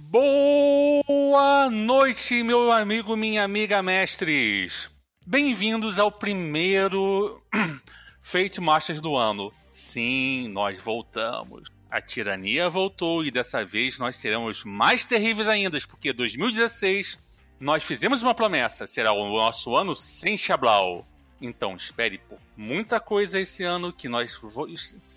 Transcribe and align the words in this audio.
Boa 0.00 1.68
noite, 1.68 2.42
meu 2.44 2.70
amigo, 2.70 3.16
minha 3.16 3.42
amiga 3.42 3.82
mestres. 3.82 4.88
Bem-vindos 5.26 5.98
ao 5.98 6.10
primeiro 6.12 7.42
Fate 8.22 8.60
Masters 8.60 9.00
do 9.00 9.16
ano. 9.16 9.52
Sim, 9.68 10.48
nós 10.48 10.80
voltamos. 10.80 11.68
A 11.90 12.00
tirania 12.00 12.68
voltou 12.68 13.24
e 13.24 13.30
dessa 13.30 13.64
vez 13.64 13.98
nós 13.98 14.14
seremos 14.16 14.62
mais 14.64 15.04
terríveis 15.04 15.48
ainda, 15.48 15.76
porque 15.88 16.12
2016 16.12 17.18
nós 17.58 17.82
fizemos 17.82 18.22
uma 18.22 18.34
promessa, 18.34 18.86
será 18.86 19.12
o 19.12 19.28
nosso 19.28 19.74
ano 19.74 19.96
sem 19.96 20.36
Xablau. 20.36 21.04
Então 21.40 21.74
espere 21.74 22.18
por 22.18 22.38
muita 22.56 23.00
coisa 23.00 23.40
esse 23.40 23.64
ano 23.64 23.92
que 23.92 24.08
nós 24.08 24.38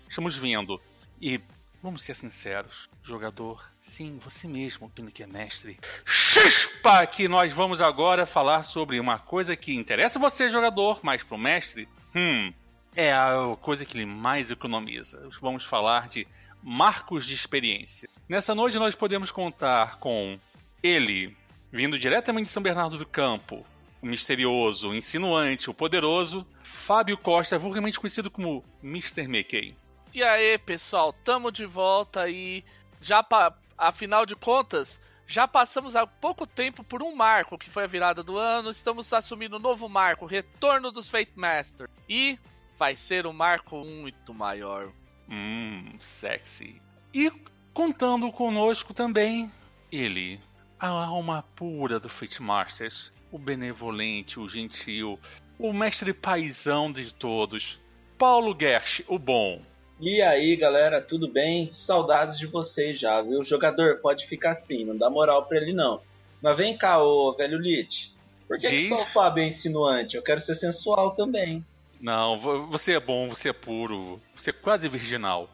estamos 0.08 0.36
vendo. 0.36 0.80
E 1.20 1.40
vamos 1.80 2.02
ser 2.02 2.16
sinceros, 2.16 2.90
jogador, 3.04 3.71
sim, 3.82 4.18
você 4.22 4.46
mesmo, 4.46 4.90
que 5.12 5.22
é 5.22 5.26
mestre. 5.26 5.78
Chispa! 6.06 7.04
Que 7.06 7.26
nós 7.28 7.52
vamos 7.52 7.80
agora 7.80 8.24
falar 8.24 8.62
sobre 8.62 8.98
uma 8.98 9.18
coisa 9.18 9.56
que 9.56 9.74
interessa 9.74 10.18
você, 10.18 10.48
jogador, 10.48 11.00
mas 11.02 11.22
pro 11.22 11.36
mestre, 11.36 11.88
hum, 12.14 12.52
é 12.94 13.12
a 13.12 13.56
coisa 13.60 13.84
que 13.84 13.96
ele 13.96 14.06
mais 14.06 14.50
economiza. 14.50 15.28
Vamos 15.40 15.64
falar 15.64 16.08
de 16.08 16.26
marcos 16.62 17.26
de 17.26 17.34
experiência. 17.34 18.08
Nessa 18.28 18.54
noite 18.54 18.78
nós 18.78 18.94
podemos 18.94 19.32
contar 19.32 19.98
com 19.98 20.38
ele, 20.82 21.36
vindo 21.70 21.98
diretamente 21.98 22.46
de 22.46 22.52
São 22.52 22.62
Bernardo 22.62 22.96
do 22.96 23.04
Campo, 23.04 23.66
o 24.00 24.06
misterioso, 24.06 24.90
o 24.90 24.94
insinuante, 24.94 25.68
o 25.68 25.74
poderoso, 25.74 26.46
Fábio 26.62 27.18
Costa, 27.18 27.58
vulgarmente 27.58 27.98
conhecido 27.98 28.30
como 28.30 28.64
Mr. 28.82 29.26
Mickey. 29.26 29.76
E 30.14 30.22
aí, 30.22 30.56
pessoal, 30.58 31.12
tamo 31.12 31.50
de 31.50 31.66
volta 31.66 32.28
e 32.28 32.64
já 33.00 33.22
pa... 33.22 33.56
afinal 33.88 34.24
de 34.24 34.36
contas, 34.36 35.00
já 35.26 35.48
passamos 35.48 35.96
há 35.96 36.06
pouco 36.06 36.46
tempo 36.46 36.84
por 36.84 37.02
um 37.02 37.14
marco 37.14 37.58
que 37.58 37.70
foi 37.70 37.84
a 37.84 37.88
virada 37.88 38.22
do 38.22 38.36
ano, 38.36 38.70
estamos 38.70 39.12
assumindo 39.12 39.56
um 39.56 39.60
novo 39.60 39.88
marco, 39.88 40.24
o 40.24 40.28
retorno 40.28 40.90
dos 40.90 41.08
Fate 41.08 41.32
Master. 41.34 41.88
E 42.08 42.38
vai 42.78 42.96
ser 42.96 43.26
um 43.26 43.32
marco 43.32 43.84
muito 43.84 44.34
maior. 44.34 44.92
Hum, 45.28 45.94
sexy. 45.98 46.80
E 47.14 47.32
contando 47.72 48.30
conosco 48.30 48.92
também 48.92 49.50
ele, 49.90 50.40
a 50.78 50.88
alma 50.88 51.44
pura 51.54 51.98
do 51.98 52.08
Fate 52.08 52.42
Masters, 52.42 53.12
o 53.30 53.38
benevolente, 53.38 54.38
o 54.38 54.48
gentil, 54.48 55.18
o 55.58 55.72
mestre 55.72 56.12
paisão 56.12 56.92
de 56.92 57.12
todos, 57.12 57.80
Paulo 58.18 58.56
Gersh, 58.58 59.04
o 59.08 59.18
bom. 59.18 59.62
E 60.04 60.20
aí, 60.20 60.56
galera, 60.56 61.00
tudo 61.00 61.28
bem? 61.28 61.72
Saudades 61.72 62.36
de 62.36 62.48
vocês 62.48 62.98
já, 62.98 63.22
viu? 63.22 63.38
O 63.38 63.44
jogador 63.44 63.98
pode 63.98 64.26
ficar 64.26 64.50
assim, 64.50 64.84
não 64.84 64.96
dá 64.96 65.08
moral 65.08 65.46
pra 65.46 65.58
ele 65.58 65.72
não. 65.72 66.02
Mas 66.42 66.56
vem 66.56 66.76
cá, 66.76 67.00
ô 67.00 67.32
velho 67.34 67.56
Lit. 67.56 68.12
Por 68.48 68.58
que, 68.58 68.68
que 68.68 68.88
só 68.88 68.96
o 68.96 69.06
Fábio 69.06 69.44
é 69.44 69.46
insinuante? 69.46 70.16
Eu 70.16 70.22
quero 70.24 70.40
ser 70.40 70.56
sensual 70.56 71.12
também. 71.12 71.64
Não, 72.00 72.36
você 72.68 72.94
é 72.94 73.00
bom, 73.00 73.28
você 73.28 73.50
é 73.50 73.52
puro, 73.52 74.20
você 74.34 74.50
é 74.50 74.52
quase 74.52 74.88
virginal. 74.88 75.48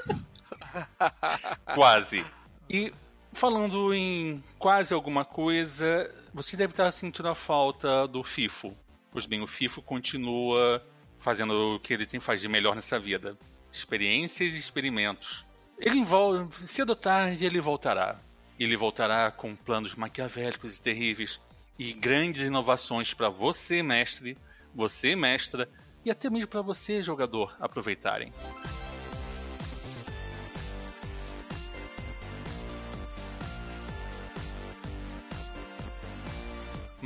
quase. 1.74 2.24
E 2.70 2.90
falando 3.34 3.92
em 3.92 4.42
quase 4.58 4.94
alguma 4.94 5.26
coisa, 5.26 6.10
você 6.32 6.56
deve 6.56 6.72
estar 6.72 6.90
sentindo 6.90 7.28
a 7.28 7.34
falta 7.34 8.08
do 8.08 8.24
FIFO. 8.24 8.74
Pois 9.10 9.26
bem, 9.26 9.42
o 9.42 9.46
FIFO 9.46 9.82
continua 9.82 10.82
fazendo 11.26 11.74
o 11.74 11.80
que 11.80 11.92
ele 11.92 12.06
tem 12.06 12.20
faz 12.20 12.40
de 12.40 12.46
melhor 12.46 12.76
nessa 12.76 13.00
vida. 13.00 13.36
Experiências 13.72 14.54
e 14.54 14.58
experimentos. 14.58 15.44
Ele 15.76 15.98
envolve, 15.98 16.68
cedo 16.68 16.90
ou 16.90 16.96
tarde 16.96 17.44
ele 17.44 17.60
voltará. 17.60 18.20
Ele 18.60 18.76
voltará 18.76 19.32
com 19.32 19.56
planos 19.56 19.96
maquiavélicos 19.96 20.76
e 20.76 20.80
terríveis 20.80 21.40
e 21.76 21.92
grandes 21.92 22.42
inovações 22.42 23.12
para 23.12 23.28
você, 23.28 23.82
mestre, 23.82 24.38
você, 24.72 25.16
mestra, 25.16 25.68
e 26.04 26.12
até 26.12 26.30
mesmo 26.30 26.46
para 26.46 26.62
você, 26.62 27.02
jogador, 27.02 27.56
aproveitarem. 27.58 28.32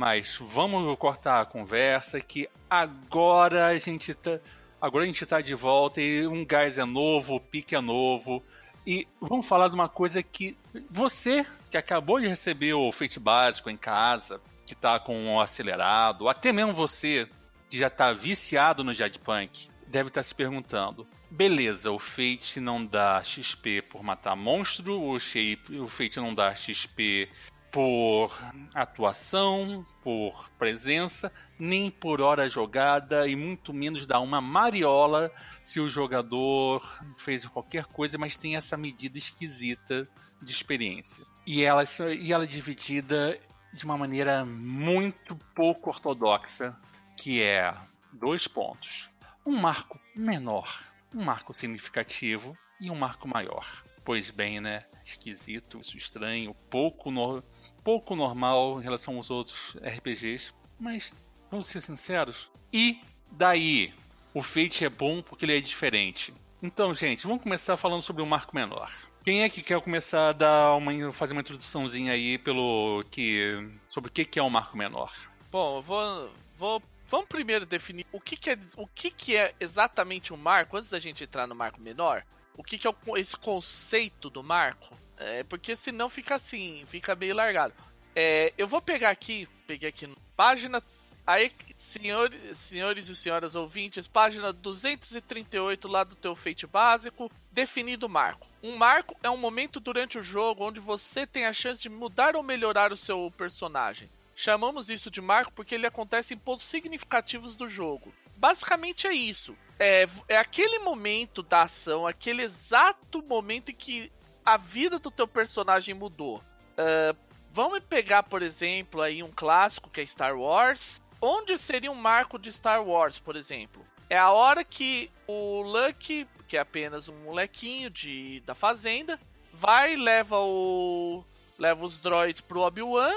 Mas 0.01 0.35
vamos 0.41 0.97
cortar 0.97 1.41
a 1.41 1.45
conversa 1.45 2.19
que 2.19 2.49
agora 2.67 3.67
a 3.67 3.77
gente 3.77 4.15
tá, 4.15 4.39
agora 4.81 5.03
a 5.03 5.05
gente 5.05 5.23
tá 5.27 5.39
de 5.41 5.53
volta 5.53 6.01
e 6.01 6.25
um 6.25 6.43
gás 6.43 6.79
é 6.79 6.85
novo, 6.85 7.35
o 7.35 7.39
pique 7.39 7.75
é 7.75 7.79
novo. 7.79 8.43
E 8.83 9.07
vamos 9.21 9.45
falar 9.45 9.67
de 9.67 9.75
uma 9.75 9.87
coisa 9.87 10.23
que 10.23 10.57
você 10.89 11.45
que 11.69 11.77
acabou 11.77 12.19
de 12.19 12.27
receber 12.27 12.73
o 12.73 12.91
feito 12.91 13.19
básico 13.19 13.69
em 13.69 13.77
casa, 13.77 14.41
que 14.65 14.73
tá 14.73 14.99
com 14.99 15.15
um 15.15 15.39
acelerado, 15.39 16.27
até 16.27 16.51
mesmo 16.51 16.73
você 16.73 17.29
que 17.69 17.77
já 17.77 17.87
tá 17.87 18.11
viciado 18.11 18.83
no 18.83 18.95
Jadpunk, 18.95 19.69
deve 19.85 20.07
estar 20.07 20.21
tá 20.21 20.23
se 20.23 20.33
perguntando: 20.33 21.07
beleza, 21.29 21.91
o 21.91 21.99
Fate 21.99 22.59
não 22.59 22.83
dá 22.83 23.21
XP 23.23 23.83
por 23.83 24.01
matar 24.01 24.35
monstro, 24.35 24.99
o, 24.99 25.19
shape, 25.19 25.79
o 25.79 25.87
Fate 25.87 26.19
não 26.19 26.33
dá 26.33 26.55
XP 26.55 27.29
por 27.71 28.37
atuação, 28.73 29.85
por 30.03 30.49
presença, 30.59 31.31
nem 31.57 31.89
por 31.89 32.19
hora 32.19 32.49
jogada 32.49 33.27
e 33.27 33.35
muito 33.35 33.73
menos 33.73 34.05
dá 34.05 34.19
uma 34.19 34.41
mariola 34.41 35.31
se 35.61 35.79
o 35.79 35.87
jogador 35.87 36.85
fez 37.17 37.45
qualquer 37.45 37.85
coisa, 37.85 38.17
mas 38.17 38.35
tem 38.35 38.55
essa 38.55 38.75
medida 38.75 39.17
esquisita 39.17 40.07
de 40.41 40.51
experiência. 40.51 41.23
E 41.45 41.63
ela, 41.63 41.83
e 42.19 42.33
ela 42.33 42.43
é 42.43 42.47
dividida 42.47 43.39
de 43.73 43.85
uma 43.85 43.97
maneira 43.97 44.43
muito 44.43 45.35
pouco 45.55 45.89
ortodoxa 45.89 46.75
que 47.15 47.41
é 47.41 47.73
dois 48.11 48.47
pontos. 48.47 49.09
Um 49.45 49.57
marco 49.57 49.99
menor, 50.15 50.83
um 51.13 51.23
marco 51.23 51.53
significativo 51.53 52.57
e 52.79 52.91
um 52.91 52.95
marco 52.95 53.27
maior. 53.27 53.65
Pois 54.03 54.29
bem, 54.31 54.59
né? 54.59 54.83
Esquisito, 55.05 55.79
isso 55.79 55.97
estranho, 55.97 56.55
pouco, 56.69 57.11
no... 57.11 57.43
pouco 57.83 58.15
normal 58.15 58.79
em 58.79 58.83
relação 58.83 59.17
aos 59.17 59.29
outros 59.29 59.75
RPGs, 59.77 60.53
mas 60.79 61.13
vamos 61.49 61.67
ser 61.67 61.81
sinceros. 61.81 62.49
E 62.71 62.99
daí? 63.31 63.93
O 64.33 64.41
Fate 64.41 64.85
é 64.85 64.89
bom 64.89 65.21
porque 65.21 65.43
ele 65.43 65.57
é 65.57 65.59
diferente. 65.59 66.33
Então, 66.63 66.93
gente, 66.93 67.27
vamos 67.27 67.43
começar 67.43 67.75
falando 67.75 68.01
sobre 68.01 68.21
o 68.21 68.25
marco 68.25 68.55
menor. 68.55 68.91
Quem 69.23 69.43
é 69.43 69.49
que 69.49 69.61
quer 69.61 69.79
começar 69.81 70.29
a 70.29 70.33
dar 70.33 70.75
uma, 70.75 71.11
fazer 71.11 71.33
uma 71.33 71.41
introduçãozinha 71.41 72.13
aí 72.13 72.37
pelo 72.37 73.03
que 73.11 73.69
sobre 73.89 74.09
o 74.09 74.11
que 74.11 74.39
é 74.39 74.43
um 74.43 74.49
marco 74.49 74.77
menor? 74.77 75.13
Bom, 75.51 75.81
vou, 75.81 76.31
vou 76.57 76.81
Vamos 77.11 77.27
primeiro 77.27 77.65
definir 77.65 78.07
o 78.09 78.21
que, 78.21 78.37
que 78.37 78.51
é, 78.51 78.57
o 78.77 78.87
que, 78.87 79.11
que 79.11 79.35
é 79.35 79.53
exatamente 79.59 80.33
um 80.33 80.37
marco, 80.37 80.77
antes 80.77 80.89
da 80.89 80.97
gente 80.97 81.25
entrar 81.25 81.45
no 81.45 81.53
marco 81.53 81.81
menor. 81.81 82.23
O 82.55 82.63
que, 82.63 82.77
que 82.77 82.87
é 82.87 82.93
esse 83.17 83.35
conceito 83.35 84.29
do 84.29 84.41
marco? 84.41 84.95
É, 85.21 85.43
porque 85.43 85.75
senão 85.75 86.09
fica 86.09 86.35
assim, 86.35 86.83
fica 86.87 87.15
meio 87.15 87.35
largado. 87.35 87.73
É, 88.15 88.51
eu 88.57 88.67
vou 88.67 88.81
pegar 88.81 89.11
aqui, 89.11 89.47
peguei 89.67 89.87
aqui 89.87 90.07
na 90.07 90.15
página. 90.35 90.83
Aí, 91.25 91.51
senhores, 91.77 92.57
senhores 92.57 93.07
e 93.07 93.15
senhoras 93.15 93.53
ouvintes, 93.53 94.07
página 94.07 94.51
238 94.51 95.87
lá 95.87 96.03
do 96.03 96.15
teu 96.15 96.35
feito 96.35 96.67
básico, 96.67 97.31
definido 97.51 98.09
marco. 98.09 98.47
Um 98.63 98.75
marco 98.75 99.15
é 99.21 99.29
um 99.29 99.37
momento 99.37 99.79
durante 99.79 100.17
o 100.17 100.23
jogo 100.23 100.65
onde 100.67 100.79
você 100.79 101.27
tem 101.27 101.45
a 101.45 101.53
chance 101.53 101.79
de 101.79 101.87
mudar 101.87 102.35
ou 102.35 102.41
melhorar 102.41 102.91
o 102.91 102.97
seu 102.97 103.31
personagem. 103.37 104.09
Chamamos 104.35 104.89
isso 104.89 105.11
de 105.11 105.21
marco 105.21 105.53
porque 105.53 105.75
ele 105.75 105.85
acontece 105.85 106.33
em 106.33 106.37
pontos 106.37 106.65
significativos 106.65 107.55
do 107.55 107.69
jogo. 107.69 108.11
Basicamente 108.37 109.05
é 109.05 109.13
isso. 109.13 109.55
É, 109.77 110.07
é 110.27 110.37
aquele 110.37 110.79
momento 110.79 111.43
da 111.43 111.61
ação, 111.61 112.07
aquele 112.07 112.41
exato 112.41 113.21
momento 113.21 113.69
em 113.69 113.75
que 113.75 114.11
a 114.45 114.57
vida 114.57 114.99
do 114.99 115.11
teu 115.11 115.27
personagem 115.27 115.93
mudou. 115.93 116.37
Uh, 116.37 117.17
vamos 117.51 117.81
pegar, 117.83 118.23
por 118.23 118.41
exemplo, 118.41 119.01
aí 119.01 119.21
um 119.23 119.31
clássico 119.31 119.89
que 119.89 120.01
é 120.01 120.05
Star 120.05 120.37
Wars. 120.37 121.01
Onde 121.21 121.57
seria 121.57 121.91
um 121.91 121.95
marco 121.95 122.39
de 122.39 122.51
Star 122.51 122.83
Wars, 122.83 123.19
por 123.19 123.35
exemplo? 123.35 123.85
É 124.09 124.17
a 124.17 124.31
hora 124.31 124.63
que 124.63 125.11
o 125.27 125.61
Lucky, 125.61 126.27
que 126.47 126.57
é 126.57 126.59
apenas 126.59 127.07
um 127.07 127.15
molequinho 127.23 127.89
de, 127.89 128.41
da 128.45 128.55
fazenda, 128.55 129.19
vai 129.53 129.93
e 129.93 129.97
leva 129.97 130.37
o 130.39 131.23
leva 131.57 131.85
os 131.85 131.99
droids 131.99 132.41
pro 132.41 132.61
Obi-Wan 132.61 133.13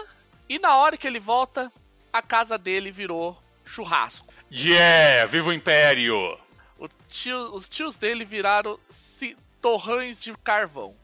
e 0.48 0.58
na 0.58 0.76
hora 0.76 0.98
que 0.98 1.06
ele 1.06 1.18
volta, 1.18 1.72
a 2.12 2.20
casa 2.20 2.58
dele 2.58 2.90
virou 2.90 3.36
churrasco. 3.64 4.32
Yeah! 4.52 5.26
Viva 5.26 5.48
o 5.48 5.52
Império! 5.52 6.38
Tio, 7.08 7.54
os 7.54 7.68
tios 7.68 7.96
dele 7.96 8.24
viraram 8.24 8.78
torrões 9.62 10.18
de 10.20 10.36
carvão. 10.38 10.94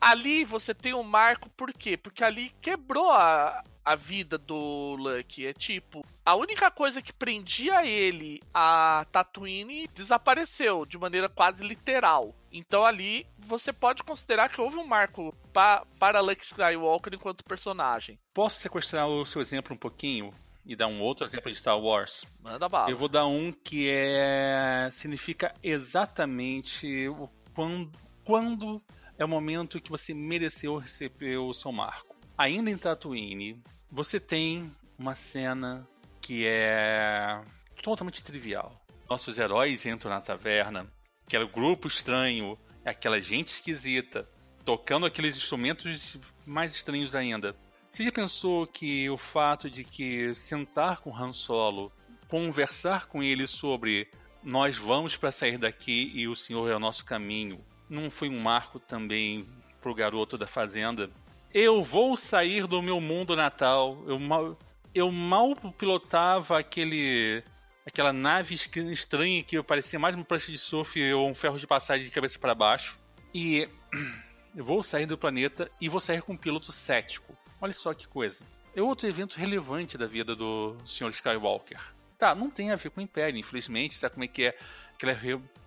Ali 0.00 0.44
você 0.44 0.74
tem 0.74 0.94
um 0.94 1.02
marco, 1.02 1.50
por 1.50 1.72
quê? 1.72 1.96
Porque 1.96 2.24
ali 2.24 2.50
quebrou 2.60 3.10
a, 3.10 3.62
a 3.84 3.94
vida 3.94 4.38
do 4.38 4.96
Lucky. 4.98 5.46
É 5.46 5.52
tipo, 5.52 6.04
a 6.24 6.34
única 6.34 6.70
coisa 6.70 7.02
que 7.02 7.12
prendia 7.12 7.84
ele 7.84 8.40
a 8.54 9.04
Tatooine 9.12 9.88
desapareceu 9.88 10.86
de 10.86 10.96
maneira 10.96 11.28
quase 11.28 11.62
literal. 11.62 12.34
Então 12.50 12.84
ali 12.84 13.26
você 13.38 13.72
pode 13.72 14.02
considerar 14.02 14.48
que 14.48 14.60
houve 14.60 14.76
um 14.76 14.86
marco 14.86 15.34
pa 15.52 15.84
para 15.98 16.20
Luke 16.20 16.42
Skywalker 16.42 17.14
enquanto 17.14 17.44
personagem. 17.44 18.18
Posso 18.32 18.60
sequestrar 18.60 19.06
o 19.06 19.26
seu 19.26 19.42
exemplo 19.42 19.74
um 19.74 19.78
pouquinho? 19.78 20.32
e 20.64 20.76
dar 20.76 20.86
um 20.86 21.00
outro 21.00 21.24
exemplo 21.24 21.50
de 21.50 21.58
Star 21.58 21.78
Wars. 21.80 22.24
Manda 22.38 22.68
bala. 22.68 22.90
Eu 22.90 22.96
vou 22.96 23.08
dar 23.08 23.26
um 23.26 23.50
que 23.50 23.88
é 23.90 24.88
significa 24.92 25.52
exatamente 25.62 27.08
o 27.08 27.28
quando, 27.54 27.90
quando 28.24 28.82
é 29.20 29.24
o 29.24 29.28
momento 29.28 29.80
que 29.82 29.90
você 29.90 30.14
mereceu 30.14 30.78
receber 30.78 31.36
o 31.36 31.52
seu 31.52 31.70
marco. 31.70 32.16
Ainda 32.38 32.70
em 32.70 32.78
Tatooine, 32.78 33.62
você 33.90 34.18
tem 34.18 34.72
uma 34.98 35.14
cena 35.14 35.86
que 36.22 36.46
é 36.46 37.38
totalmente 37.82 38.24
trivial. 38.24 38.82
Nossos 39.10 39.38
heróis 39.38 39.84
entram 39.84 40.10
na 40.10 40.22
taverna, 40.22 40.90
aquele 41.26 41.46
grupo 41.46 41.86
estranho, 41.86 42.58
aquela 42.82 43.20
gente 43.20 43.48
esquisita, 43.48 44.26
tocando 44.64 45.04
aqueles 45.04 45.36
instrumentos 45.36 46.16
mais 46.46 46.74
estranhos 46.74 47.14
ainda. 47.14 47.54
Você 47.90 48.04
já 48.04 48.12
pensou 48.12 48.66
que 48.66 49.10
o 49.10 49.18
fato 49.18 49.68
de 49.68 49.84
que 49.84 50.34
sentar 50.34 51.00
com 51.00 51.14
Han 51.14 51.32
Solo, 51.32 51.92
conversar 52.26 53.06
com 53.06 53.22
ele 53.22 53.46
sobre 53.46 54.08
nós 54.42 54.78
vamos 54.78 55.14
para 55.14 55.30
sair 55.30 55.58
daqui 55.58 56.10
e 56.14 56.26
o 56.26 56.34
Senhor 56.34 56.70
é 56.70 56.74
o 56.74 56.80
nosso 56.80 57.04
caminho, 57.04 57.62
não 57.90 58.08
foi 58.08 58.28
um 58.28 58.40
marco 58.40 58.78
também 58.78 59.46
pro 59.80 59.94
garoto 59.94 60.38
da 60.38 60.46
fazenda? 60.46 61.10
Eu 61.52 61.82
vou 61.82 62.16
sair 62.16 62.66
do 62.66 62.80
meu 62.80 63.00
mundo 63.00 63.34
natal. 63.34 64.02
Eu 64.06 64.18
mal, 64.18 64.56
eu 64.94 65.10
mal 65.10 65.56
pilotava 65.76 66.58
aquele 66.58 67.42
aquela 67.84 68.12
nave 68.12 68.54
estranha 68.54 69.42
que 69.42 69.60
parecia 69.62 69.98
mais 69.98 70.14
uma 70.14 70.24
prancha 70.24 70.52
de 70.52 70.58
surf 70.58 71.12
ou 71.12 71.28
um 71.28 71.34
ferro 71.34 71.58
de 71.58 71.66
passagem 71.66 72.04
de 72.04 72.10
cabeça 72.10 72.38
para 72.38 72.54
baixo. 72.54 72.98
E 73.34 73.68
eu 74.54 74.64
vou 74.64 74.82
sair 74.82 75.06
do 75.06 75.18
planeta 75.18 75.68
e 75.80 75.88
vou 75.88 76.00
sair 76.00 76.22
com 76.22 76.34
um 76.34 76.36
piloto 76.36 76.70
cético. 76.70 77.36
Olha 77.60 77.72
só 77.72 77.92
que 77.92 78.06
coisa. 78.06 78.44
É 78.74 78.80
outro 78.80 79.08
evento 79.08 79.36
relevante 79.36 79.98
da 79.98 80.06
vida 80.06 80.36
do 80.36 80.76
Sr. 80.86 81.10
Skywalker. 81.10 81.80
Tá, 82.16 82.34
não 82.34 82.48
tem 82.48 82.70
a 82.70 82.76
ver 82.76 82.90
com 82.90 83.00
o 83.00 83.02
Império, 83.02 83.38
infelizmente. 83.38 83.96
Sabe 83.96 84.14
como 84.14 84.24
é 84.24 84.28
que 84.28 84.44
é 84.44 84.58
aquela, 84.94 85.18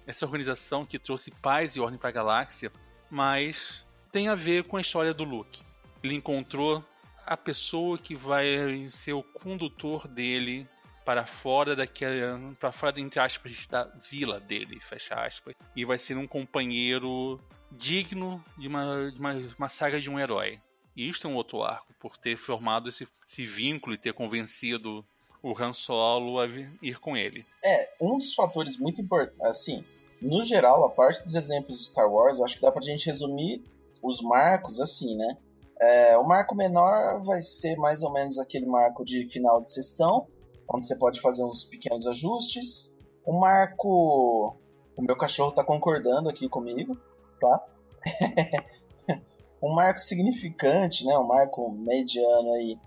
essa 0.06 0.26
organização 0.26 0.86
que 0.86 1.00
trouxe 1.00 1.32
paz 1.32 1.76
e 1.76 1.80
ordem 1.80 2.00
para 2.00 2.10
a 2.10 2.14
galáxia? 2.14 2.72
Mas 3.10 3.86
tem 4.12 4.28
a 4.28 4.36
ver 4.36 4.64
com 4.66 4.78
a 4.78 4.82
história 4.82 5.14
do 5.14 5.24
Luke. 5.24 5.64
Ele 6.04 6.16
encontrou 6.16 6.84
a 7.26 7.38
pessoa 7.38 7.98
que 7.98 8.16
vai 8.16 8.88
ser 8.90 9.14
o 9.14 9.24
condutor 9.24 10.08
dele 10.08 10.68
para 11.06 11.26
fora 11.26 11.76
daquela, 11.76 12.40
para 12.60 12.72
fora 12.72 13.00
entre 13.00 13.20
aspas 13.20 13.68
da 13.68 13.86
vila 14.10 14.40
dele, 14.40 14.80
fecha 14.80 15.16
aspas, 15.16 15.54
e 15.76 15.84
vai 15.84 15.98
ser 15.98 16.18
um 16.18 16.28
companheiro 16.28 17.40
digno 17.72 18.44
de 18.58 18.68
uma, 18.68 19.12
de 19.12 19.20
uma, 19.20 19.34
uma 19.58 19.70
saga 19.70 20.00
de 20.00 20.10
um 20.10 20.20
herói. 20.20 20.60
E 20.96 21.10
isto 21.10 21.28
é 21.28 21.30
um 21.30 21.36
outro 21.36 21.64
arco, 21.64 21.94
por 22.00 22.18
ter 22.18 22.38
formado 22.38 22.90
esse, 22.90 23.08
esse 23.28 23.46
vínculo 23.46 23.96
e 23.96 23.98
ter 23.98 24.14
convencido 24.14 25.06
o 25.42 25.54
Han 25.62 25.74
Solo 25.74 26.40
a 26.40 26.48
ir 26.82 27.00
com 27.00 27.18
ele. 27.18 27.46
É, 27.64 27.94
um 28.00 28.18
dos 28.18 28.34
fatores 28.34 28.78
muito 28.78 29.02
importantes, 29.02 29.42
assim, 29.42 29.84
no 30.24 30.44
geral, 30.44 30.86
a 30.86 30.90
parte 30.90 31.24
dos 31.24 31.36
exemplos 31.36 31.80
de 31.80 31.86
Star 31.86 32.12
Wars, 32.12 32.38
eu 32.38 32.46
acho 32.46 32.56
que 32.56 32.62
dá 32.62 32.72
pra 32.72 32.82
gente 32.82 33.06
resumir 33.08 33.64
os 34.02 34.22
marcos 34.22 34.80
assim, 34.80 35.16
né? 35.16 35.38
É, 35.82 36.18
o 36.18 36.28
marco 36.28 36.56
menor 36.56 37.24
vai 37.24 37.42
ser 37.42 37.76
mais 37.78 38.02
ou 38.02 38.12
menos 38.12 38.38
aquele 38.38 38.66
marco 38.66 39.04
de 39.04 39.28
final 39.30 39.62
de 39.62 39.72
sessão, 39.72 40.28
onde 40.70 40.88
você 40.88 40.96
pode 40.96 41.20
fazer 41.20 41.44
uns 41.44 41.64
pequenos 41.66 42.08
ajustes. 42.08 42.92
O 43.26 43.40
marco. 43.40 44.56
O 44.96 45.02
meu 45.02 45.18
cachorro 45.18 45.52
tá 45.52 45.64
concordando 45.64 46.30
aqui 46.30 46.48
comigo, 46.48 46.98
tá? 47.40 47.66
um 49.62 49.74
marco 49.74 50.00
significante, 50.00 51.06
né, 51.06 51.18
um 51.18 51.26
marco 51.26 51.72
mediano 51.72 52.54
aí, 52.54 52.78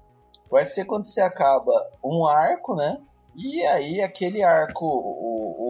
vai 0.50 0.65
ser 0.65 0.85
quando 0.85 1.05
você 1.05 1.21
acaba 1.21 1.73
um 2.05 2.25
arco, 2.27 2.77
né? 2.77 3.00
E 3.35 3.62
aí 3.65 4.00
aquele 4.00 4.43
arco, 4.43 4.87
o, 4.87 5.66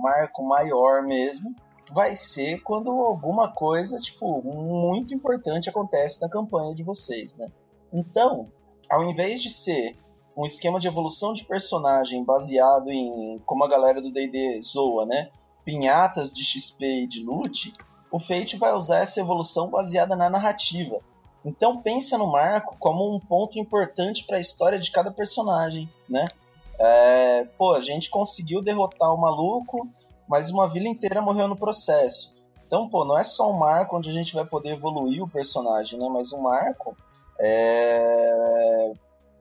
marco 0.00 0.42
maior 0.42 1.02
mesmo, 1.02 1.54
vai 1.92 2.14
ser 2.14 2.60
quando 2.62 2.90
alguma 2.90 3.52
coisa, 3.52 3.98
tipo, 3.98 4.42
muito 4.42 5.14
importante 5.14 5.68
acontece 5.68 6.20
na 6.20 6.28
campanha 6.28 6.74
de 6.74 6.82
vocês, 6.82 7.36
né? 7.36 7.48
Então, 7.92 8.48
ao 8.88 9.04
invés 9.04 9.40
de 9.42 9.50
ser 9.50 9.96
um 10.36 10.44
esquema 10.44 10.78
de 10.78 10.86
evolução 10.86 11.32
de 11.32 11.44
personagem 11.44 12.24
baseado 12.24 12.90
em, 12.90 13.40
como 13.44 13.64
a 13.64 13.68
galera 13.68 14.00
do 14.00 14.10
D&D 14.10 14.62
zoa, 14.62 15.04
né? 15.04 15.30
Pinhatas 15.64 16.32
de 16.32 16.42
XP 16.42 17.02
e 17.02 17.06
de 17.06 17.22
loot, 17.22 17.72
o 18.10 18.18
Fate 18.18 18.56
vai 18.56 18.72
usar 18.72 19.00
essa 19.00 19.20
evolução 19.20 19.70
baseada 19.70 20.16
na 20.16 20.30
narrativa. 20.30 21.00
Então 21.44 21.80
pensa 21.80 22.18
no 22.18 22.30
Marco 22.30 22.76
como 22.78 23.14
um 23.14 23.18
ponto 23.18 23.58
importante 23.58 24.24
para 24.24 24.36
a 24.36 24.40
história 24.40 24.78
de 24.78 24.90
cada 24.90 25.10
personagem, 25.10 25.88
né? 26.08 26.26
É, 26.82 27.44
pô, 27.58 27.74
a 27.74 27.80
gente 27.82 28.08
conseguiu 28.08 28.62
derrotar 28.62 29.12
o 29.12 29.20
maluco, 29.20 29.86
mas 30.26 30.50
uma 30.50 30.66
vila 30.66 30.88
inteira 30.88 31.20
morreu 31.20 31.46
no 31.46 31.56
processo. 31.56 32.34
Então, 32.66 32.88
pô, 32.88 33.04
não 33.04 33.18
é 33.18 33.24
só 33.24 33.50
um 33.50 33.58
marco 33.58 33.98
onde 33.98 34.08
a 34.08 34.12
gente 34.12 34.34
vai 34.34 34.46
poder 34.46 34.70
evoluir 34.70 35.22
o 35.22 35.28
personagem, 35.28 35.98
né? 35.98 36.08
Mas 36.08 36.32
um 36.32 36.40
marco 36.40 36.96
é... 37.38 38.92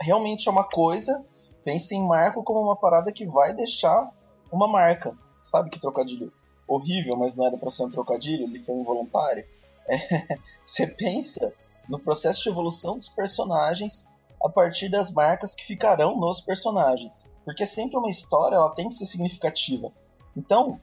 realmente 0.01 0.50
é 0.50 0.51
uma 0.51 0.65
coisa. 0.65 1.24
Pense 1.63 1.95
em 1.95 2.06
marco 2.06 2.44
como 2.44 2.59
uma 2.59 2.75
parada 2.75 3.12
que 3.12 3.25
vai 3.25 3.53
deixar 3.53 4.12
uma 4.51 4.68
marca. 4.68 5.15
Sabe 5.41 5.69
que 5.69 5.80
trocadilho 5.80 6.33
horrível, 6.68 7.15
mas 7.15 7.36
não 7.36 7.45
era 7.45 7.57
para 7.57 7.69
ser 7.69 7.83
um 7.83 7.89
trocadilho, 7.89 8.44
ele 8.44 8.63
foi 8.63 8.75
involuntário. 8.75 9.45
É, 9.88 10.38
você 10.62 10.86
pensa 10.86 11.53
no 11.88 12.00
processo 12.00 12.44
de 12.44 12.50
evolução 12.50 12.97
dos 12.97 13.07
personagens 13.07 14.08
a 14.44 14.50
partir 14.50 14.89
das 14.89 15.12
marcas 15.12 15.53
que 15.53 15.65
ficarão 15.65 16.18
nos 16.18 16.41
personagens. 16.41 17.25
Porque 17.44 17.65
sempre 17.65 17.97
uma 17.97 18.09
história 18.09 18.56
ela 18.56 18.69
tem 18.71 18.88
que 18.88 18.95
ser 18.95 19.06
significativa. 19.06 19.91
Então, 20.36 20.80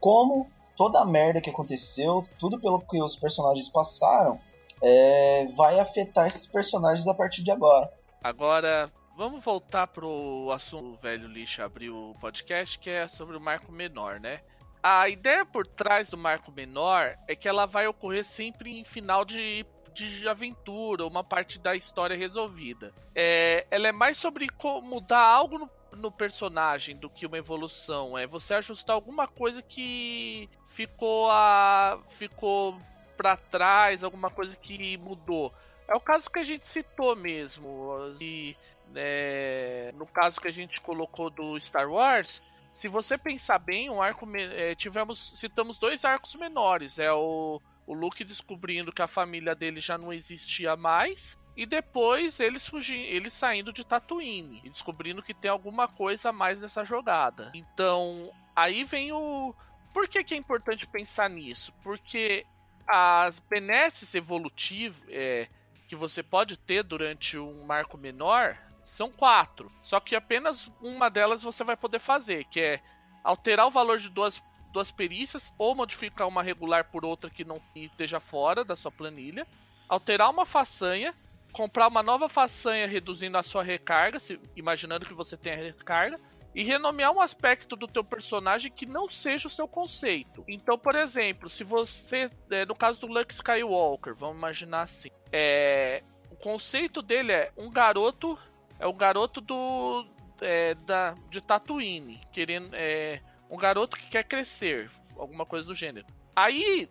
como 0.00 0.50
toda 0.76 1.00
a 1.00 1.04
merda 1.04 1.40
que 1.40 1.50
aconteceu, 1.50 2.26
tudo 2.38 2.60
pelo 2.60 2.80
que 2.80 3.00
os 3.00 3.16
personagens 3.16 3.68
passaram, 3.68 4.40
é, 4.82 5.46
vai 5.56 5.78
afetar 5.80 6.26
esses 6.26 6.46
personagens 6.46 7.06
a 7.06 7.14
partir 7.14 7.42
de 7.42 7.50
agora. 7.50 7.90
Agora, 8.22 8.90
vamos 9.16 9.42
voltar 9.42 9.86
pro 9.86 10.50
assunto 10.52 10.94
o 10.94 11.00
velho 11.00 11.28
lixo 11.28 11.62
abriu 11.62 12.10
o 12.10 12.14
podcast, 12.20 12.78
que 12.78 12.90
é 12.90 13.06
sobre 13.06 13.36
o 13.36 13.40
marco 13.40 13.72
menor, 13.72 14.20
né? 14.20 14.40
a 14.88 15.08
ideia 15.08 15.44
por 15.44 15.66
trás 15.66 16.10
do 16.10 16.16
marco 16.16 16.52
menor 16.52 17.16
é 17.26 17.34
que 17.34 17.48
ela 17.48 17.66
vai 17.66 17.88
ocorrer 17.88 18.24
sempre 18.24 18.78
em 18.78 18.84
final 18.84 19.24
de, 19.24 19.66
de 20.04 20.28
aventura, 20.28 21.06
uma 21.06 21.24
parte 21.24 21.58
da 21.58 21.74
história 21.74 22.16
resolvida. 22.16 22.92
É, 23.14 23.66
ela 23.70 23.88
é 23.88 23.92
mais 23.92 24.18
sobre 24.18 24.48
mudar 24.82 25.22
algo 25.22 25.58
no, 25.58 25.70
no 25.92 26.12
personagem 26.12 26.96
do 26.96 27.08
que 27.08 27.26
uma 27.26 27.38
evolução. 27.38 28.16
É 28.16 28.26
você 28.26 28.54
ajustar 28.54 28.94
alguma 28.94 29.26
coisa 29.26 29.62
que 29.62 30.48
ficou 30.66 31.30
a 31.30 31.98
ficou 32.10 32.78
para 33.16 33.36
trás, 33.36 34.04
alguma 34.04 34.30
coisa 34.30 34.56
que 34.56 34.96
mudou. 34.98 35.52
É 35.88 35.94
o 35.94 36.00
caso 36.00 36.30
que 36.30 36.38
a 36.38 36.44
gente 36.44 36.68
citou 36.68 37.16
mesmo. 37.16 38.14
E, 38.20 38.56
é, 38.94 39.92
no 39.96 40.06
caso 40.06 40.40
que 40.40 40.48
a 40.48 40.52
gente 40.52 40.80
colocou 40.80 41.30
do 41.30 41.58
Star 41.60 41.90
Wars, 41.90 42.42
se 42.70 42.88
você 42.88 43.16
pensar 43.16 43.58
bem, 43.58 43.88
um 43.88 44.02
arco 44.02 44.28
é, 44.36 44.74
tivemos 44.74 45.38
citamos 45.38 45.78
dois 45.78 46.04
arcos 46.04 46.34
menores, 46.34 46.98
é 46.98 47.10
o 47.10 47.60
o 47.86 47.94
Luke 47.94 48.24
descobrindo 48.24 48.92
que 48.92 49.02
a 49.02 49.08
família 49.08 49.54
dele 49.54 49.80
já 49.80 49.96
não 49.96 50.12
existia 50.12 50.76
mais 50.76 51.38
e 51.56 51.64
depois 51.64 52.38
eles 52.40 52.66
fugindo, 52.66 53.06
eles 53.06 53.32
saindo 53.32 53.72
de 53.72 53.84
Tatooine 53.84 54.60
e 54.64 54.68
descobrindo 54.68 55.22
que 55.22 55.32
tem 55.32 55.50
alguma 55.50 55.88
coisa 55.88 56.28
a 56.28 56.32
mais 56.32 56.60
nessa 56.60 56.84
jogada. 56.84 57.50
Então, 57.54 58.30
aí 58.54 58.84
vem 58.84 59.12
o 59.12 59.54
por 59.94 60.06
que, 60.06 60.22
que 60.22 60.34
é 60.34 60.36
importante 60.36 60.86
pensar 60.86 61.30
nisso? 61.30 61.72
Porque 61.82 62.44
as 62.86 63.38
benesses 63.38 64.14
evolutivas 64.14 65.02
é, 65.08 65.48
que 65.88 65.96
você 65.96 66.22
pode 66.22 66.58
ter 66.58 66.82
durante 66.82 67.38
um 67.38 67.64
marco 67.64 67.96
menor 67.96 68.58
são 68.82 69.10
quatro. 69.10 69.72
Só 69.82 69.98
que 69.98 70.14
apenas 70.14 70.70
uma 70.82 71.08
delas 71.08 71.42
você 71.42 71.64
vai 71.64 71.78
poder 71.78 71.98
fazer, 71.98 72.44
que 72.44 72.60
é 72.60 72.80
alterar 73.24 73.66
o 73.66 73.70
valor 73.70 73.98
de 73.98 74.10
duas, 74.10 74.42
duas 74.76 74.90
perícias 74.90 75.54
ou 75.56 75.74
modificar 75.74 76.28
uma 76.28 76.42
regular 76.42 76.84
por 76.84 77.02
outra 77.02 77.30
que 77.30 77.46
não 77.46 77.58
esteja 77.74 78.20
fora 78.20 78.62
da 78.62 78.76
sua 78.76 78.92
planilha. 78.92 79.46
Alterar 79.88 80.28
uma 80.30 80.44
façanha, 80.44 81.14
comprar 81.50 81.88
uma 81.88 82.02
nova 82.02 82.28
façanha 82.28 82.86
reduzindo 82.86 83.38
a 83.38 83.42
sua 83.42 83.62
recarga, 83.62 84.20
se, 84.20 84.38
imaginando 84.54 85.06
que 85.06 85.14
você 85.14 85.34
tem 85.34 85.54
a 85.54 85.56
recarga, 85.56 86.20
e 86.54 86.62
renomear 86.62 87.10
um 87.10 87.22
aspecto 87.22 87.74
do 87.74 87.88
teu 87.88 88.04
personagem 88.04 88.70
que 88.70 88.84
não 88.84 89.10
seja 89.10 89.48
o 89.48 89.50
seu 89.50 89.66
conceito. 89.66 90.44
Então, 90.46 90.78
por 90.78 90.94
exemplo, 90.94 91.48
se 91.48 91.64
você, 91.64 92.30
é, 92.50 92.66
no 92.66 92.74
caso 92.74 93.00
do 93.00 93.06
Luke 93.06 93.32
Skywalker, 93.32 94.14
vamos 94.14 94.36
imaginar 94.36 94.82
assim, 94.82 95.08
é, 95.32 96.02
o 96.30 96.36
conceito 96.36 97.00
dele 97.00 97.32
é 97.32 97.50
um 97.56 97.70
garoto 97.70 98.38
é 98.78 98.86
o 98.86 98.92
garoto 98.92 99.40
do 99.40 100.06
é, 100.42 100.74
da, 100.74 101.14
de 101.30 101.40
Tatooine, 101.40 102.20
querendo. 102.30 102.74
É, 102.74 103.22
um 103.50 103.56
garoto 103.56 103.96
que 103.96 104.08
quer 104.08 104.24
crescer, 104.24 104.90
alguma 105.16 105.46
coisa 105.46 105.66
do 105.66 105.74
gênero. 105.74 106.06
Aí 106.34 106.88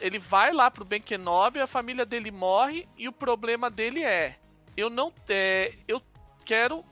ele 0.00 0.18
vai 0.18 0.52
lá 0.52 0.70
pro 0.70 0.84
Ben 0.84 1.00
Kenobi, 1.00 1.60
a 1.60 1.66
família 1.66 2.06
dele 2.06 2.30
morre 2.30 2.88
e 2.96 3.08
o 3.08 3.12
problema 3.12 3.70
dele 3.70 4.02
é: 4.02 4.36
eu 4.76 4.88
não 4.88 5.12
é, 5.28 5.74
eu 5.86 6.00
quero 6.44 6.84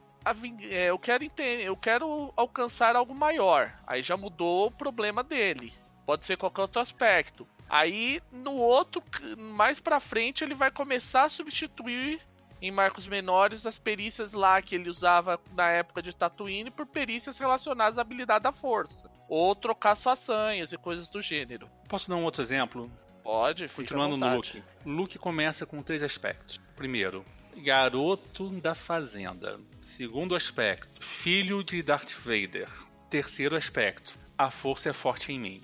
é, 0.70 0.86
eu 0.86 0.98
quero 0.98 1.22
entender, 1.22 1.64
eu 1.64 1.76
quero 1.76 2.32
alcançar 2.36 2.96
algo 2.96 3.14
maior. 3.14 3.72
Aí 3.86 4.02
já 4.02 4.16
mudou 4.16 4.68
o 4.68 4.70
problema 4.70 5.22
dele. 5.22 5.72
Pode 6.06 6.24
ser 6.24 6.36
qualquer 6.36 6.62
outro 6.62 6.80
aspecto. 6.80 7.46
Aí 7.68 8.22
no 8.32 8.52
outro, 8.52 9.02
mais 9.36 9.80
pra 9.80 10.00
frente, 10.00 10.44
ele 10.44 10.54
vai 10.54 10.70
começar 10.70 11.24
a 11.24 11.28
substituir 11.28 12.20
em 12.66 12.70
marcos 12.70 13.06
menores 13.06 13.66
as 13.66 13.76
perícias 13.76 14.32
lá 14.32 14.62
que 14.62 14.74
ele 14.74 14.88
usava 14.88 15.38
na 15.54 15.68
época 15.70 16.00
de 16.00 16.16
Tatooine 16.16 16.70
por 16.70 16.86
perícias 16.86 17.36
relacionadas 17.36 17.98
à 17.98 18.00
habilidade 18.00 18.44
da 18.44 18.52
força. 18.52 19.10
Ou 19.28 19.54
trocar 19.54 19.94
suas 19.96 20.24
façanhas 20.24 20.72
e 20.72 20.78
coisas 20.78 21.08
do 21.08 21.20
gênero. 21.20 21.68
Posso 21.86 22.08
dar 22.08 22.16
um 22.16 22.24
outro 22.24 22.40
exemplo? 22.40 22.90
Pode, 23.22 23.68
Continuando 23.68 24.16
no 24.16 24.36
Luke. 24.36 24.62
Luke 24.84 25.18
começa 25.18 25.66
com 25.66 25.82
três 25.82 26.02
aspectos. 26.02 26.58
Primeiro, 26.74 27.22
garoto 27.56 28.48
da 28.48 28.74
fazenda. 28.74 29.58
Segundo 29.82 30.34
aspecto, 30.34 31.04
filho 31.04 31.62
de 31.62 31.82
Darth 31.82 32.14
Vader. 32.24 32.68
Terceiro 33.10 33.56
aspecto, 33.56 34.18
a 34.38 34.50
força 34.50 34.88
é 34.88 34.92
forte 34.94 35.32
em 35.32 35.38
mim. 35.38 35.62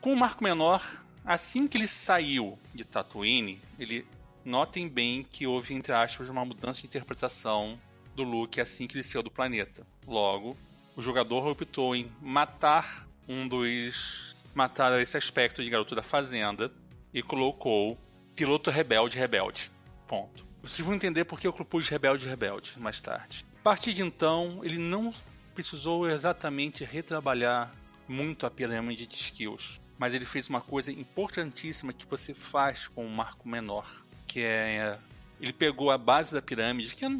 Com 0.00 0.12
o 0.12 0.16
Marco 0.16 0.44
Menor, 0.44 0.84
assim 1.24 1.66
que 1.66 1.76
ele 1.76 1.88
saiu 1.88 2.56
de 2.72 2.84
Tatooine, 2.84 3.60
ele 3.76 4.06
notem 4.44 4.88
bem 4.88 5.22
que 5.22 5.46
houve 5.46 5.74
entre 5.74 5.92
aspas 5.92 6.28
uma 6.28 6.44
mudança 6.44 6.80
de 6.80 6.86
interpretação 6.86 7.78
do 8.14 8.22
Luke 8.22 8.60
assim 8.60 8.86
que 8.86 8.96
ele 8.96 9.02
saiu 9.02 9.22
do 9.22 9.30
planeta. 9.30 9.86
Logo, 10.06 10.56
o 10.96 11.02
jogador 11.02 11.46
optou 11.46 11.94
em 11.96 12.10
matar 12.20 13.06
um 13.28 13.46
dos 13.46 14.36
matar 14.54 15.00
esse 15.00 15.16
aspecto 15.16 15.64
de 15.64 15.70
garoto 15.70 15.94
da 15.94 16.02
fazenda 16.02 16.70
e 17.12 17.22
colocou 17.22 17.98
piloto 18.36 18.70
rebelde 18.70 19.18
rebelde. 19.18 19.70
Ponto. 20.06 20.44
Vocês 20.62 20.84
vão 20.84 20.94
entender 20.94 21.24
por 21.24 21.40
que 21.40 21.46
eu 21.46 21.52
propus 21.52 21.88
rebelde 21.88 22.28
rebelde 22.28 22.78
mais 22.78 23.00
tarde. 23.00 23.44
A 23.60 23.62
partir 23.62 23.94
de 23.94 24.02
então, 24.02 24.60
ele 24.62 24.78
não 24.78 25.12
precisou 25.54 26.08
exatamente 26.08 26.84
retrabalhar 26.84 27.72
muito 28.08 28.46
a 28.46 28.50
pirâmide 28.50 29.06
de 29.06 29.14
skills, 29.16 29.80
mas 29.98 30.14
ele 30.14 30.24
fez 30.24 30.48
uma 30.48 30.60
coisa 30.60 30.90
importantíssima 30.90 31.92
que 31.92 32.06
você 32.06 32.34
faz 32.34 32.88
com 32.88 33.06
o 33.06 33.10
marco 33.10 33.48
menor, 33.48 34.01
que 34.32 34.40
é 34.40 34.98
ele 35.38 35.52
pegou 35.52 35.90
a 35.90 35.98
base 35.98 36.32
da 36.32 36.40
pirâmide, 36.40 36.94
que 36.96 37.04
é 37.04 37.10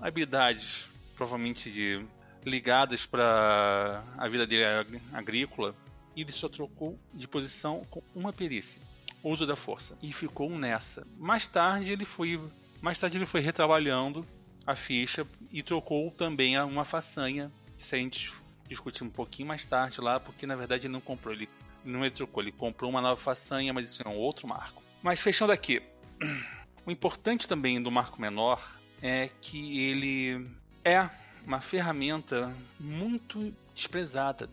habilidades 0.00 0.86
provavelmente 1.14 1.70
de 1.70 2.02
ligadas 2.44 3.04
para 3.04 4.02
a 4.16 4.28
vida 4.28 4.46
dele 4.46 4.64
agrícola, 5.12 5.74
e 6.16 6.22
ele 6.22 6.32
só 6.32 6.48
trocou 6.48 6.98
de 7.12 7.28
posição 7.28 7.84
com 7.90 8.02
uma 8.14 8.32
perícia, 8.32 8.80
uso 9.22 9.46
da 9.46 9.54
força, 9.54 9.98
e 10.02 10.12
ficou 10.12 10.48
nessa. 10.50 11.06
Mais 11.18 11.46
tarde 11.46 11.92
ele 11.92 12.04
foi, 12.04 12.40
mais 12.80 12.98
tarde 12.98 13.18
ele 13.18 13.26
foi 13.26 13.40
retrabalhando 13.40 14.26
a 14.66 14.74
ficha 14.74 15.26
e 15.52 15.62
trocou 15.62 16.10
também 16.10 16.58
uma 16.60 16.84
façanha. 16.84 17.50
Isso 17.78 17.94
a 17.94 17.98
gente 17.98 18.32
discutir 18.68 19.04
um 19.04 19.10
pouquinho 19.10 19.48
mais 19.48 19.66
tarde 19.66 20.00
lá, 20.00 20.18
porque 20.18 20.46
na 20.46 20.56
verdade 20.56 20.86
ele 20.86 20.92
não 20.92 21.00
comprou, 21.00 21.34
ele 21.34 21.48
não 21.84 22.04
ele 22.04 22.14
trocou, 22.14 22.42
ele 22.42 22.52
comprou 22.52 22.88
uma 22.88 23.00
nova 23.00 23.20
façanha, 23.20 23.72
mas 23.72 23.90
isso 23.90 24.02
é 24.02 24.08
um 24.08 24.16
outro 24.16 24.48
marco. 24.48 24.82
Mas 25.02 25.20
fechando 25.20 25.52
aqui, 25.52 25.82
o 26.86 26.90
importante 26.90 27.48
também 27.48 27.80
do 27.80 27.90
marco 27.90 28.20
menor 28.20 28.60
é 29.00 29.28
que 29.40 29.80
ele 29.80 30.46
é 30.84 31.08
uma 31.46 31.60
ferramenta 31.60 32.54
muito 32.78 33.54
desprezada, 33.74 34.48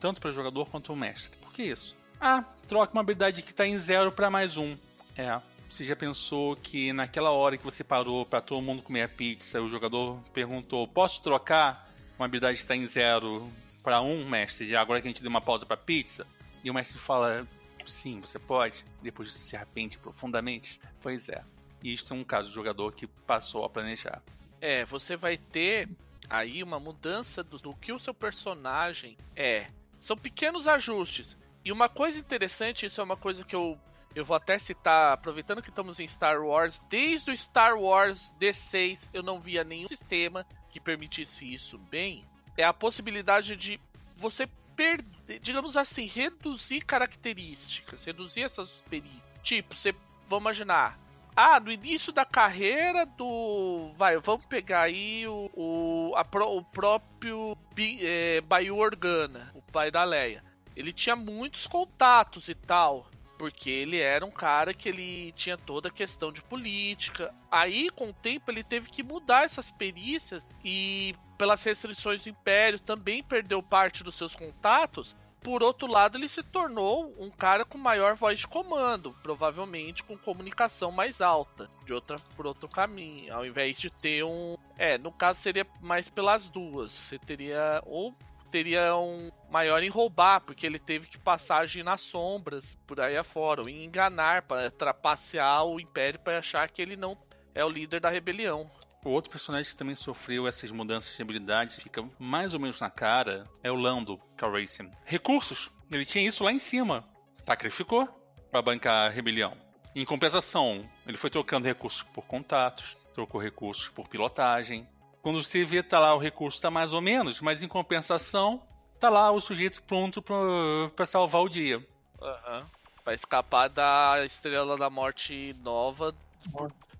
tanto 0.00 0.20
para 0.20 0.30
o 0.30 0.32
jogador 0.32 0.68
quanto 0.68 0.92
o 0.92 0.96
mestre. 0.96 1.36
Por 1.38 1.52
que 1.52 1.62
isso? 1.64 1.96
Ah, 2.20 2.44
troca 2.68 2.92
uma 2.92 3.00
habilidade 3.00 3.42
que 3.42 3.50
está 3.50 3.66
em 3.66 3.78
zero 3.78 4.12
para 4.12 4.30
mais 4.30 4.56
um. 4.56 4.76
É, 5.16 5.40
você 5.68 5.84
já 5.84 5.96
pensou 5.96 6.54
que 6.56 6.92
naquela 6.92 7.30
hora 7.30 7.56
que 7.56 7.64
você 7.64 7.82
parou 7.82 8.24
para 8.26 8.40
todo 8.40 8.62
mundo 8.62 8.82
comer 8.82 9.02
a 9.02 9.08
pizza, 9.08 9.60
o 9.60 9.68
jogador 9.68 10.18
perguntou: 10.32 10.86
posso 10.86 11.22
trocar 11.22 11.90
uma 12.18 12.26
habilidade 12.26 12.58
que 12.58 12.64
está 12.64 12.76
em 12.76 12.86
zero 12.86 13.50
para 13.82 14.00
um, 14.00 14.28
mestre? 14.28 14.68
Já 14.68 14.80
agora 14.80 15.00
que 15.00 15.08
a 15.08 15.10
gente 15.10 15.22
deu 15.22 15.30
uma 15.30 15.40
pausa 15.40 15.66
para 15.66 15.76
pizza? 15.76 16.26
E 16.62 16.70
o 16.70 16.74
mestre 16.74 16.98
fala: 16.98 17.46
sim, 17.90 18.20
você 18.20 18.38
pode. 18.38 18.84
Depois 19.02 19.32
se 19.32 19.56
arrepende 19.56 19.98
profundamente. 19.98 20.80
Pois 21.00 21.28
é. 21.28 21.42
E 21.82 21.92
isto 21.92 22.14
é 22.14 22.16
um 22.16 22.24
caso 22.24 22.48
de 22.48 22.54
jogador 22.54 22.92
que 22.92 23.06
passou 23.06 23.64
a 23.64 23.70
planejar. 23.70 24.22
É, 24.60 24.84
você 24.84 25.16
vai 25.16 25.36
ter 25.36 25.88
aí 26.30 26.62
uma 26.62 26.78
mudança 26.78 27.42
do, 27.42 27.58
do 27.58 27.74
que 27.74 27.92
o 27.92 27.98
seu 27.98 28.14
personagem 28.14 29.16
é. 29.34 29.66
São 29.98 30.16
pequenos 30.16 30.66
ajustes. 30.66 31.36
E 31.64 31.70
uma 31.70 31.88
coisa 31.88 32.18
interessante, 32.18 32.86
isso 32.86 33.00
é 33.00 33.04
uma 33.04 33.16
coisa 33.16 33.44
que 33.44 33.54
eu 33.54 33.78
eu 34.14 34.24
vou 34.24 34.36
até 34.36 34.58
citar, 34.58 35.12
aproveitando 35.12 35.62
que 35.62 35.70
estamos 35.70 35.98
em 35.98 36.06
Star 36.06 36.42
Wars, 36.42 36.82
desde 36.88 37.30
o 37.30 37.36
Star 37.36 37.78
Wars 37.78 38.34
D6 38.38 39.08
eu 39.12 39.22
não 39.22 39.40
via 39.40 39.64
nenhum 39.64 39.88
sistema 39.88 40.46
que 40.68 40.78
permitisse 40.78 41.50
isso 41.50 41.78
bem. 41.78 42.24
É 42.56 42.64
a 42.64 42.74
possibilidade 42.74 43.56
de 43.56 43.80
você 44.14 44.46
perder, 44.76 45.11
digamos 45.40 45.76
assim, 45.76 46.06
reduzir 46.06 46.82
características, 46.82 48.04
reduzir 48.04 48.42
essas 48.42 48.68
perícias. 48.88 49.24
Tipo, 49.42 49.76
você, 49.76 49.94
vamos 50.28 50.42
imaginar, 50.42 50.98
ah, 51.34 51.58
no 51.58 51.72
início 51.72 52.12
da 52.12 52.24
carreira 52.24 53.06
do. 53.06 53.90
Vai, 53.96 54.18
vamos 54.18 54.44
pegar 54.44 54.82
aí 54.82 55.26
o, 55.26 55.50
o, 55.54 56.12
a, 56.14 56.26
o 56.44 56.62
próprio 56.62 57.56
é, 57.78 58.40
Bayu 58.42 58.76
Organa, 58.76 59.50
o 59.54 59.62
pai 59.62 59.90
da 59.90 60.04
Leia. 60.04 60.44
Ele 60.76 60.92
tinha 60.92 61.16
muitos 61.16 61.66
contatos 61.66 62.48
e 62.48 62.54
tal. 62.54 63.06
Porque 63.42 63.68
ele 63.68 63.98
era 63.98 64.24
um 64.24 64.30
cara 64.30 64.72
que 64.72 64.88
ele 64.88 65.32
tinha 65.32 65.56
toda 65.56 65.88
a 65.88 65.92
questão 65.92 66.30
de 66.30 66.40
política. 66.40 67.34
Aí, 67.50 67.90
com 67.90 68.10
o 68.10 68.12
tempo, 68.12 68.52
ele 68.52 68.62
teve 68.62 68.88
que 68.88 69.02
mudar 69.02 69.44
essas 69.44 69.68
perícias 69.68 70.46
e, 70.64 71.12
pelas 71.36 71.64
restrições 71.64 72.22
do 72.22 72.28
Império, 72.28 72.78
também 72.78 73.20
perdeu 73.20 73.60
parte 73.60 74.04
dos 74.04 74.14
seus 74.14 74.36
contatos 74.36 75.16
por 75.42 75.60
outro 75.60 75.88
lado, 75.88 76.16
ele 76.16 76.28
se 76.28 76.40
tornou 76.40 77.12
um 77.18 77.28
cara 77.28 77.64
com 77.64 77.76
maior 77.76 78.14
voz 78.14 78.38
de 78.38 78.46
comando, 78.46 79.12
provavelmente 79.24 80.04
com 80.04 80.16
comunicação 80.16 80.92
mais 80.92 81.20
alta, 81.20 81.68
de 81.84 81.92
outra 81.92 82.20
por 82.36 82.46
outro 82.46 82.68
caminho, 82.68 83.34
ao 83.34 83.44
invés 83.44 83.76
de 83.76 83.90
ter 83.90 84.22
um, 84.22 84.56
é, 84.78 84.96
no 84.96 85.10
caso 85.10 85.40
seria 85.40 85.66
mais 85.80 86.08
pelas 86.08 86.48
duas. 86.48 86.92
Você 86.92 87.18
teria 87.18 87.82
ou 87.84 88.14
teria 88.52 88.94
um 88.94 89.32
maior 89.50 89.82
em 89.82 89.88
roubar, 89.88 90.42
porque 90.42 90.66
ele 90.66 90.78
teve 90.78 91.06
que 91.06 91.18
passar 91.18 91.58
agir 91.58 91.82
nas 91.82 92.02
sombras 92.02 92.76
por 92.86 93.00
aí 93.00 93.16
afora, 93.16 93.62
ou 93.62 93.68
em 93.68 93.84
enganar 93.84 94.42
para 94.42 94.70
trapacear 94.70 95.64
o 95.64 95.80
império 95.80 96.20
para 96.20 96.38
achar 96.38 96.68
que 96.68 96.82
ele 96.82 96.94
não 96.94 97.16
é 97.54 97.64
o 97.64 97.68
líder 97.70 98.00
da 98.00 98.10
rebelião. 98.10 98.70
O 99.04 99.10
outro 99.10 99.30
personagem 99.30 99.72
que 99.72 99.76
também 99.76 99.96
sofreu 99.96 100.46
essas 100.46 100.70
mudanças 100.70 101.16
de 101.16 101.22
habilidade, 101.22 101.76
fica 101.76 102.08
mais 102.18 102.54
ou 102.54 102.60
menos 102.60 102.78
na 102.78 102.90
cara, 102.90 103.48
é 103.62 103.70
o 103.70 103.74
Lando 103.74 104.18
Calrissian. 104.36 104.90
Recursos, 105.04 105.70
ele 105.90 106.04
tinha 106.04 106.28
isso 106.28 106.44
lá 106.44 106.52
em 106.52 106.58
cima. 106.58 107.04
Sacrificou 107.34 108.06
para 108.50 108.62
bancar 108.62 109.06
a 109.06 109.08
rebelião. 109.08 109.56
Em 109.94 110.04
compensação, 110.04 110.88
ele 111.06 111.16
foi 111.16 111.30
trocando 111.30 111.66
recursos 111.66 112.02
por 112.02 112.24
contatos, 112.26 112.96
trocou 113.12 113.40
recursos 113.40 113.88
por 113.88 114.08
pilotagem. 114.08 114.86
Quando 115.22 115.42
você 115.42 115.64
vê, 115.64 115.82
tá 115.82 116.00
lá 116.00 116.14
o 116.14 116.18
recurso 116.18 116.60
tá 116.60 116.70
mais 116.70 116.92
ou 116.92 117.00
menos, 117.00 117.40
mas 117.40 117.62
em 117.62 117.68
compensação, 117.68 118.60
tá 118.98 119.08
lá 119.08 119.30
o 119.30 119.40
sujeito 119.40 119.82
pronto 119.84 120.20
para 120.20 121.06
salvar 121.06 121.42
o 121.42 121.48
dia. 121.48 121.78
Uhum. 122.20 122.62
Pra 123.04 123.14
escapar 123.14 123.68
da 123.68 124.24
Estrela 124.24 124.76
da 124.76 124.90
Morte 124.90 125.54
nova 125.62 126.14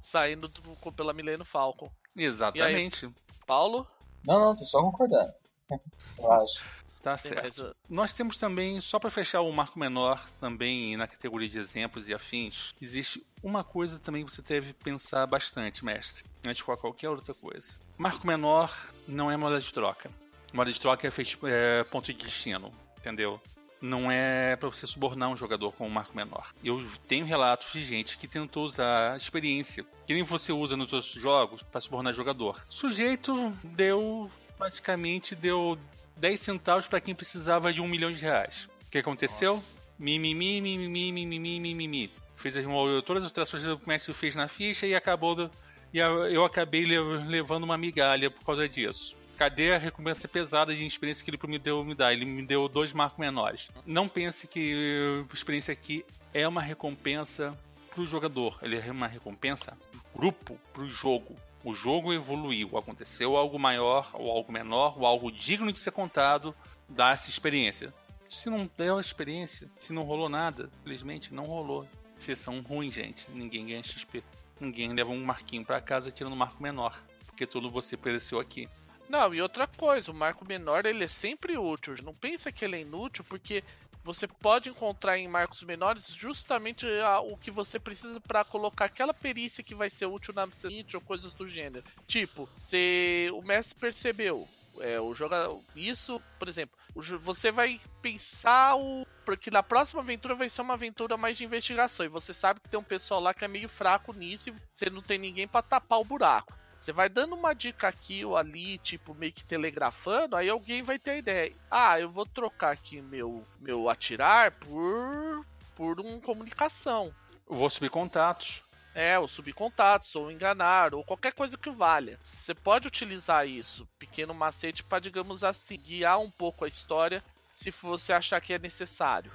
saindo 0.00 0.48
do, 0.48 0.92
pela 0.92 1.12
Milênio 1.12 1.44
Falcon. 1.44 1.90
Exatamente. 2.16 3.06
Aí, 3.06 3.12
Paulo? 3.46 3.86
Não, 4.24 4.38
não, 4.38 4.56
tô 4.56 4.64
só 4.64 4.80
concordando. 4.80 5.32
Eu 6.18 6.32
acho. 6.32 6.64
Tá 7.02 7.18
certo. 7.18 7.74
Nós 7.90 8.12
temos 8.12 8.38
também, 8.38 8.80
só 8.80 8.98
para 8.98 9.10
fechar 9.10 9.40
o 9.40 9.52
marco 9.52 9.78
menor, 9.78 10.24
também 10.40 10.96
na 10.96 11.08
categoria 11.08 11.48
de 11.48 11.58
exemplos 11.58 12.08
e 12.08 12.14
afins, 12.14 12.72
existe 12.80 13.26
uma 13.42 13.64
coisa 13.64 13.98
também 13.98 14.24
que 14.24 14.32
você 14.32 14.40
deve 14.40 14.72
pensar 14.72 15.26
bastante, 15.26 15.84
mestre, 15.84 16.24
antes 16.44 16.58
de 16.58 16.64
qualquer 16.64 17.08
outra 17.08 17.34
coisa. 17.34 17.72
Marco 17.98 18.26
menor 18.26 18.72
não 19.06 19.30
é 19.30 19.36
moeda 19.36 19.60
de 19.60 19.72
troca. 19.72 20.10
Moeda 20.52 20.72
de 20.72 20.80
troca 20.80 21.06
é, 21.06 21.10
feito, 21.10 21.38
é 21.46 21.82
ponto 21.84 22.12
de 22.12 22.22
destino, 22.22 22.70
entendeu? 22.98 23.40
não 23.82 24.10
é 24.10 24.54
para 24.54 24.68
você 24.68 24.86
subornar 24.86 25.28
um 25.28 25.36
jogador 25.36 25.72
com 25.72 25.86
um 25.86 25.90
marco 25.90 26.16
menor. 26.16 26.52
Eu 26.62 26.86
tenho 27.08 27.26
relatos 27.26 27.72
de 27.72 27.82
gente 27.82 28.16
que 28.16 28.28
tentou 28.28 28.64
usar 28.64 29.14
a 29.14 29.16
experiência, 29.16 29.84
que 30.06 30.14
nem 30.14 30.22
você 30.22 30.52
usa 30.52 30.76
nos 30.76 30.92
outros 30.92 31.12
jogos, 31.12 31.62
para 31.64 31.80
subornar 31.80 32.14
jogador. 32.14 32.62
O 32.70 32.72
sujeito 32.72 33.50
deu, 33.64 34.30
praticamente, 34.56 35.34
deu 35.34 35.76
10 36.16 36.40
centavos 36.40 36.86
para 36.86 37.00
quem 37.00 37.14
precisava 37.14 37.72
de 37.72 37.80
um 37.80 37.88
milhão 37.88 38.12
de 38.12 38.20
reais. 38.20 38.68
O 38.86 38.90
que 38.90 38.98
aconteceu? 38.98 39.62
Mimimi, 39.98 40.60
mimimi, 40.60 41.12
mimimi, 41.12 41.60
mimimi. 41.60 42.10
Fez 42.36 42.56
as, 42.56 42.64
todas 43.04 43.22
as 43.22 43.30
alterações 43.30 43.62
que 43.62 43.70
o 43.70 43.80
mestre 43.86 44.12
fez 44.12 44.34
na 44.34 44.48
ficha 44.48 44.86
e 44.86 44.94
acabou. 44.94 45.34
Do, 45.34 45.50
e 45.92 45.98
eu 45.98 46.44
acabei 46.44 46.84
levando 46.84 47.64
uma 47.64 47.76
migalha 47.76 48.30
por 48.30 48.44
causa 48.44 48.68
disso. 48.68 49.16
cadê 49.36 49.72
a 49.74 49.78
recompensa 49.78 50.26
pesada 50.26 50.74
de 50.74 50.84
experiência 50.84 51.24
que 51.24 51.30
ele 51.30 51.38
me 51.46 51.58
deu 51.58 51.84
me 51.84 51.94
dar? 51.94 52.12
Ele 52.12 52.24
me 52.24 52.44
deu 52.44 52.68
dois 52.68 52.92
marcos 52.92 53.18
menores. 53.18 53.68
Não 53.86 54.08
pense 54.08 54.46
que 54.46 55.24
a 55.30 55.34
experiência 55.34 55.72
aqui 55.72 56.04
é 56.32 56.48
uma 56.48 56.62
recompensa 56.62 57.56
pro 57.94 58.06
jogador, 58.06 58.58
ele 58.62 58.76
é 58.76 58.90
uma 58.90 59.06
recompensa 59.06 59.76
pro 59.90 60.02
grupo, 60.14 60.58
pro 60.72 60.88
jogo. 60.88 61.36
O 61.64 61.74
jogo 61.74 62.12
evoluiu, 62.12 62.76
aconteceu 62.76 63.36
algo 63.36 63.58
maior, 63.58 64.10
ou 64.14 64.30
algo 64.30 64.52
menor, 64.52 64.98
ou 64.98 65.06
algo 65.06 65.30
digno 65.30 65.72
de 65.72 65.78
ser 65.78 65.92
contado, 65.92 66.54
dá 66.88 67.10
essa 67.10 67.28
experiência. 67.28 67.94
Se 68.28 68.50
não 68.50 68.68
deu 68.76 68.98
a 68.98 69.00
experiência, 69.00 69.70
se 69.78 69.92
não 69.92 70.02
rolou 70.02 70.28
nada, 70.28 70.70
felizmente 70.82 71.32
não 71.32 71.44
rolou. 71.44 71.86
Vocês 72.18 72.38
são 72.38 72.60
ruins, 72.60 72.94
gente. 72.94 73.30
Ninguém 73.30 73.66
ganha 73.66 73.82
XP. 73.82 74.24
Ninguém 74.60 74.92
leva 74.92 75.10
um 75.10 75.24
marquinho 75.24 75.64
para 75.64 75.80
casa 75.80 76.10
tirando 76.10 76.32
um 76.32 76.36
marco 76.36 76.62
menor. 76.62 77.00
Porque 77.26 77.46
tudo 77.46 77.70
você 77.70 77.96
pereceu 77.96 78.40
aqui. 78.40 78.68
Não, 79.08 79.34
e 79.34 79.42
outra 79.42 79.66
coisa, 79.66 80.10
o 80.10 80.14
marco 80.14 80.44
menor 80.44 80.86
ele 80.86 81.04
é 81.04 81.08
sempre 81.08 81.58
útil. 81.58 81.94
Não 82.02 82.14
pensa 82.14 82.50
que 82.50 82.64
ele 82.64 82.76
é 82.76 82.80
inútil, 82.80 83.24
porque 83.24 83.62
você 84.04 84.26
pode 84.26 84.68
encontrar 84.68 85.18
em 85.18 85.28
marcos 85.28 85.62
menores 85.62 86.08
justamente 86.08 86.86
o 87.24 87.36
que 87.36 87.50
você 87.50 87.78
precisa 87.78 88.20
para 88.20 88.44
colocar 88.44 88.86
aquela 88.86 89.14
perícia 89.14 89.62
que 89.62 89.74
vai 89.74 89.88
ser 89.88 90.06
útil 90.06 90.34
na 90.34 90.50
seguinte 90.50 90.96
ou 90.96 91.02
coisas 91.02 91.34
do 91.34 91.48
gênero. 91.48 91.84
Tipo, 92.06 92.48
se 92.52 93.30
o 93.32 93.42
mestre 93.42 93.78
percebeu, 93.78 94.48
é, 94.80 95.00
o 95.00 95.14
jogador. 95.14 95.60
Isso, 95.76 96.20
por 96.38 96.48
exemplo, 96.48 96.78
você 97.20 97.50
vai 97.50 97.80
pensar 98.00 98.76
o. 98.76 99.06
Porque 99.24 99.50
na 99.50 99.62
próxima 99.62 100.00
aventura 100.00 100.34
vai 100.34 100.50
ser 100.50 100.62
uma 100.62 100.74
aventura 100.74 101.16
mais 101.16 101.36
de 101.36 101.44
investigação. 101.44 102.04
E 102.04 102.08
você 102.08 102.34
sabe 102.34 102.60
que 102.60 102.68
tem 102.68 102.80
um 102.80 102.84
pessoal 102.84 103.20
lá 103.20 103.32
que 103.32 103.44
é 103.44 103.48
meio 103.48 103.68
fraco 103.68 104.12
nisso 104.12 104.50
e 104.50 104.54
você 104.72 104.90
não 104.90 105.02
tem 105.02 105.18
ninguém 105.18 105.46
para 105.46 105.62
tapar 105.62 106.00
o 106.00 106.04
buraco. 106.04 106.52
Você 106.82 106.90
vai 106.92 107.08
dando 107.08 107.36
uma 107.36 107.54
dica 107.54 107.86
aqui 107.86 108.24
ou 108.24 108.36
ali, 108.36 108.76
tipo, 108.78 109.14
meio 109.14 109.32
que 109.32 109.44
telegrafando, 109.44 110.34
aí 110.34 110.48
alguém 110.48 110.82
vai 110.82 110.98
ter 110.98 111.12
a 111.12 111.16
ideia. 111.16 111.52
Ah, 111.70 112.00
eu 112.00 112.10
vou 112.10 112.26
trocar 112.26 112.72
aqui 112.72 113.00
meu, 113.00 113.44
meu 113.60 113.88
atirar 113.88 114.50
por, 114.50 115.46
por 115.76 116.00
um 116.00 116.18
comunicação. 116.18 117.14
Eu 117.48 117.54
vou 117.54 117.70
subir 117.70 117.88
contatos. 117.88 118.62
É, 118.96 119.16
ou 119.16 119.28
subir 119.28 119.52
contatos, 119.52 120.12
ou 120.16 120.28
enganar, 120.28 120.92
ou 120.92 121.04
qualquer 121.04 121.32
coisa 121.32 121.56
que 121.56 121.70
valha. 121.70 122.18
Você 122.20 122.52
pode 122.52 122.88
utilizar 122.88 123.46
isso, 123.46 123.88
pequeno 123.96 124.34
macete, 124.34 124.82
para, 124.82 124.98
digamos 124.98 125.44
assim, 125.44 125.78
guiar 125.78 126.18
um 126.18 126.32
pouco 126.32 126.64
a 126.64 126.68
história 126.68 127.22
se 127.54 127.70
você 127.70 128.12
achar 128.12 128.40
que 128.40 128.54
é 128.54 128.58
necessário. 128.58 129.30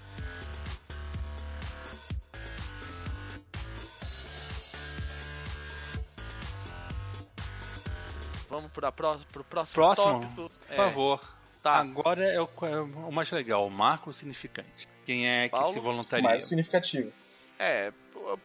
Vamos 8.49 8.71
para 8.71 8.89
o 8.89 8.91
próximo 8.91 9.27
Próximo, 9.73 10.05
tópico? 10.05 10.35
por 10.35 10.51
é. 10.69 10.75
favor. 10.75 11.37
Tá. 11.61 11.79
Agora 11.79 12.23
é 12.23 12.41
o, 12.41 12.49
é 12.61 12.79
o, 12.79 13.11
mais 13.11 13.29
legal, 13.31 13.67
o 13.67 13.69
marco 13.69 14.13
significante. 14.13 14.87
Quem 15.05 15.27
é 15.27 15.49
Paulo? 15.49 15.67
que 15.67 15.73
se 15.73 15.79
voluntaria? 15.79 16.23
Marco 16.23 16.43
significativo. 16.43 17.11
É, 17.59 17.91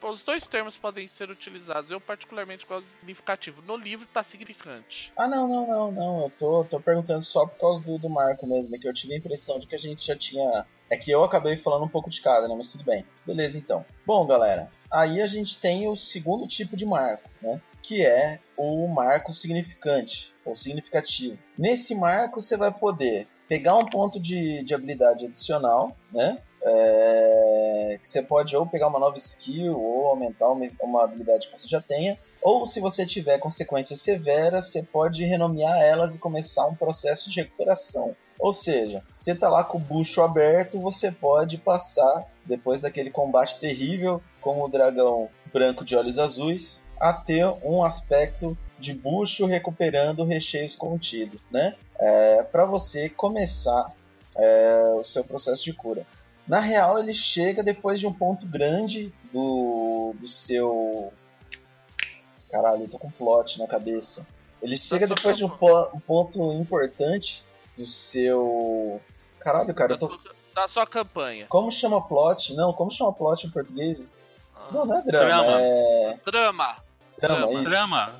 os 0.02 0.22
dois 0.22 0.46
termos 0.46 0.76
podem 0.76 1.06
ser 1.08 1.30
utilizados. 1.30 1.90
Eu 1.90 2.00
particularmente 2.00 2.66
gosto 2.66 2.84
de 2.84 2.90
significativo. 2.92 3.62
No 3.62 3.76
livro 3.76 4.06
tá 4.06 4.22
significante. 4.22 5.12
Ah, 5.16 5.28
não, 5.28 5.48
não, 5.48 5.66
não, 5.66 5.92
não. 5.92 6.22
Eu 6.22 6.30
tô, 6.30 6.64
tô 6.64 6.80
perguntando 6.80 7.22
só 7.22 7.46
por 7.46 7.58
causa 7.58 7.82
do, 7.82 7.98
do 7.98 8.08
marco 8.08 8.46
mesmo. 8.46 8.74
É 8.74 8.78
que 8.78 8.88
eu 8.88 8.94
tive 8.94 9.14
a 9.14 9.18
impressão 9.18 9.58
de 9.58 9.66
que 9.66 9.74
a 9.74 9.78
gente 9.78 10.06
já 10.06 10.16
tinha. 10.16 10.66
É 10.88 10.96
que 10.96 11.10
eu 11.10 11.22
acabei 11.24 11.56
falando 11.56 11.84
um 11.84 11.88
pouco 11.88 12.10
de 12.10 12.20
cada, 12.20 12.48
né? 12.48 12.54
Mas 12.56 12.72
tudo 12.72 12.84
bem. 12.84 13.04
Beleza, 13.26 13.58
então. 13.58 13.84
Bom, 14.06 14.26
galera. 14.26 14.70
Aí 14.90 15.20
a 15.20 15.26
gente 15.26 15.58
tem 15.58 15.88
o 15.88 15.96
segundo 15.96 16.46
tipo 16.46 16.76
de 16.76 16.86
marco, 16.86 17.28
né? 17.40 17.60
Que 17.82 18.04
é 18.04 18.38
o 18.56 18.86
marco 18.88 19.32
significante 19.32 20.32
ou 20.44 20.54
significativo. 20.54 21.38
Nesse 21.58 21.94
marco 21.94 22.40
você 22.40 22.56
vai 22.56 22.72
poder 22.72 23.26
pegar 23.48 23.76
um 23.76 23.84
ponto 23.84 24.18
de, 24.18 24.62
de 24.62 24.74
habilidade 24.74 25.26
adicional, 25.26 25.96
né? 26.12 26.38
É, 26.64 27.98
que 28.00 28.08
você 28.08 28.22
pode 28.22 28.56
ou 28.56 28.64
pegar 28.64 28.86
uma 28.86 28.98
nova 28.98 29.18
skill 29.18 29.78
ou 29.78 30.08
aumentar 30.08 30.48
uma, 30.48 30.64
uma 30.80 31.04
habilidade 31.04 31.48
que 31.48 31.58
você 31.58 31.66
já 31.68 31.80
tenha, 31.80 32.16
ou 32.40 32.64
se 32.66 32.80
você 32.80 33.04
tiver 33.04 33.38
consequências 33.38 34.00
severas, 34.00 34.70
você 34.70 34.82
pode 34.82 35.24
renomear 35.24 35.80
elas 35.80 36.14
e 36.14 36.18
começar 36.18 36.66
um 36.66 36.74
processo 36.74 37.28
de 37.28 37.40
recuperação. 37.40 38.12
Ou 38.38 38.52
seja, 38.52 39.04
você 39.14 39.34
tá 39.34 39.48
lá 39.48 39.62
com 39.62 39.78
o 39.78 39.80
bucho 39.80 40.20
aberto, 40.22 40.80
você 40.80 41.12
pode 41.12 41.58
passar, 41.58 42.26
depois 42.44 42.80
daquele 42.80 43.10
combate 43.10 43.60
terrível 43.60 44.22
com 44.40 44.62
o 44.62 44.68
dragão 44.68 45.28
branco 45.52 45.84
de 45.84 45.94
olhos 45.94 46.18
azuis, 46.18 46.82
a 47.02 47.12
ter 47.12 47.44
um 47.64 47.82
aspecto 47.82 48.56
de 48.78 48.94
bucho 48.94 49.44
recuperando 49.44 50.24
recheios 50.24 50.76
contidos, 50.76 51.40
né? 51.50 51.74
É, 51.98 52.44
para 52.44 52.64
você 52.64 53.08
começar 53.08 53.92
é, 54.36 54.94
o 54.96 55.02
seu 55.02 55.24
processo 55.24 55.64
de 55.64 55.72
cura. 55.72 56.06
Na 56.46 56.60
real, 56.60 57.00
ele 57.00 57.12
chega 57.12 57.60
depois 57.60 57.98
de 57.98 58.06
um 58.06 58.12
ponto 58.12 58.46
grande 58.46 59.12
do, 59.32 60.14
do 60.16 60.28
seu. 60.28 61.12
Caralho, 62.52 62.84
eu 62.84 62.88
tô 62.88 63.00
com 63.00 63.10
plot 63.10 63.58
na 63.58 63.66
cabeça. 63.66 64.24
Ele 64.62 64.76
chega 64.76 65.08
depois 65.08 65.36
de 65.36 65.44
um, 65.44 65.48
po 65.48 65.90
um, 65.92 65.98
ponto 65.98 66.52
importante 66.52 67.42
do 67.76 67.84
seu. 67.84 69.00
Caralho, 69.40 69.74
cara, 69.74 69.94
eu 69.94 69.98
tô. 69.98 70.18
Da 70.54 70.68
sua 70.68 70.86
campanha. 70.86 71.46
Como 71.48 71.68
chama 71.68 72.00
plot? 72.00 72.54
Não, 72.54 72.72
como 72.72 72.92
chama 72.92 73.12
plot 73.12 73.44
em 73.44 73.50
português? 73.50 74.06
Ah. 74.54 74.68
Não, 74.70 74.84
não 74.84 74.98
é 74.98 75.02
drama, 75.02 75.26
drama. 75.26 75.60
é. 75.62 76.18
Drama. 76.24 76.91
Drama. 77.28 77.52
isso. 77.52 77.70
Drama. 77.70 78.14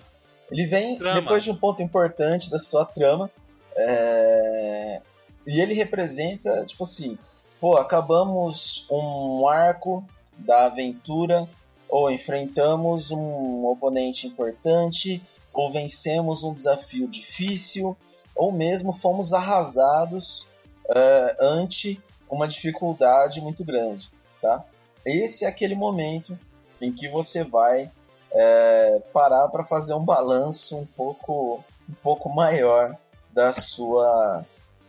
Ele 0.51 0.67
vem 0.67 0.99
drama. 0.99 1.21
depois 1.21 1.43
de 1.43 1.51
um 1.51 1.57
ponto 1.57 1.83
importante 1.83 2.51
da 2.51 2.59
sua 2.59 2.85
trama. 2.85 3.31
É... 3.77 5.01
E 5.47 5.61
ele 5.61 5.75
representa, 5.75 6.65
tipo 6.67 6.85
assim, 6.85 7.19
pô, 7.61 7.77
acabamos 7.77 8.87
um 8.91 9.49
arco 9.49 10.05
da 10.39 10.67
aventura, 10.67 11.49
ou 11.89 12.11
enfrentamos 12.11 13.11
um 13.11 13.67
oponente 13.67 14.27
importante, 14.27 15.23
ou 15.53 15.71
vencemos 15.71 16.43
um 16.43 16.55
desafio 16.55 17.07
difícil, 17.09 17.97
ou 18.35 18.51
mesmo 18.51 18.93
fomos 18.93 19.35
arrasados 19.35 20.47
uh, 20.89 21.37
ante 21.39 22.01
uma 22.31 22.49
dificuldade 22.49 23.41
muito 23.41 23.63
grande, 23.65 24.11
tá? 24.41 24.65
Esse 25.05 25.45
é 25.45 25.49
aquele 25.49 25.75
momento 25.75 26.39
em 26.81 26.91
que 26.91 27.09
você 27.09 27.45
vai 27.45 27.91
é, 28.35 29.03
parar 29.13 29.49
para 29.49 29.65
fazer 29.65 29.95
um 29.95 30.05
balanço 30.05 30.77
um 30.77 30.87
pouco, 30.87 31.63
um 31.89 31.95
pouco 32.03 32.29
maior 32.29 32.97
da 33.33 33.53
sua, 33.53 34.45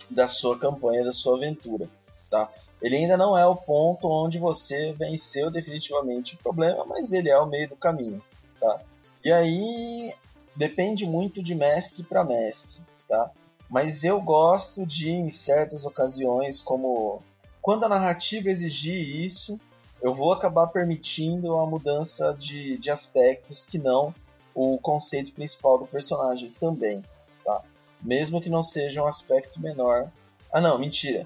da 0.09 0.27
sua 0.27 0.57
campanha, 0.57 1.03
da 1.03 1.11
sua 1.11 1.35
aventura, 1.37 1.89
tá? 2.29 2.49
Ele 2.81 2.97
ainda 2.97 3.15
não 3.15 3.37
é 3.37 3.45
o 3.45 3.55
ponto 3.55 4.09
onde 4.09 4.37
você 4.37 4.91
venceu 4.93 5.49
definitivamente 5.49 6.35
o 6.35 6.37
problema, 6.37 6.83
mas 6.85 7.13
ele 7.13 7.29
é 7.29 7.37
o 7.37 7.45
meio 7.45 7.69
do 7.69 7.75
caminho, 7.75 8.21
tá? 8.59 8.81
E 9.23 9.31
aí 9.31 10.13
depende 10.55 11.05
muito 11.05 11.41
de 11.41 11.55
mestre 11.55 12.03
para 12.03 12.25
mestre, 12.25 12.81
tá? 13.07 13.31
Mas 13.69 14.03
eu 14.03 14.21
gosto 14.21 14.85
de, 14.85 15.09
em 15.09 15.29
certas 15.29 15.85
ocasiões, 15.85 16.61
como 16.61 17.21
quando 17.61 17.85
a 17.85 17.89
narrativa 17.89 18.49
exigir 18.49 19.25
isso, 19.25 19.57
eu 20.03 20.13
vou 20.13 20.33
acabar 20.33 20.67
permitindo 20.67 21.55
a 21.55 21.65
mudança 21.65 22.35
de, 22.37 22.77
de 22.77 22.91
aspectos 22.91 23.63
que 23.63 23.79
não 23.79 24.13
o 24.53 24.77
conceito 24.77 25.31
principal 25.31 25.79
do 25.79 25.87
personagem 25.87 26.51
também, 26.59 27.01
tá? 27.43 27.63
Mesmo 28.01 28.41
que 28.41 28.49
não 28.49 28.61
seja 28.61 29.01
um 29.01 29.07
aspecto 29.07 29.61
menor. 29.61 30.11
Ah, 30.51 30.59
não, 30.59 30.77
mentira. 30.77 31.25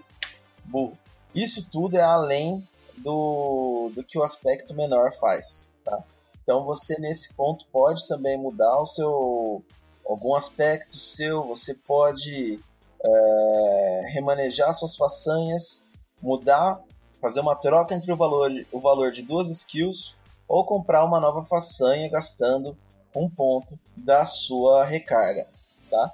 Burro. 0.64 0.96
Isso 1.34 1.68
tudo 1.70 1.98
é 1.98 2.04
além 2.04 2.66
do, 2.98 3.92
do 3.96 4.04
que 4.04 4.18
o 4.18 4.24
aspecto 4.24 4.76
menor 4.76 5.12
faz, 5.20 5.66
tá? 5.84 6.04
Então 6.44 6.64
você 6.64 7.00
nesse 7.00 7.34
ponto 7.34 7.66
pode 7.72 8.08
também 8.08 8.38
mudar 8.38 8.80
o 8.80 8.86
seu 8.86 9.64
algum 10.08 10.36
aspecto 10.36 10.98
seu, 10.98 11.44
você 11.44 11.74
pode 11.74 12.60
é, 13.04 14.06
remanejar 14.14 14.74
suas 14.74 14.96
façanhas, 14.96 15.84
mudar, 16.22 16.80
fazer 17.22 17.40
uma 17.40 17.56
troca 17.56 17.96
entre 17.96 18.12
o 18.12 18.16
valor, 18.16 18.52
o 18.72 18.80
valor 18.80 19.12
de 19.12 19.22
duas 19.22 19.50
skills 19.50 20.14
ou 20.48 20.66
comprar 20.66 21.04
uma 21.04 21.20
nova 21.20 21.44
façanha 21.44 22.10
gastando 22.10 22.78
um 23.16 23.30
ponto 23.30 23.78
da 23.96 24.26
sua 24.26 24.86
recarga, 24.86 25.48
tá? 25.90 26.12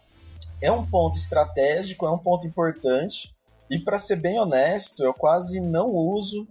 É 0.62 0.72
um 0.72 0.86
ponto 0.86 1.18
estratégico, 1.18 2.06
é 2.06 2.12
um 2.12 2.18
ponto 2.18 2.48
importante 2.48 3.34
e 3.70 3.80
para 3.80 4.00
ser 4.00 4.18
bem 4.18 4.40
honesto, 4.40 5.04
eu 5.04 5.14
quase 5.14 5.60
não 5.60 5.90
uso 5.90 6.48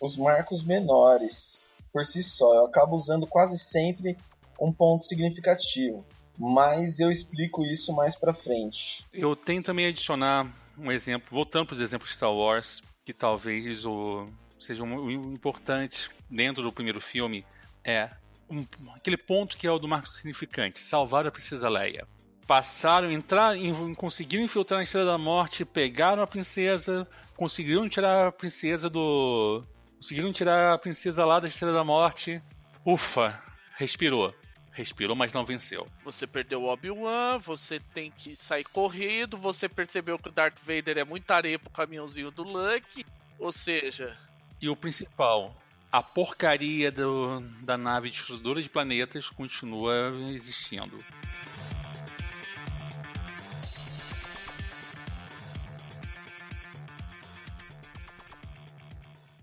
os 0.00 0.16
marcos 0.16 0.62
menores 0.62 1.64
por 1.92 2.04
si 2.04 2.22
só. 2.22 2.54
Eu 2.56 2.66
acabo 2.66 2.96
usando 2.96 3.26
quase 3.26 3.58
sempre 3.58 4.16
um 4.60 4.72
ponto 4.72 5.04
significativo, 5.04 6.04
mas 6.38 7.00
eu 7.00 7.10
explico 7.10 7.64
isso 7.64 7.92
mais 7.92 8.14
para 8.14 8.34
frente. 8.34 9.04
Eu 9.12 9.34
tenho 9.34 9.62
também 9.62 9.86
adicionar 9.86 10.46
um 10.78 10.90
exemplo, 10.90 11.28
voltando 11.30 11.66
para 11.66 11.74
os 11.74 11.80
exemplos 11.80 12.10
de 12.10 12.16
Star 12.16 12.32
Wars, 12.32 12.82
que 13.04 13.12
talvez 13.12 13.84
o, 13.84 14.28
seja 14.60 14.82
um, 14.82 15.10
importante 15.32 16.08
dentro 16.30 16.62
do 16.62 16.72
primeiro 16.72 17.00
filme, 17.00 17.44
é 17.84 18.10
um, 18.48 18.64
aquele 18.94 19.16
ponto 19.16 19.56
que 19.56 19.66
é 19.66 19.70
o 19.70 19.78
do 19.78 19.88
marco 19.88 20.08
significante, 20.08 20.78
salvar 20.80 21.26
a 21.26 21.30
princesa 21.30 21.68
Leia. 21.68 22.06
passaram, 22.46 23.10
entrar, 23.10 23.56
conseguiram 23.96 24.44
infiltrar 24.44 24.78
na 24.78 24.84
Estrela 24.84 25.12
da 25.12 25.18
Morte, 25.18 25.64
pegaram 25.64 26.22
a 26.22 26.26
princesa, 26.26 27.08
conseguiram 27.36 27.88
tirar 27.88 28.28
a 28.28 28.32
princesa 28.32 28.88
do. 28.88 29.64
Conseguiram 29.96 30.32
tirar 30.32 30.74
a 30.74 30.78
princesa 30.78 31.24
lá 31.24 31.40
da 31.40 31.48
Estrela 31.48 31.72
da 31.72 31.84
Morte. 31.84 32.42
Ufa, 32.84 33.40
respirou. 33.76 34.34
Respirou, 34.72 35.14
mas 35.14 35.32
não 35.34 35.44
venceu. 35.44 35.86
Você 36.02 36.26
perdeu 36.26 36.62
o 36.62 36.68
Obi-Wan, 36.68 37.38
você 37.38 37.78
tem 37.78 38.10
que 38.10 38.34
sair 38.34 38.64
correndo, 38.64 39.36
você 39.36 39.68
percebeu 39.68 40.18
que 40.18 40.28
o 40.28 40.32
Darth 40.32 40.60
Vader 40.60 40.98
é 40.98 41.04
muito 41.04 41.30
areia 41.30 41.58
pro 41.58 41.70
caminhãozinho 41.70 42.30
do 42.30 42.42
Luke. 42.42 43.04
Ou 43.38 43.52
seja. 43.52 44.16
E 44.60 44.68
o 44.68 44.76
principal, 44.76 45.54
a 45.90 46.02
porcaria 46.02 46.90
do, 46.90 47.40
da 47.62 47.76
nave 47.76 48.08
destruidora 48.08 48.62
de 48.62 48.68
planetas 48.68 49.28
continua 49.28 50.10
existindo. 50.32 50.96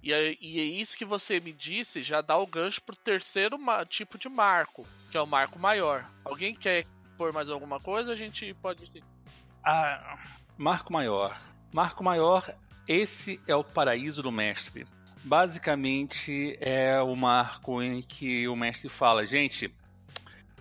E 0.01 0.11
é, 0.11 0.35
e 0.41 0.59
é 0.59 0.63
isso 0.63 0.97
que 0.97 1.05
você 1.05 1.39
me 1.39 1.53
disse, 1.53 2.01
já 2.01 2.19
dá 2.21 2.35
o 2.35 2.47
gancho 2.47 2.81
pro 2.81 2.95
terceiro 2.95 3.59
tipo 3.87 4.17
de 4.17 4.27
marco, 4.27 4.87
que 5.10 5.17
é 5.17 5.22
o 5.22 5.28
marco 5.28 5.60
maior. 5.60 6.06
Alguém 6.24 6.54
quer 6.54 6.86
pôr 7.17 7.34
mais 7.34 7.50
alguma 7.50 7.80
coisa? 7.80 8.13
A 8.13 8.15
gente 8.15 8.54
pode. 8.56 9.04
Ah, 9.63 10.17
marco 10.58 10.93
maior. 10.93 11.36
Marco 11.74 12.04
maior, 12.04 12.54
esse 12.88 13.39
é 13.48 13.56
o 13.56 13.63
paraíso 13.63 14.24
do 14.24 14.32
mestre. 14.32 14.88
Basicamente 15.24 16.58
é 16.62 17.00
o 17.02 17.15
marco 17.15 17.84
em 17.84 18.02
que 18.02 18.48
o 18.48 18.56
mestre 18.56 18.89
fala, 18.89 19.28
gente, 19.28 19.74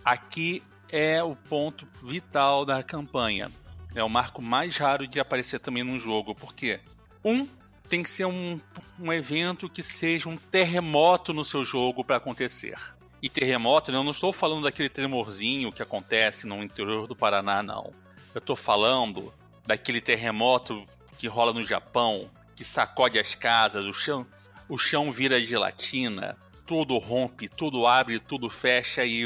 aqui 0.03 0.61
é 0.89 1.23
o 1.23 1.35
ponto 1.35 1.87
vital 2.03 2.65
da 2.65 2.83
campanha. 2.83 3.49
É 3.95 4.03
o 4.03 4.09
marco 4.09 4.41
mais 4.41 4.77
raro 4.77 5.07
de 5.07 5.19
aparecer 5.19 5.59
também 5.59 5.83
num 5.83 5.97
jogo, 5.97 6.35
porque 6.35 6.79
um 7.23 7.47
tem 7.87 8.03
que 8.03 8.09
ser 8.09 8.25
um, 8.25 8.59
um 8.99 9.11
evento 9.11 9.67
que 9.67 9.81
seja 9.81 10.29
um 10.29 10.37
terremoto 10.37 11.33
no 11.33 11.43
seu 11.43 11.63
jogo 11.65 12.03
para 12.03 12.17
acontecer. 12.17 12.77
E 13.21 13.29
terremoto, 13.29 13.91
eu 13.91 14.03
não 14.03 14.11
estou 14.11 14.31
falando 14.31 14.63
daquele 14.63 14.87
tremorzinho 14.87 15.71
que 15.71 15.81
acontece 15.81 16.47
no 16.47 16.63
interior 16.63 17.05
do 17.05 17.15
Paraná, 17.15 17.61
não. 17.61 17.93
Eu 18.33 18.39
estou 18.39 18.55
falando 18.55 19.33
daquele 19.65 19.99
terremoto 19.99 20.85
que 21.17 21.27
rola 21.27 21.51
no 21.51 21.63
Japão, 21.63 22.29
que 22.55 22.63
sacode 22.63 23.19
as 23.19 23.35
casas, 23.35 23.85
o 23.85 23.93
chão, 23.93 24.25
o 24.69 24.77
chão 24.77 25.11
vira 25.11 25.41
gelatina, 25.41 26.37
tudo 26.65 26.97
rompe, 26.97 27.49
tudo 27.49 27.85
abre, 27.85 28.19
tudo 28.19 28.49
fecha 28.49 29.03
e, 29.03 29.23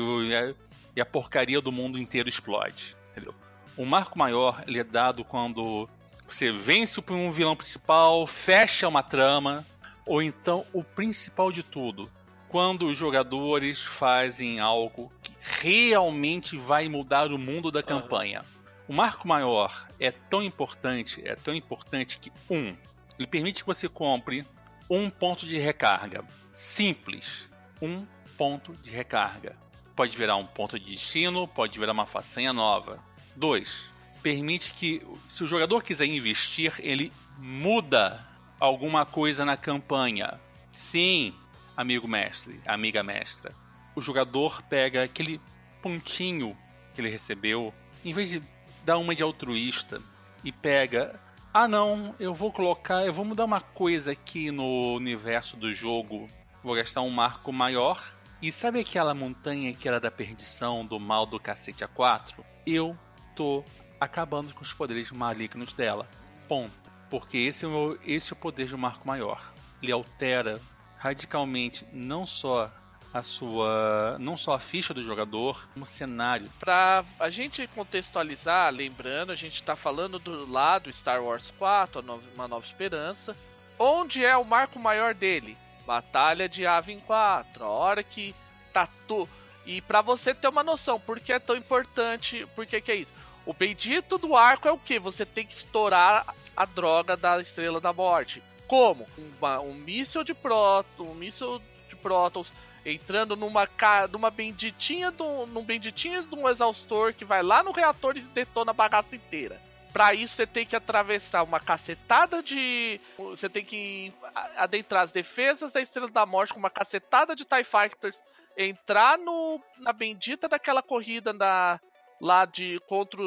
e 0.96 1.02
a 1.02 1.06
porcaria 1.06 1.62
do 1.62 1.72
mundo 1.72 2.00
inteiro 2.00 2.28
explode. 2.28 2.96
Entendeu? 3.12 3.36
O 3.78 3.86
marco 3.86 4.18
maior 4.18 4.64
ele 4.68 4.80
é 4.80 4.84
dado 4.84 5.24
quando 5.24 5.88
você 6.28 6.52
vence 6.52 7.00
um 7.10 7.32
vilão 7.32 7.56
principal, 7.56 8.26
fecha 8.26 8.88
uma 8.88 9.04
trama, 9.04 9.64
ou 10.06 10.22
então 10.22 10.66
o 10.74 10.84
principal 10.84 11.52
de 11.52 11.62
tudo, 11.62 12.10
quando 12.54 12.86
os 12.86 12.96
jogadores 12.96 13.82
fazem 13.82 14.60
algo 14.60 15.12
que 15.24 15.34
realmente 15.42 16.56
vai 16.56 16.88
mudar 16.88 17.32
o 17.32 17.38
mundo 17.40 17.72
da 17.72 17.82
campanha. 17.82 18.44
O 18.88 18.94
marco 18.94 19.28
maior 19.28 19.88
é 20.00 20.12
tão 20.12 20.44
importante, 20.44 21.20
é 21.28 21.34
tão 21.34 21.56
importante 21.56 22.20
que 22.20 22.32
um, 22.52 22.78
ele 23.18 23.28
permite 23.28 23.64
que 23.64 23.66
você 23.66 23.90
compre 23.90 24.46
um 24.88 25.10
ponto 25.10 25.48
de 25.48 25.58
recarga. 25.58 26.24
Simples, 26.54 27.50
um 27.82 28.06
ponto 28.38 28.74
de 28.84 28.92
recarga. 28.92 29.58
Pode 29.96 30.16
virar 30.16 30.36
um 30.36 30.46
ponto 30.46 30.80
de 30.80 30.86
destino, 30.86 31.48
pode 31.48 31.80
virar 31.80 31.94
uma 31.94 32.06
façanha 32.06 32.54
nova. 32.54 33.00
Dois, 33.36 33.90
permite 34.22 34.74
que, 34.74 35.02
se 35.28 35.44
o 35.44 35.48
jogador 35.48 35.82
quiser 35.82 36.06
investir, 36.06 36.76
ele 36.82 37.12
muda 37.40 38.24
alguma 38.60 39.08
coisa 39.08 39.44
na 39.44 39.58
campanha. 39.58 40.40
Sim, 40.72 41.34
amigo 41.76 42.08
mestre, 42.08 42.62
amiga 42.66 43.04
mestra. 43.04 43.54
O 43.96 44.02
jogador 44.02 44.62
pega 44.64 45.04
aquele 45.04 45.40
pontinho 45.82 46.58
que 46.94 47.02
ele 47.02 47.10
recebeu, 47.10 47.74
em 48.04 48.14
vez 48.14 48.30
de 48.30 48.42
dar 48.86 48.98
uma 48.98 49.16
de 49.16 49.24
altruísta, 49.24 50.02
e 50.44 50.52
pega. 50.52 51.20
Ah 51.54 51.68
não, 51.68 52.16
eu 52.20 52.34
vou 52.34 52.52
colocar, 52.52 53.06
eu 53.06 53.14
vou 53.14 53.24
mudar 53.24 53.46
uma 53.46 53.62
coisa 53.62 54.12
aqui 54.12 54.52
no 54.52 54.96
universo 54.96 55.56
do 55.56 55.74
jogo. 55.74 56.28
Vou 56.64 56.76
gastar 56.76 57.02
um 57.02 57.10
marco 57.10 57.52
maior. 57.52 58.04
E 58.42 58.52
sabe 58.52 58.80
aquela 58.80 59.14
montanha 59.14 59.74
que 59.74 59.88
era 59.88 60.00
da 60.00 60.12
perdição, 60.12 60.86
do 60.86 61.00
mal 61.00 61.26
do 61.26 61.40
cacete 61.40 61.86
A4? 61.86 62.44
Eu 62.66 62.98
tô 63.36 63.64
acabando 64.00 64.54
com 64.54 64.62
os 64.62 64.74
poderes 64.74 65.12
malignos 65.12 65.74
dela. 65.74 66.10
Ponto. 66.48 66.74
Porque 67.10 67.38
esse 67.38 67.66
é 67.66 67.68
o, 67.68 67.98
esse 68.06 68.34
é 68.34 68.36
o 68.36 68.40
poder 68.40 68.68
do 68.68 68.78
Marco 68.78 69.08
Maior. 69.08 69.54
Ele 69.82 69.92
altera 69.92 70.60
radicalmente 71.04 71.86
não 71.92 72.26
só 72.26 72.72
a 73.14 73.22
sua 73.22 74.16
não 74.20 74.38
só 74.38 74.54
a 74.54 74.60
ficha 74.60 74.94
do 74.94 75.04
jogador, 75.04 75.68
como 75.74 75.86
cenário. 75.86 76.50
Para 76.60 77.04
a 77.20 77.30
gente 77.30 77.68
contextualizar, 77.68 78.74
lembrando, 78.74 79.34
a 79.34 79.36
gente 79.36 79.56
está 79.56 79.76
falando 79.76 80.18
do 80.18 80.50
lado 80.50 80.92
Star 80.92 81.22
Wars 81.22 81.54
4, 81.60 82.02
Uma 82.34 82.48
Nova 82.48 82.66
Esperança, 82.66 83.36
onde 83.78 84.24
é 84.24 84.36
o 84.38 84.46
marco 84.46 84.80
maior 84.80 85.14
dele? 85.14 85.58
Batalha 85.86 86.48
de 86.48 86.66
Avin 86.66 87.02
4, 87.02 87.66
a 87.66 87.68
hora 87.68 88.02
que 88.02 88.34
tatu 88.72 89.28
e 89.66 89.82
para 89.82 90.02
você 90.02 90.34
ter 90.34 90.48
uma 90.48 90.64
noção, 90.64 91.00
por 91.00 91.20
que 91.20 91.34
é 91.34 91.40
tão 91.40 91.56
importante, 91.56 92.48
por 92.56 92.66
que, 92.66 92.80
que 92.80 92.92
é 92.92 92.96
isso? 92.96 93.14
O 93.46 93.54
bendito 93.54 94.18
do 94.18 94.36
arco 94.36 94.70
é 94.70 94.72
o 94.72 94.80
que? 94.80 94.98
Você 95.00 95.26
tem 95.26 95.46
que 95.46 95.54
estourar 95.54 96.34
a 96.56 96.66
droga 96.66 97.18
da 97.18 97.42
Estrela 97.42 97.82
da 97.82 97.92
Morte. 97.92 98.42
Como? 98.68 99.08
Uma, 99.18 99.60
um 99.60 99.74
míssil 99.74 100.24
de 100.24 100.34
próton, 100.34 101.04
um 101.04 101.16
míssil 101.16 101.62
de 101.90 101.96
prótons 101.96 102.52
entrando 102.86 103.36
numa, 103.36 103.68
numa 104.12 104.30
benditinha 104.30 105.10
do, 105.12 105.46
num 105.48 105.64
benditinha 105.64 106.22
de 106.22 106.36
um 106.36 106.50
exaustor 106.50 107.14
que 107.14 107.24
vai 107.24 107.42
lá 107.42 107.64
no 107.64 107.72
reator 107.72 108.18
e 108.18 108.22
detona 108.22 108.72
a 108.72 108.74
bagaça 108.74 109.16
inteira. 109.16 109.62
Para 109.92 110.14
isso 110.14 110.36
você 110.36 110.48
tem 110.48 110.66
que 110.66 110.76
atravessar 110.76 111.44
uma 111.44 111.60
cacetada 111.60 112.42
de. 112.42 113.00
Você 113.16 113.48
tem 113.48 113.64
que 113.64 114.12
adentrar 114.58 115.04
as 115.04 115.12
defesas 115.12 115.72
da 115.72 115.80
Estrela 115.80 116.10
da 116.10 116.26
Morte 116.26 116.52
com 116.52 116.60
uma 116.60 116.70
cacetada 116.70 117.36
de 117.36 117.46
TIE 117.46 117.64
Fighters. 117.64 118.20
Entrar 118.58 119.20
no, 119.20 119.62
na 119.80 119.94
bendita 119.94 120.48
daquela 120.50 120.82
corrida 120.82 121.32
da, 121.32 121.80
lá 122.24 122.46
de 122.46 122.80
contra 122.88 123.22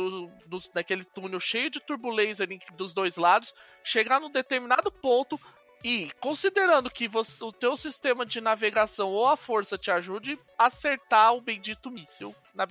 dos, 0.47 0.71
naquele 0.75 1.05
túnel 1.05 1.39
cheio 1.39 1.69
de 1.69 1.79
turbolaser 1.81 2.49
dos 2.73 2.95
dois 2.95 3.19
lados, 3.19 3.55
chegar 3.85 4.19
num 4.19 4.31
determinado 4.31 4.91
ponto 4.91 5.39
e 5.85 6.11
considerando 6.19 6.91
que 6.91 7.07
você, 7.07 7.45
o 7.45 7.53
teu 7.53 7.77
sistema 7.77 8.25
de 8.25 8.41
navegação 8.41 9.11
ou 9.11 9.29
a 9.29 9.37
força 9.37 9.77
te 9.77 9.91
ajude 9.91 10.39
a 10.59 10.69
acertar 10.69 11.35
o 11.35 11.43
bendito 11.43 11.91
míssil 11.91 12.35
na 12.55 12.67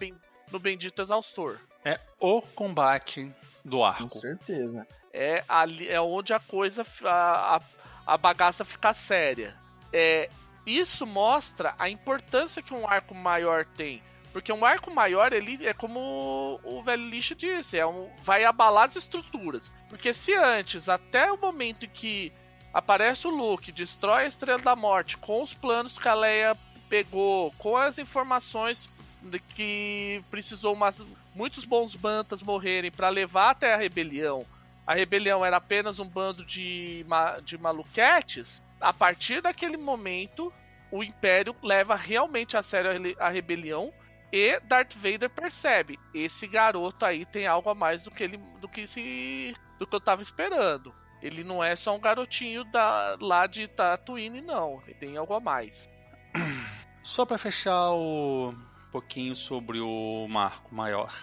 no 0.51 0.57
bendito 0.57 0.99
exaustor. 0.99 1.59
É 1.83 1.99
o 2.19 2.41
combate 2.41 3.31
do 3.63 3.83
arco. 3.83 4.09
Com 4.09 4.19
certeza. 4.19 4.87
É 5.13 5.43
ali 5.47 5.87
é 5.87 6.01
onde 6.01 6.33
a 6.33 6.39
coisa 6.39 6.83
a, 7.03 7.57
a, 7.57 7.61
a 8.07 8.17
bagaça 8.17 8.65
fica 8.65 8.95
séria. 8.95 9.55
É 9.93 10.27
isso 10.65 11.05
mostra 11.05 11.75
a 11.77 11.87
importância 11.87 12.63
que 12.63 12.73
um 12.73 12.87
arco 12.87 13.13
maior 13.13 13.63
tem 13.63 14.01
porque 14.35 14.51
um 14.51 14.65
arco 14.65 14.93
maior, 14.93 15.31
ele 15.31 15.65
é 15.65 15.73
como 15.73 16.59
o 16.61 16.83
velho 16.83 17.07
lixo 17.07 17.33
disse, 17.33 17.79
é 17.79 17.87
um, 17.87 18.09
vai 18.21 18.43
abalar 18.43 18.83
as 18.83 18.97
estruturas. 18.97 19.71
Porque 19.87 20.13
se 20.13 20.35
antes, 20.35 20.89
até 20.89 21.31
o 21.31 21.39
momento 21.39 21.85
em 21.85 21.89
que 21.89 22.33
aparece 22.73 23.25
o 23.27 23.29
Luke, 23.29 23.71
destrói 23.71 24.25
a 24.25 24.27
Estrela 24.27 24.61
da 24.61 24.75
Morte, 24.75 25.15
com 25.15 25.41
os 25.41 25.53
planos 25.53 25.97
que 25.97 26.09
a 26.09 26.13
Leia 26.13 26.57
pegou, 26.89 27.53
com 27.57 27.77
as 27.77 27.97
informações 27.97 28.89
de 29.21 29.39
que 29.39 30.21
precisou 30.29 30.73
umas, 30.73 30.97
muitos 31.33 31.63
bons 31.63 31.95
bantas 31.95 32.41
morrerem 32.41 32.91
para 32.91 33.07
levar 33.07 33.51
até 33.51 33.73
a 33.73 33.77
rebelião. 33.77 34.45
A 34.85 34.93
rebelião 34.93 35.45
era 35.45 35.55
apenas 35.55 35.97
um 35.97 36.09
bando 36.09 36.43
de, 36.43 37.05
de 37.45 37.57
maluquetes. 37.57 38.61
A 38.81 38.91
partir 38.91 39.41
daquele 39.41 39.77
momento, 39.77 40.51
o 40.91 41.01
Império 41.01 41.55
leva 41.63 41.95
realmente 41.95 42.57
a 42.57 42.61
sério 42.61 43.15
a 43.17 43.29
rebelião 43.29 43.93
e 44.35 44.59
Darth 44.59 44.95
Vader 44.95 45.29
percebe, 45.29 45.97
esse 46.13 46.45
garoto 46.45 47.05
aí 47.05 47.25
tem 47.25 47.47
algo 47.47 47.69
a 47.69 47.73
mais 47.73 48.03
do 48.03 48.11
que 48.11 48.21
ele 48.21 48.37
do 48.59 48.67
que 48.67 48.85
se 48.85 49.55
do 49.79 49.87
que 49.87 49.95
eu 49.95 50.01
tava 50.01 50.21
esperando. 50.21 50.93
Ele 51.21 51.41
não 51.41 51.63
é 51.63 51.73
só 51.73 51.95
um 51.95 51.99
garotinho 52.01 52.65
da, 52.65 53.15
lá 53.21 53.47
de 53.47 53.65
Tatooine, 53.65 54.41
não. 54.41 54.81
Ele 54.83 54.93
tem 54.95 55.15
algo 55.15 55.33
a 55.33 55.39
mais. 55.39 55.89
Só 57.01 57.25
para 57.25 57.37
fechar 57.37 57.91
o 57.91 58.49
um 58.49 58.91
pouquinho 58.91 59.33
sobre 59.35 59.79
o 59.79 60.27
marco 60.27 60.75
maior. 60.75 61.13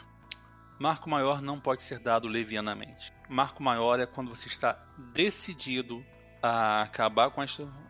Marco 0.81 1.11
maior 1.11 1.43
não 1.43 1.61
pode 1.61 1.83
ser 1.83 1.99
dado 1.99 2.27
levianamente. 2.27 3.13
Marco 3.29 3.63
maior 3.63 4.01
é 4.01 4.07
quando 4.07 4.35
você 4.35 4.49
está 4.49 4.73
decidido 5.13 6.03
a 6.43 6.81
acabar 6.83 7.31
com, 7.31 7.43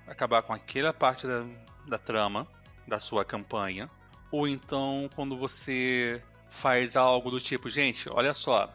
acabar 0.08 0.42
com 0.42 0.52
aquela 0.52 0.92
parte 0.92 1.28
da, 1.28 1.44
da 1.86 1.98
trama 1.98 2.46
da 2.88 2.98
sua 2.98 3.24
campanha 3.24 3.88
ou 4.32 4.48
então 4.48 5.08
quando 5.14 5.36
você 5.36 6.20
faz 6.50 6.96
algo 6.96 7.30
do 7.30 7.40
tipo, 7.40 7.70
gente, 7.70 8.08
olha 8.10 8.34
só, 8.34 8.68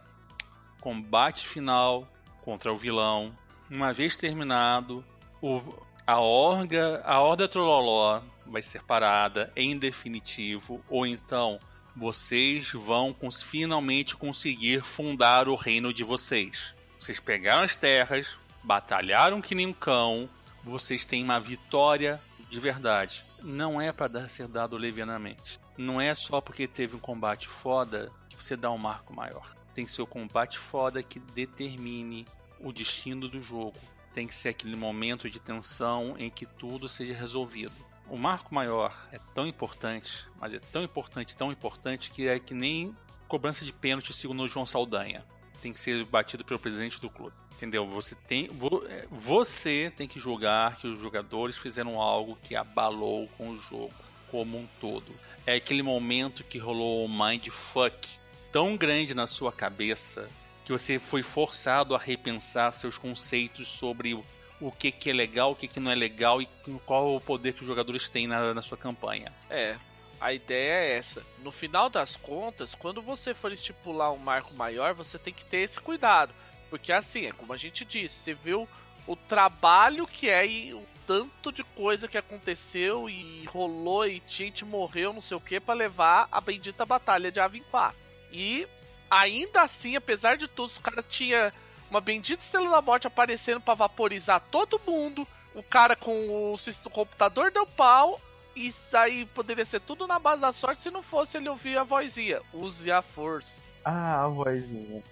combate 0.80 1.48
final 1.48 2.08
contra 2.42 2.72
o 2.72 2.78
vilão, 2.78 3.38
uma 3.70 3.92
vez 3.92 4.16
terminado, 4.16 5.04
o, 5.42 5.62
a 6.06 6.20
orga, 6.22 7.02
a 7.04 7.20
Horda 7.20 7.48
Trololó 7.48 8.22
vai 8.46 8.62
ser 8.62 8.82
parada 8.84 9.52
em 9.56 9.78
definitivo, 9.78 10.82
ou 10.90 11.06
então 11.06 11.60
vocês 11.96 12.72
vão 12.72 13.12
cons 13.12 13.42
finalmente 13.42 14.16
conseguir 14.16 14.82
fundar 14.82 15.50
o 15.50 15.56
reino 15.56 15.92
de 15.92 16.04
vocês. 16.04 16.74
Vocês 17.00 17.20
pegaram 17.20 17.64
as 17.64 17.76
terras, 17.76 18.38
batalharam 18.64 19.42
que 19.42 19.54
nem 19.54 19.68
um 19.68 19.74
cão, 19.74 20.30
vocês 20.64 21.06
têm 21.06 21.24
uma 21.24 21.40
vitória 21.40 22.22
de 22.50 22.60
verdade. 22.60 23.27
Não 23.44 23.80
é 23.80 23.92
para 23.92 24.28
ser 24.28 24.48
dado 24.48 24.78
levianamente. 24.78 25.60
Não 25.78 26.02
é 26.02 26.14
só 26.16 26.42
porque 26.42 26.68
teve 26.68 26.96
um 26.96 27.00
combate 27.00 27.48
foda 27.48 28.12
que 28.30 28.36
você 28.36 28.56
dá 28.56 28.72
um 28.72 28.78
marco 28.78 29.14
maior. 29.14 29.56
Tem 29.74 29.86
que 29.86 29.92
ser 29.92 30.02
o 30.02 30.08
combate 30.08 30.58
foda 30.58 31.04
que 31.04 31.20
determine 31.20 32.26
o 32.60 32.72
destino 32.72 33.28
do 33.28 33.42
jogo. 33.42 33.78
Tem 34.14 34.28
que 34.28 34.36
ser 34.36 34.50
aquele 34.50 34.76
momento 34.76 35.30
de 35.30 35.40
tensão 35.40 36.16
em 36.18 36.30
que 36.30 36.46
tudo 36.46 36.90
seja 36.90 37.14
resolvido. 37.14 37.76
O 38.10 38.18
marco 38.18 38.56
maior 38.56 38.96
é 39.12 39.20
tão 39.36 39.46
importante, 39.46 40.26
mas 40.40 40.54
é 40.54 40.60
tão 40.60 40.82
importante, 40.82 41.36
tão 41.36 41.52
importante 41.52 42.10
que 42.10 42.28
é 42.28 42.40
que 42.40 42.54
nem 42.54 42.96
cobrança 43.28 43.66
de 43.66 43.74
pênalti 43.74 44.14
segundo 44.14 44.44
o 44.44 44.48
João 44.48 44.66
Saldanha. 44.66 45.26
Tem 45.68 45.74
que 45.74 45.82
ser 45.82 46.06
batido 46.06 46.46
pelo 46.46 46.58
presidente 46.58 47.02
do 47.02 47.10
clube. 47.10 47.36
Entendeu? 47.52 47.86
Você 47.88 48.16
tem, 48.16 48.50
é, 48.88 49.06
você 49.12 49.92
tem 49.98 50.08
que 50.08 50.18
julgar 50.18 50.78
que 50.78 50.88
os 50.88 50.98
jogadores 50.98 51.58
fizeram 51.58 52.02
algo 52.02 52.38
que 52.42 52.56
abalou 52.56 53.28
com 53.38 53.50
o 53.50 53.58
jogo 53.58 53.94
como 54.32 54.58
um 54.58 54.66
todo. 54.80 55.12
É 55.46 55.56
aquele 55.56 55.84
momento 55.84 56.42
que 56.42 56.58
rolou 56.58 57.06
um 57.06 57.10
mindfuck 57.10 58.08
tão 58.50 58.78
grande 58.78 59.14
na 59.14 59.28
sua 59.28 59.52
cabeça 59.52 60.30
que 60.64 60.72
você 60.72 61.00
foi 61.00 61.22
forçado 61.22 61.94
a 61.94 62.00
repensar 62.00 62.72
seus 62.72 62.98
conceitos 62.98 63.68
sobre 63.68 64.14
o, 64.62 64.72
que, 64.72 64.90
que 64.90 65.10
é 65.10 65.14
legal, 65.14 65.52
o 65.52 65.56
que, 65.56 65.68
que 65.68 65.82
não 65.82 65.92
é 65.92 65.96
legal 65.96 66.42
e 66.42 66.48
qual 66.86 67.14
o 67.14 67.20
poder 67.20 67.52
que 67.52 67.62
os 67.62 67.68
jogadores 67.68 68.08
têm 68.08 68.26
na, 68.26 68.54
na 68.54 68.62
sua 68.62 68.78
campanha. 68.78 69.34
É, 69.50 69.78
a 70.20 70.34
ideia 70.34 70.74
é 70.74 70.98
essa. 70.98 71.26
No 71.44 71.52
final 71.52 71.90
das 71.90 72.16
contas, 72.16 72.74
quando 72.74 73.02
você 73.02 73.34
for 73.34 73.52
estipular 73.52 74.12
um 74.12 74.18
marco 74.18 74.54
maior, 74.54 74.94
você 74.94 75.18
tem 75.18 75.34
que 75.34 75.46
ter 75.46 75.58
esse 75.58 75.80
cuidado. 75.80 76.34
Porque 76.70 76.92
assim, 76.92 77.26
é 77.26 77.32
como 77.32 77.54
a 77.54 77.58
gente 77.58 77.86
disse, 77.86 78.16
você 78.16 78.34
viu 78.34 78.68
o 79.06 79.16
trabalho 79.16 80.06
que 80.06 80.30
é 80.30 80.46
e 80.46 80.74
o 80.74 80.84
tanto 81.06 81.52
de 81.52 81.64
coisa 81.64 82.08
que 82.08 82.18
aconteceu 82.18 83.10
e 83.10 83.46
rolou 83.46 84.06
e 84.06 84.22
gente 84.28 84.66
morreu, 84.66 85.14
não 85.14 85.22
sei 85.22 85.38
o 85.38 85.42
que, 85.42 85.60
para 85.60 85.74
levar 85.74 86.28
a 86.30 86.42
bendita 86.42 86.86
batalha 86.86 87.32
de 87.32 87.40
Avin 87.40 87.64
4. 87.72 87.98
E 88.32 88.68
ainda 89.10 89.62
assim, 89.62 89.96
apesar 89.96 90.36
de 90.36 90.48
tudo, 90.50 90.70
os 90.70 90.78
caras 90.78 91.06
tinham 91.10 91.52
uma 91.90 92.02
bendita 92.02 92.44
estrela 92.44 92.70
da 92.70 92.82
morte 92.82 93.08
aparecendo 93.08 93.62
para 93.62 93.74
vaporizar 93.74 94.42
todo 94.52 94.82
mundo. 94.86 95.26
O 95.56 95.64
cara 95.64 95.96
com 95.96 96.28
o, 96.28 96.56
o 96.56 96.90
computador 96.90 97.52
deu 97.52 97.66
pau. 97.66 98.20
E 98.58 98.74
aí 98.94 99.24
poderia 99.24 99.64
ser 99.64 99.80
tudo 99.80 100.08
na 100.08 100.18
base 100.18 100.42
da 100.42 100.52
sorte 100.52 100.82
se 100.82 100.90
não 100.90 101.04
fosse 101.04 101.38
ele 101.38 101.48
ouvir 101.48 101.78
a 101.78 101.84
vozinha. 101.84 102.42
Use 102.52 102.92
a 102.92 103.04
força. 103.04 103.64
Ah, 103.86 104.26
a 104.26 104.28
vozinha. 104.28 105.04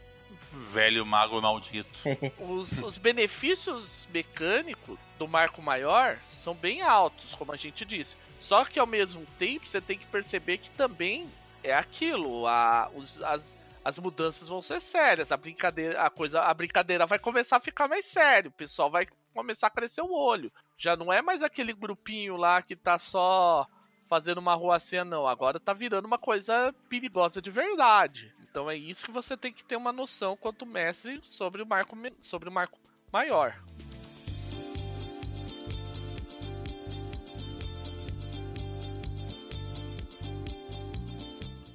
Velho 0.72 1.06
mago 1.06 1.40
maldito. 1.40 2.00
os, 2.42 2.82
os 2.82 2.98
benefícios 2.98 4.08
mecânicos 4.12 4.98
do 5.20 5.28
marco 5.28 5.62
maior 5.62 6.18
são 6.28 6.56
bem 6.56 6.82
altos, 6.82 7.36
como 7.36 7.52
a 7.52 7.56
gente 7.56 7.86
disse. 7.86 8.16
Só 8.40 8.66
que 8.66 8.80
ao 8.80 8.88
mesmo 8.88 9.24
tempo 9.38 9.70
você 9.70 9.80
tem 9.80 9.96
que 9.96 10.08
perceber 10.08 10.58
que 10.58 10.72
também 10.72 11.30
é 11.64 11.76
aquilo. 11.76 12.48
A, 12.48 12.90
os, 12.96 13.22
as, 13.22 13.56
as 13.84 14.00
mudanças 14.00 14.48
vão 14.48 14.60
ser 14.60 14.82
sérias, 14.82 15.32
a 15.32 15.38
brincadeira, 15.38 16.02
a 16.02 16.10
coisa, 16.10 16.42
a 16.42 16.52
brincadeira 16.52 17.06
vai 17.06 17.20
começar 17.20 17.58
a 17.58 17.62
ficar 17.62 17.88
mais 17.88 18.06
sério, 18.06 18.50
o 18.50 18.54
pessoal 18.54 18.90
vai 18.90 19.06
começar 19.36 19.68
a 19.68 19.70
crescer 19.70 20.02
o 20.02 20.12
olho. 20.12 20.52
Já 20.78 20.96
não 20.96 21.12
é 21.12 21.22
mais 21.22 21.42
aquele 21.42 21.74
grupinho 21.74 22.36
lá 22.36 22.62
que 22.62 22.76
tá 22.76 23.00
só 23.00 23.68
fazendo 24.08 24.40
uma 24.40 24.56
ruacinha, 24.56 25.06
não. 25.06 25.28
Agora 25.28 25.60
tá 25.60 25.74
virando 25.74 26.06
uma 26.06 26.18
coisa 26.18 26.74
perigosa 26.90 27.42
de 27.42 27.50
verdade. 27.50 28.34
Então 28.42 28.70
é 28.70 28.76
isso 28.76 29.06
que 29.06 29.12
você 29.12 29.36
tem 29.36 29.52
que 29.52 29.64
ter 29.64 29.76
uma 29.76 29.92
noção 29.92 30.36
quanto 30.38 30.66
mestre 30.66 31.20
sobre 31.24 31.62
o 31.62 31.66
marco, 31.66 31.98
sobre 32.22 32.50
o 32.50 32.52
marco 32.52 32.80
maior. 33.12 33.62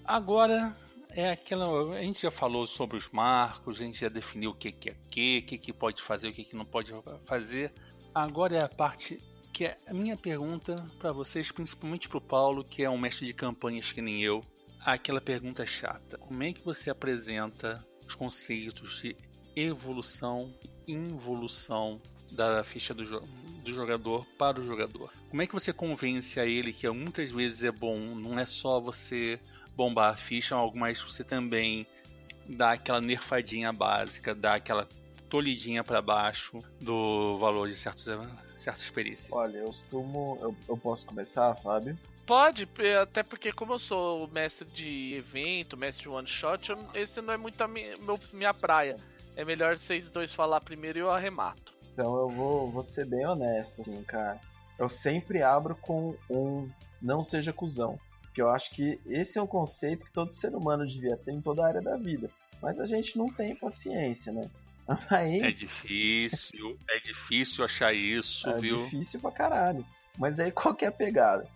Agora 0.05 0.77
é 1.11 1.31
aquela. 1.31 1.97
A 1.97 2.03
gente 2.03 2.23
já 2.23 2.31
falou 2.31 2.67
sobre 2.67 2.97
os 2.97 3.09
marcos, 3.11 3.81
a 3.81 3.85
gente 3.85 4.01
já 4.01 4.09
definiu 4.09 4.51
o 4.51 4.55
que, 4.55 4.73
que 4.73 4.91
é 4.91 4.97
que, 5.09 5.39
o 5.39 5.43
que, 5.43 5.59
que 5.59 5.73
pode 5.73 6.03
fazer, 6.03 6.29
o 6.29 6.33
que, 6.33 6.45
que 6.45 6.57
não 6.57 6.65
pode 6.65 6.93
fazer. 7.27 7.73
Agora 8.15 8.57
é 8.57 8.63
a 8.63 8.69
parte 8.69 9.23
que 9.53 9.67
é 9.67 9.79
a 9.87 9.95
minha 9.95 10.17
pergunta 10.17 10.75
para 10.99 11.13
vocês, 11.13 11.53
principalmente 11.53 12.09
para 12.09 12.19
o 12.19 12.21
Paulo, 12.21 12.65
que 12.65 12.83
é 12.83 12.91
um 12.91 12.99
mestre 12.99 13.27
de 13.27 13.33
campanhas 13.33 13.93
que 13.93 14.01
nem 14.01 14.23
eu. 14.23 14.45
Aquela 14.81 15.21
pergunta 15.21 15.65
chata: 15.65 16.19
como 16.19 16.43
é 16.43 16.53
que 16.53 16.65
você 16.65 16.91
apresenta 16.91 17.85
os 18.07 18.15
conceitos 18.15 19.01
de 19.01 19.17
evolução 19.55 20.53
e 20.87 20.93
involução 20.93 22.01
da 22.33 22.65
ficha 22.65 22.95
do, 22.95 23.05
jo 23.05 23.21
do 23.63 23.73
jogador 23.73 24.27
para 24.39 24.61
o 24.61 24.65
jogador? 24.65 25.13
Como 25.29 25.43
é 25.43 25.47
que 25.47 25.53
você 25.53 25.73
convence 25.73 26.41
a 26.41 26.47
ele 26.47 26.73
que 26.73 26.89
muitas 26.91 27.31
vezes 27.31 27.63
é 27.63 27.71
bom, 27.71 28.15
não 28.15 28.39
é 28.39 28.47
só 28.47 28.81
você 28.81 29.39
bombar 29.77 30.13
a 30.13 30.17
ficha, 30.17 30.55
algo 30.55 30.79
mais 30.79 31.01
você 31.01 31.23
também 31.23 31.87
dá 32.49 32.73
aquela 32.73 33.01
nerfadinha 33.01 33.73
básica, 33.73 34.35
dá 34.35 34.55
aquela 34.55 34.89
tolidinha 35.31 35.85
para 35.85 36.03
baixo 36.03 36.63
do 36.81 37.39
valor 37.39 37.69
de 37.69 37.77
certos, 37.77 38.05
certas 38.55 38.91
perícias. 38.91 39.31
Olha, 39.33 39.59
eu 39.59 39.67
costumo. 39.67 40.39
Eu, 40.41 40.55
eu 40.69 40.77
posso 40.77 41.07
começar, 41.07 41.55
Fábio? 41.55 41.97
Pode, 42.27 42.69
até 43.01 43.23
porque 43.23 43.53
como 43.53 43.73
eu 43.73 43.79
sou 43.79 44.29
mestre 44.29 44.69
de 44.69 45.15
evento, 45.15 45.77
mestre 45.77 46.03
de 46.03 46.09
one 46.09 46.29
shot, 46.29 46.71
eu, 46.71 46.79
esse 46.95 47.21
não 47.21 47.33
é 47.33 47.37
muito 47.37 47.61
a 47.63 47.69
minha, 47.69 47.97
meu, 47.99 48.19
minha 48.33 48.53
praia. 48.53 48.97
É 49.37 49.45
melhor 49.45 49.79
vocês 49.79 50.11
dois 50.11 50.33
falar 50.33 50.61
primeiro 50.61 50.99
e 50.99 51.01
eu 51.01 51.11
arremato. 51.11 51.73
Então 51.93 52.17
eu 52.19 52.29
vou, 52.29 52.71
vou 52.71 52.85
ser 52.85 53.07
bem 53.07 53.27
honesto, 53.27 53.81
assim, 53.81 54.03
cara. 54.03 54.41
Eu 54.79 54.89
sempre 54.89 55.43
abro 55.43 55.77
com 55.77 56.17
um 56.29 56.69
não 57.01 57.23
seja 57.23 57.53
cuzão. 57.53 57.99
Porque 58.23 58.41
eu 58.41 58.49
acho 58.51 58.71
que 58.71 59.01
esse 59.07 59.39
é 59.39 59.43
um 59.43 59.47
conceito 59.47 60.05
que 60.05 60.13
todo 60.13 60.35
ser 60.35 60.55
humano 60.55 60.87
devia 60.87 61.17
ter 61.17 61.33
em 61.33 61.41
toda 61.41 61.65
a 61.65 61.67
área 61.67 61.81
da 61.81 61.97
vida. 61.97 62.31
Mas 62.63 62.79
a 62.79 62.85
gente 62.85 63.19
não 63.19 63.29
tem 63.29 63.57
paciência, 63.57 64.33
né? 64.33 64.49
Aí, 65.11 65.41
é 65.41 65.51
difícil, 65.51 66.77
é 66.89 66.99
difícil 66.99 67.65
achar 67.65 67.95
isso, 67.95 68.49
é 68.49 68.59
viu? 68.59 68.81
É 68.81 68.85
difícil 68.85 69.21
pra 69.21 69.31
caralho. 69.31 69.85
Mas 70.19 70.39
aí 70.41 70.51
qual 70.53 70.75
que 70.75 70.85
é 70.85 70.89
a 70.89 70.93
pegada? 70.93 71.47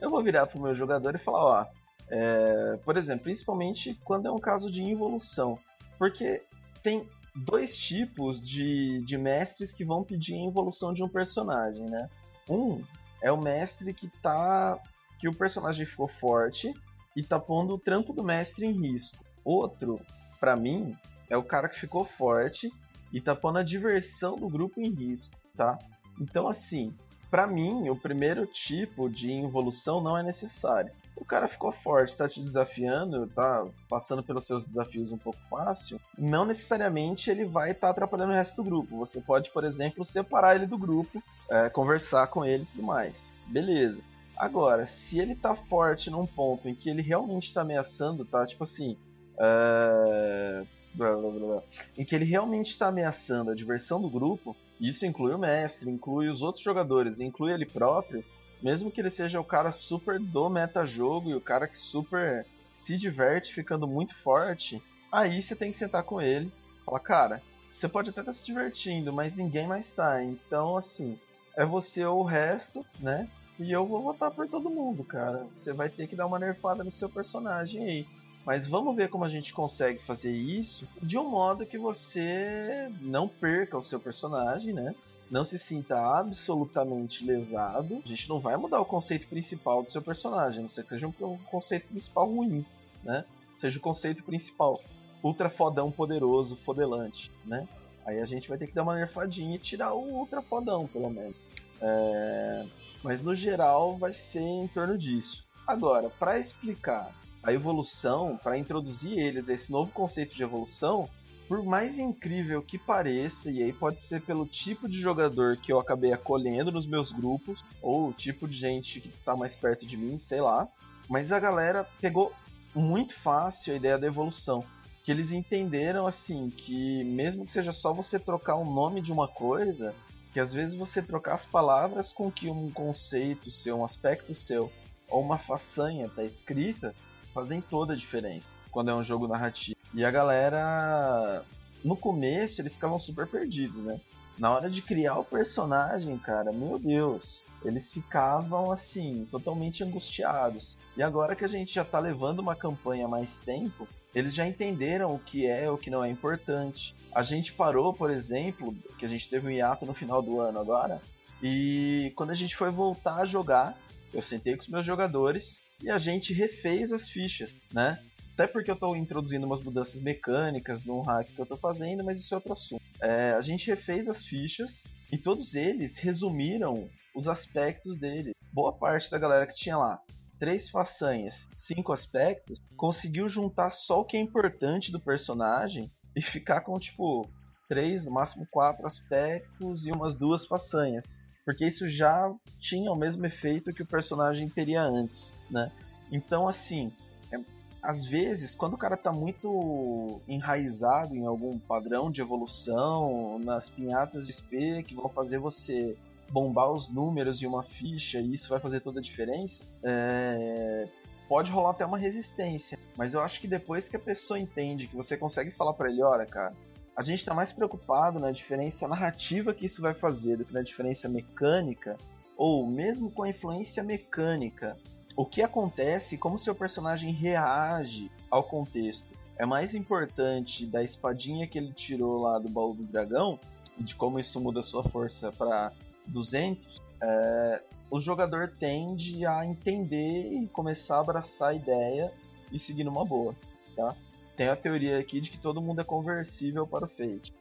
Eu 0.00 0.10
vou 0.10 0.22
virar 0.22 0.46
pro 0.46 0.60
meu 0.60 0.74
jogador 0.74 1.14
e 1.14 1.18
falar, 1.18 1.44
ó, 1.44 1.66
é, 2.08 2.78
por 2.84 2.96
exemplo, 2.96 3.24
principalmente 3.24 3.94
quando 4.04 4.26
é 4.26 4.30
um 4.30 4.38
caso 4.38 4.70
de 4.70 4.82
involução. 4.82 5.58
Porque 5.98 6.42
tem 6.82 7.08
dois 7.34 7.76
tipos 7.76 8.44
de, 8.44 9.00
de 9.02 9.16
mestres 9.16 9.72
que 9.72 9.84
vão 9.84 10.04
pedir 10.04 10.34
a 10.34 10.48
evolução 10.48 10.92
de 10.92 11.02
um 11.02 11.08
personagem, 11.08 11.84
né? 11.86 12.08
Um 12.48 12.82
é 13.22 13.32
o 13.32 13.40
mestre 13.40 13.92
que 13.94 14.08
tá 14.20 14.78
que 15.18 15.28
o 15.28 15.34
personagem 15.34 15.86
ficou 15.86 16.08
forte 16.08 16.74
e 17.16 17.22
tá 17.22 17.38
pondo 17.38 17.74
o 17.74 17.78
trampo 17.78 18.12
do 18.12 18.22
mestre 18.22 18.66
em 18.66 18.72
risco. 18.72 19.24
Outro, 19.44 20.00
para 20.38 20.56
mim, 20.56 20.96
é 21.30 21.36
o 21.36 21.42
cara 21.42 21.68
que 21.68 21.78
ficou 21.78 22.04
forte 22.04 22.70
e 23.14 23.20
tá 23.20 23.34
pondo 23.34 23.58
a 23.58 23.62
diversão 23.62 24.34
do 24.34 24.48
grupo 24.48 24.80
em 24.80 24.90
risco, 24.90 25.36
tá? 25.56 25.78
Então, 26.20 26.48
assim, 26.48 26.92
para 27.30 27.46
mim, 27.46 27.88
o 27.88 27.94
primeiro 27.94 28.44
tipo 28.44 29.08
de 29.08 29.30
involução 29.30 30.00
não 30.00 30.18
é 30.18 30.22
necessário. 30.22 30.90
O 31.14 31.24
cara 31.24 31.46
ficou 31.46 31.70
forte, 31.70 32.16
tá 32.16 32.28
te 32.28 32.42
desafiando, 32.42 33.28
tá 33.28 33.64
passando 33.88 34.20
pelos 34.20 34.44
seus 34.44 34.64
desafios 34.64 35.12
um 35.12 35.16
pouco 35.16 35.38
fácil, 35.48 36.00
não 36.18 36.44
necessariamente 36.44 37.30
ele 37.30 37.44
vai 37.44 37.70
estar 37.70 37.86
tá 37.86 37.90
atrapalhando 37.92 38.32
o 38.32 38.34
resto 38.34 38.56
do 38.56 38.64
grupo. 38.64 38.98
Você 38.98 39.20
pode, 39.20 39.50
por 39.50 39.62
exemplo, 39.62 40.04
separar 40.04 40.56
ele 40.56 40.66
do 40.66 40.76
grupo, 40.76 41.22
é, 41.48 41.70
conversar 41.70 42.26
com 42.26 42.44
ele 42.44 42.64
e 42.64 42.66
tudo 42.66 42.82
mais. 42.82 43.32
Beleza. 43.46 44.02
Agora, 44.36 44.86
se 44.86 45.20
ele 45.20 45.36
tá 45.36 45.54
forte 45.54 46.10
num 46.10 46.26
ponto 46.26 46.68
em 46.68 46.74
que 46.74 46.90
ele 46.90 47.00
realmente 47.00 47.54
tá 47.54 47.60
ameaçando, 47.60 48.24
tá? 48.24 48.44
Tipo 48.44 48.64
assim. 48.64 48.98
Uh... 49.34 50.66
Blá, 50.94 51.16
blá, 51.16 51.30
blá, 51.30 51.62
em 51.98 52.04
que 52.04 52.14
ele 52.14 52.24
realmente 52.24 52.70
está 52.70 52.86
ameaçando 52.86 53.50
a 53.50 53.54
diversão 53.54 54.00
do 54.00 54.08
grupo, 54.08 54.56
isso 54.80 55.04
inclui 55.04 55.34
o 55.34 55.38
mestre, 55.38 55.90
inclui 55.90 56.28
os 56.28 56.40
outros 56.40 56.62
jogadores, 56.62 57.18
inclui 57.18 57.52
ele 57.52 57.66
próprio, 57.66 58.24
mesmo 58.62 58.90
que 58.90 59.00
ele 59.00 59.10
seja 59.10 59.40
o 59.40 59.44
cara 59.44 59.72
super 59.72 60.20
do 60.20 60.48
meta-jogo 60.48 61.30
e 61.30 61.34
o 61.34 61.40
cara 61.40 61.66
que 61.66 61.76
super 61.76 62.46
se 62.72 62.96
diverte 62.96 63.52
ficando 63.52 63.88
muito 63.88 64.14
forte, 64.22 64.80
aí 65.10 65.42
você 65.42 65.56
tem 65.56 65.72
que 65.72 65.78
sentar 65.78 66.04
com 66.04 66.20
ele 66.20 66.52
falar, 66.84 67.00
cara, 67.00 67.42
você 67.72 67.88
pode 67.88 68.10
até 68.10 68.20
estar 68.20 68.32
tá 68.32 68.38
se 68.38 68.44
divertindo, 68.44 69.12
mas 69.12 69.34
ninguém 69.34 69.66
mais 69.66 69.90
tá. 69.90 70.22
Então, 70.22 70.76
assim, 70.76 71.18
é 71.56 71.64
você 71.64 72.04
ou 72.04 72.20
o 72.20 72.24
resto, 72.24 72.84
né? 73.00 73.28
E 73.58 73.70
eu 73.72 73.86
vou 73.86 74.02
votar 74.02 74.30
por 74.30 74.48
todo 74.48 74.70
mundo, 74.70 75.04
cara. 75.04 75.46
Você 75.50 75.72
vai 75.72 75.88
ter 75.88 76.06
que 76.06 76.16
dar 76.16 76.26
uma 76.26 76.38
nerfada 76.38 76.84
no 76.84 76.90
seu 76.90 77.08
personagem 77.08 77.84
aí. 77.84 78.06
Mas 78.44 78.66
vamos 78.66 78.94
ver 78.94 79.08
como 79.08 79.24
a 79.24 79.28
gente 79.28 79.52
consegue 79.52 80.00
fazer 80.04 80.32
isso 80.32 80.86
de 81.00 81.16
um 81.16 81.28
modo 81.28 81.64
que 81.64 81.78
você 81.78 82.90
não 83.00 83.26
perca 83.26 83.78
o 83.78 83.82
seu 83.82 83.98
personagem, 83.98 84.72
né? 84.72 84.94
Não 85.30 85.44
se 85.44 85.58
sinta 85.58 85.98
absolutamente 85.98 87.24
lesado. 87.24 88.02
A 88.04 88.08
gente 88.08 88.28
não 88.28 88.38
vai 88.38 88.56
mudar 88.56 88.80
o 88.80 88.84
conceito 88.84 89.26
principal 89.26 89.82
do 89.82 89.90
seu 89.90 90.02
personagem, 90.02 90.60
a 90.60 90.62
não 90.62 90.68
ser 90.68 90.84
que 90.84 90.90
seja 90.90 91.06
um 91.06 91.38
conceito 91.50 91.88
principal 91.88 92.26
ruim, 92.26 92.64
né? 93.02 93.24
Seja 93.56 93.78
o 93.78 93.82
conceito 93.82 94.22
principal 94.22 94.80
ultra 95.22 95.48
fodão 95.48 95.90
poderoso, 95.90 96.56
fodelante, 96.56 97.32
né? 97.46 97.66
Aí 98.04 98.20
a 98.20 98.26
gente 98.26 98.48
vai 98.48 98.58
ter 98.58 98.66
que 98.66 98.74
dar 98.74 98.82
uma 98.82 98.94
nerfadinha 98.94 99.56
e 99.56 99.58
tirar 99.58 99.94
o 99.94 100.02
ultra 100.02 100.42
fodão, 100.42 100.86
pelo 100.86 101.08
menos. 101.08 101.34
É... 101.80 102.66
Mas 103.02 103.22
no 103.22 103.34
geral 103.34 103.96
vai 103.96 104.12
ser 104.12 104.40
em 104.40 104.68
torno 104.68 104.98
disso. 104.98 105.42
Agora, 105.66 106.10
para 106.10 106.38
explicar 106.38 107.10
a 107.44 107.52
evolução, 107.52 108.38
para 108.42 108.58
introduzir 108.58 109.18
eles 109.18 109.48
esse 109.48 109.70
novo 109.70 109.92
conceito 109.92 110.34
de 110.34 110.42
evolução, 110.42 111.08
por 111.46 111.62
mais 111.62 111.98
incrível 111.98 112.62
que 112.62 112.78
pareça, 112.78 113.50
e 113.50 113.62
aí 113.62 113.72
pode 113.72 114.00
ser 114.00 114.22
pelo 114.22 114.46
tipo 114.46 114.88
de 114.88 114.98
jogador 114.98 115.58
que 115.58 115.70
eu 115.70 115.78
acabei 115.78 116.12
acolhendo 116.12 116.72
nos 116.72 116.86
meus 116.86 117.12
grupos, 117.12 117.62
ou 117.82 118.08
o 118.08 118.12
tipo 118.14 118.48
de 118.48 118.56
gente 118.56 118.98
que 119.00 119.08
está 119.08 119.36
mais 119.36 119.54
perto 119.54 119.86
de 119.86 119.96
mim, 119.96 120.18
sei 120.18 120.40
lá, 120.40 120.66
mas 121.08 121.30
a 121.30 121.38
galera 121.38 121.86
pegou 122.00 122.32
muito 122.74 123.14
fácil 123.14 123.74
a 123.74 123.76
ideia 123.76 123.98
da 123.98 124.06
evolução. 124.06 124.64
Que 125.04 125.10
eles 125.10 125.32
entenderam 125.32 126.06
assim 126.06 126.48
que 126.48 127.04
mesmo 127.04 127.44
que 127.44 127.52
seja 127.52 127.72
só 127.72 127.92
você 127.92 128.18
trocar 128.18 128.56
o 128.56 128.64
nome 128.64 129.02
de 129.02 129.12
uma 129.12 129.28
coisa, 129.28 129.94
que 130.32 130.40
às 130.40 130.50
vezes 130.50 130.74
você 130.74 131.02
trocar 131.02 131.34
as 131.34 131.44
palavras 131.44 132.10
com 132.10 132.32
que 132.32 132.48
um 132.48 132.70
conceito 132.70 133.50
seu, 133.50 133.80
um 133.80 133.84
aspecto 133.84 134.34
seu 134.34 134.72
ou 135.10 135.20
uma 135.20 135.36
façanha 135.36 136.06
está 136.06 136.24
escrita, 136.24 136.94
fazem 137.34 137.60
toda 137.60 137.92
a 137.92 137.96
diferença 137.96 138.54
quando 138.70 138.90
é 138.90 138.94
um 138.94 139.02
jogo 139.02 139.28
narrativo. 139.28 139.76
E 139.92 140.04
a 140.04 140.10
galera, 140.10 141.44
no 141.84 141.96
começo, 141.96 142.60
eles 142.60 142.74
ficavam 142.74 142.98
super 142.98 143.26
perdidos, 143.26 143.82
né? 143.82 144.00
Na 144.38 144.52
hora 144.52 144.70
de 144.70 144.80
criar 144.80 145.18
o 145.18 145.24
personagem, 145.24 146.16
cara, 146.18 146.52
meu 146.52 146.78
Deus, 146.78 147.44
eles 147.64 147.92
ficavam 147.92 148.72
assim, 148.72 149.26
totalmente 149.30 149.84
angustiados. 149.84 150.76
E 150.96 151.02
agora 151.02 151.36
que 151.36 151.44
a 151.44 151.48
gente 151.48 151.74
já 151.74 151.84
tá 151.84 151.98
levando 151.98 152.40
uma 152.40 152.56
campanha 152.56 153.06
há 153.06 153.08
mais 153.08 153.36
tempo, 153.38 153.86
eles 154.14 154.34
já 154.34 154.46
entenderam 154.46 155.14
o 155.14 155.18
que 155.18 155.46
é 155.46 155.70
o 155.70 155.78
que 155.78 155.90
não 155.90 156.04
é 156.04 156.10
importante. 156.10 156.94
A 157.12 157.22
gente 157.22 157.52
parou, 157.52 157.92
por 157.92 158.10
exemplo, 158.10 158.74
que 158.98 159.06
a 159.06 159.08
gente 159.08 159.28
teve 159.28 159.46
um 159.46 159.50
hiato 159.50 159.86
no 159.86 159.94
final 159.94 160.20
do 160.20 160.40
ano 160.40 160.58
agora, 160.58 161.00
e 161.42 162.12
quando 162.16 162.30
a 162.30 162.34
gente 162.34 162.56
foi 162.56 162.70
voltar 162.70 163.16
a 163.16 163.24
jogar, 163.24 163.76
eu 164.12 164.22
sentei 164.22 164.56
com 164.56 164.62
os 164.62 164.68
meus 164.68 164.86
jogadores 164.86 165.60
e 165.84 165.90
a 165.90 165.98
gente 165.98 166.32
refez 166.32 166.92
as 166.92 167.10
fichas, 167.10 167.54
né? 167.70 168.02
Até 168.32 168.46
porque 168.46 168.70
eu 168.70 168.74
estou 168.74 168.96
introduzindo 168.96 169.46
umas 169.46 169.62
mudanças 169.62 170.00
mecânicas 170.00 170.82
no 170.82 171.02
hack 171.02 171.28
que 171.28 171.38
eu 171.38 171.44
estou 171.44 171.58
fazendo, 171.58 172.02
mas 172.02 172.18
isso 172.18 172.32
é 172.34 172.38
outro 172.38 172.54
assunto. 172.54 172.82
É, 173.00 173.32
a 173.32 173.40
gente 173.42 173.66
refez 173.66 174.08
as 174.08 174.24
fichas 174.24 174.82
e 175.12 175.18
todos 175.18 175.54
eles 175.54 175.98
resumiram 175.98 176.88
os 177.14 177.28
aspectos 177.28 177.98
dele. 177.98 178.32
Boa 178.50 178.72
parte 178.72 179.10
da 179.10 179.18
galera 179.18 179.46
que 179.46 179.54
tinha 179.54 179.76
lá 179.76 180.00
três 180.38 180.70
façanhas, 180.70 181.46
cinco 181.54 181.92
aspectos, 181.92 182.60
conseguiu 182.76 183.28
juntar 183.28 183.70
só 183.70 184.00
o 184.00 184.04
que 184.04 184.16
é 184.16 184.20
importante 184.20 184.90
do 184.90 184.98
personagem 184.98 185.90
e 186.16 186.22
ficar 186.22 186.62
com 186.62 186.78
tipo 186.78 187.28
três, 187.68 188.04
no 188.04 188.10
máximo 188.10 188.46
quatro 188.50 188.86
aspectos 188.86 189.84
e 189.84 189.92
umas 189.92 190.14
duas 190.14 190.46
façanhas 190.46 191.22
porque 191.44 191.66
isso 191.66 191.86
já 191.88 192.32
tinha 192.58 192.90
o 192.90 192.96
mesmo 192.96 193.24
efeito 193.26 193.72
que 193.72 193.82
o 193.82 193.86
personagem 193.86 194.48
teria 194.48 194.82
antes, 194.82 195.32
né? 195.54 195.70
Então, 196.10 196.48
assim, 196.48 196.92
é, 197.32 197.38
às 197.80 198.04
vezes, 198.04 198.54
quando 198.54 198.74
o 198.74 198.78
cara 198.78 198.96
tá 198.96 199.12
muito 199.12 200.20
enraizado 200.28 201.16
em 201.16 201.24
algum 201.24 201.58
padrão 201.58 202.10
de 202.10 202.20
evolução, 202.20 203.38
nas 203.38 203.70
pinhatas 203.70 204.26
de 204.26 204.32
SP 204.34 204.82
que 204.82 204.94
vão 204.94 205.08
fazer 205.08 205.38
você 205.38 205.96
bombar 206.30 206.70
os 206.72 206.88
números 206.88 207.38
de 207.38 207.46
uma 207.46 207.62
ficha 207.62 208.18
e 208.18 208.34
isso 208.34 208.48
vai 208.48 208.58
fazer 208.58 208.80
toda 208.80 208.98
a 208.98 209.02
diferença, 209.02 209.62
é... 209.82 210.88
pode 211.28 211.50
rolar 211.50 211.70
até 211.70 211.86
uma 211.86 211.98
resistência. 211.98 212.78
Mas 212.96 213.14
eu 213.14 213.22
acho 213.22 213.40
que 213.40 213.46
depois 213.46 213.88
que 213.88 213.96
a 213.96 214.00
pessoa 214.00 214.38
entende 214.38 214.88
que 214.88 214.96
você 214.96 215.16
consegue 215.16 215.50
falar 215.50 215.74
para 215.74 215.90
ele, 215.90 216.02
olha, 216.02 216.26
cara, 216.26 216.52
a 216.96 217.02
gente 217.02 217.20
está 217.20 217.34
mais 217.34 217.52
preocupado 217.52 218.18
na 218.18 218.30
diferença 218.30 218.86
narrativa 218.86 219.52
que 219.52 219.66
isso 219.66 219.82
vai 219.82 219.94
fazer 219.94 220.36
do 220.36 220.44
que 220.44 220.54
na 220.54 220.62
diferença 220.62 221.08
mecânica, 221.08 221.96
ou 222.36 222.66
mesmo 222.66 223.10
com 223.10 223.24
a 223.24 223.28
influência 223.28 223.82
mecânica. 223.82 224.76
O 225.16 225.24
que 225.24 225.42
acontece 225.42 226.14
e 226.14 226.18
como 226.18 226.38
seu 226.38 226.54
personagem 226.54 227.12
reage 227.12 228.10
ao 228.30 228.42
contexto. 228.42 229.06
É 229.36 229.46
mais 229.46 229.74
importante 229.74 230.66
da 230.66 230.82
espadinha 230.82 231.46
que 231.46 231.58
ele 231.58 231.72
tirou 231.72 232.22
lá 232.22 232.38
do 232.38 232.48
baú 232.48 232.74
do 232.74 232.84
dragão 232.84 233.38
de 233.76 233.94
como 233.94 234.20
isso 234.20 234.40
muda 234.40 234.62
sua 234.62 234.84
força 234.84 235.32
para 235.32 235.72
200. 236.06 236.80
É, 237.00 237.62
o 237.90 238.00
jogador 238.00 238.52
tende 238.58 239.26
a 239.26 239.44
entender 239.44 240.32
e 240.32 240.46
começar 240.48 240.96
a 240.96 241.00
abraçar 241.00 241.50
a 241.50 241.54
ideia 241.54 242.12
e 242.52 242.58
seguir 242.58 242.84
numa 242.84 243.04
boa, 243.04 243.34
tá? 243.74 243.94
tem 244.36 244.48
a 244.48 244.56
teoria 244.56 244.98
aqui 244.98 245.20
de 245.20 245.30
que 245.30 245.38
todo 245.38 245.60
mundo 245.60 245.80
é 245.80 245.84
conversível 245.84 246.66
para 246.66 246.84
o 246.84 246.88
Fate. 246.88 247.32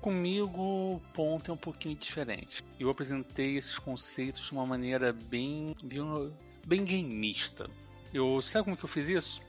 Comigo 0.00 0.60
o 0.60 1.00
ponto 1.14 1.50
é 1.50 1.54
um 1.54 1.56
pouquinho 1.56 1.94
diferente. 1.94 2.64
Eu 2.78 2.90
apresentei 2.90 3.56
esses 3.56 3.78
conceitos 3.78 4.46
de 4.46 4.52
uma 4.52 4.66
maneira 4.66 5.12
bem, 5.12 5.76
bem, 5.82 6.32
bem 6.66 6.84
gameista. 6.84 7.68
Eu 8.12 8.40
sabe 8.42 8.64
como 8.64 8.76
que 8.76 8.84
eu 8.84 8.88
fiz 8.88 9.08
isso? 9.08 9.40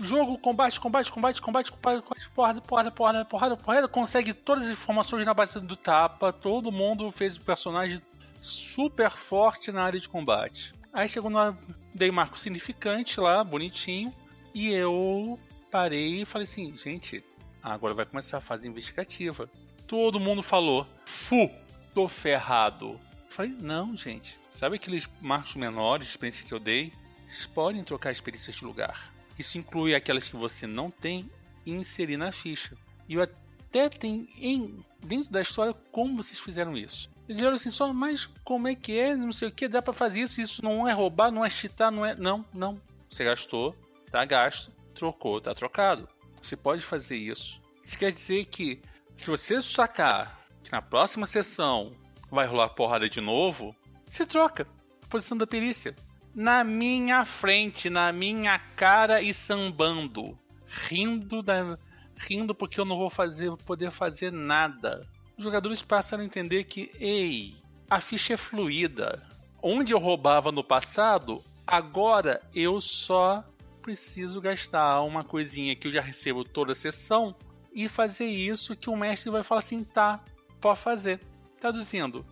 Jogo, 0.00 0.36
combate, 0.38 0.80
combate, 0.80 1.12
combate, 1.12 1.40
combate, 1.40 1.70
combate, 1.70 2.02
porrada, 2.34 2.60
porrada, 2.60 2.90
porrada, 2.90 3.24
porrada, 3.24 3.56
porrada, 3.56 3.88
consegue 3.88 4.34
todas 4.34 4.64
as 4.64 4.70
informações 4.70 5.24
na 5.24 5.32
base 5.32 5.60
do 5.60 5.76
tapa. 5.76 6.32
Todo 6.32 6.72
mundo 6.72 7.10
fez 7.12 7.36
o 7.36 7.40
personagem 7.40 8.02
super 8.40 9.10
forte 9.10 9.70
na 9.70 9.84
área 9.84 10.00
de 10.00 10.08
combate. 10.08 10.74
Aí 10.92 11.08
chegou 11.08 11.30
no 11.30 11.56
dei 11.94 12.10
marco 12.10 12.38
significante 12.38 13.20
lá, 13.20 13.44
bonitinho, 13.44 14.12
e 14.52 14.72
eu 14.72 15.38
parei 15.70 16.22
e 16.22 16.24
falei 16.24 16.44
assim, 16.44 16.76
gente, 16.76 17.24
agora 17.62 17.94
vai 17.94 18.06
começar 18.06 18.38
a 18.38 18.40
fase 18.40 18.68
investigativa. 18.68 19.48
Todo 19.86 20.20
mundo 20.20 20.42
falou, 20.42 20.86
fu, 21.04 21.50
tô 21.94 22.08
ferrado. 22.08 22.98
falei, 23.28 23.56
não, 23.60 23.96
gente, 23.96 24.38
sabe 24.54 24.76
aqueles 24.76 25.08
marcos 25.20 25.54
menores 25.54 26.06
de 26.06 26.12
experiência 26.12 26.46
que 26.46 26.54
eu 26.54 26.58
dei? 26.58 26.92
Vocês 27.26 27.46
podem 27.46 27.82
trocar 27.84 28.12
experiências 28.12 28.56
de 28.56 28.64
lugar. 28.64 29.12
Isso 29.38 29.58
inclui 29.58 29.94
aquelas 29.94 30.28
que 30.28 30.36
você 30.36 30.66
não 30.66 30.90
tem 30.90 31.30
e 31.66 31.72
inserir 31.72 32.16
na 32.16 32.32
ficha. 32.32 32.76
E 33.08 33.14
eu 33.14 33.22
até 33.22 33.88
tenho 33.88 34.26
em, 34.38 34.78
dentro 35.04 35.32
da 35.32 35.42
história 35.42 35.74
como 35.90 36.22
vocês 36.22 36.38
fizeram 36.38 36.76
isso. 36.76 37.10
Eles 37.26 37.38
disseram 37.38 37.56
assim, 37.56 37.70
só, 37.70 37.92
mas 37.92 38.26
como 38.44 38.68
é 38.68 38.74
que 38.74 38.98
é? 38.98 39.16
Não 39.16 39.32
sei 39.32 39.48
o 39.48 39.52
que, 39.52 39.66
dá 39.66 39.82
para 39.82 39.92
fazer 39.92 40.20
isso, 40.20 40.40
isso 40.40 40.62
não 40.62 40.86
é 40.88 40.92
roubar, 40.92 41.30
não 41.30 41.44
é 41.44 41.50
cheatar, 41.50 41.90
não 41.90 42.04
é. 42.04 42.14
Não, 42.14 42.44
não. 42.52 42.80
Você 43.10 43.24
gastou, 43.24 43.74
tá 44.10 44.24
gasto 44.24 44.70
trocou, 44.94 45.40
tá 45.40 45.54
trocado. 45.54 46.08
Você 46.40 46.56
pode 46.56 46.82
fazer 46.82 47.16
isso. 47.16 47.60
Isso 47.82 47.98
quer 47.98 48.12
dizer 48.12 48.46
que 48.46 48.80
se 49.16 49.28
você 49.28 49.60
sacar 49.60 50.46
que 50.62 50.72
na 50.72 50.80
próxima 50.80 51.26
sessão 51.26 51.92
vai 52.30 52.46
rolar 52.46 52.70
porrada 52.70 53.08
de 53.08 53.20
novo, 53.20 53.76
você 54.08 54.26
troca 54.26 54.66
a 55.02 55.06
posição 55.08 55.36
da 55.36 55.46
perícia. 55.46 55.94
Na 56.34 56.64
minha 56.64 57.24
frente, 57.24 57.88
na 57.88 58.12
minha 58.12 58.58
cara 58.58 59.22
e 59.22 59.32
sambando. 59.32 60.36
Rindo 60.66 61.42
da. 61.42 61.78
Rindo 62.16 62.54
porque 62.54 62.80
eu 62.80 62.84
não 62.84 62.96
vou 62.96 63.10
fazer, 63.10 63.52
poder 63.64 63.90
fazer 63.90 64.32
nada. 64.32 65.06
Os 65.36 65.44
jogadores 65.44 65.82
passaram 65.82 66.22
a 66.22 66.26
entender 66.26 66.64
que, 66.64 66.90
ei, 66.98 67.56
a 67.90 68.00
ficha 68.00 68.34
é 68.34 68.36
fluida. 68.36 69.22
Onde 69.62 69.92
eu 69.92 69.98
roubava 69.98 70.52
no 70.52 70.62
passado, 70.62 71.42
agora 71.66 72.40
eu 72.54 72.80
só 72.80 73.44
preciso 73.82 74.40
gastar 74.40 75.02
uma 75.02 75.22
coisinha 75.22 75.76
que 75.76 75.88
eu 75.88 75.92
já 75.92 76.00
recebo 76.00 76.44
toda 76.44 76.74
sessão 76.74 77.34
e 77.72 77.88
fazer 77.88 78.26
isso 78.26 78.76
que 78.76 78.88
o 78.88 78.96
mestre 78.96 79.30
vai 79.30 79.42
falar 79.42 79.60
assim, 79.60 79.84
tá, 79.84 80.22
pode 80.60 80.80
fazer. 80.80 81.20
Traduzindo, 81.60 82.24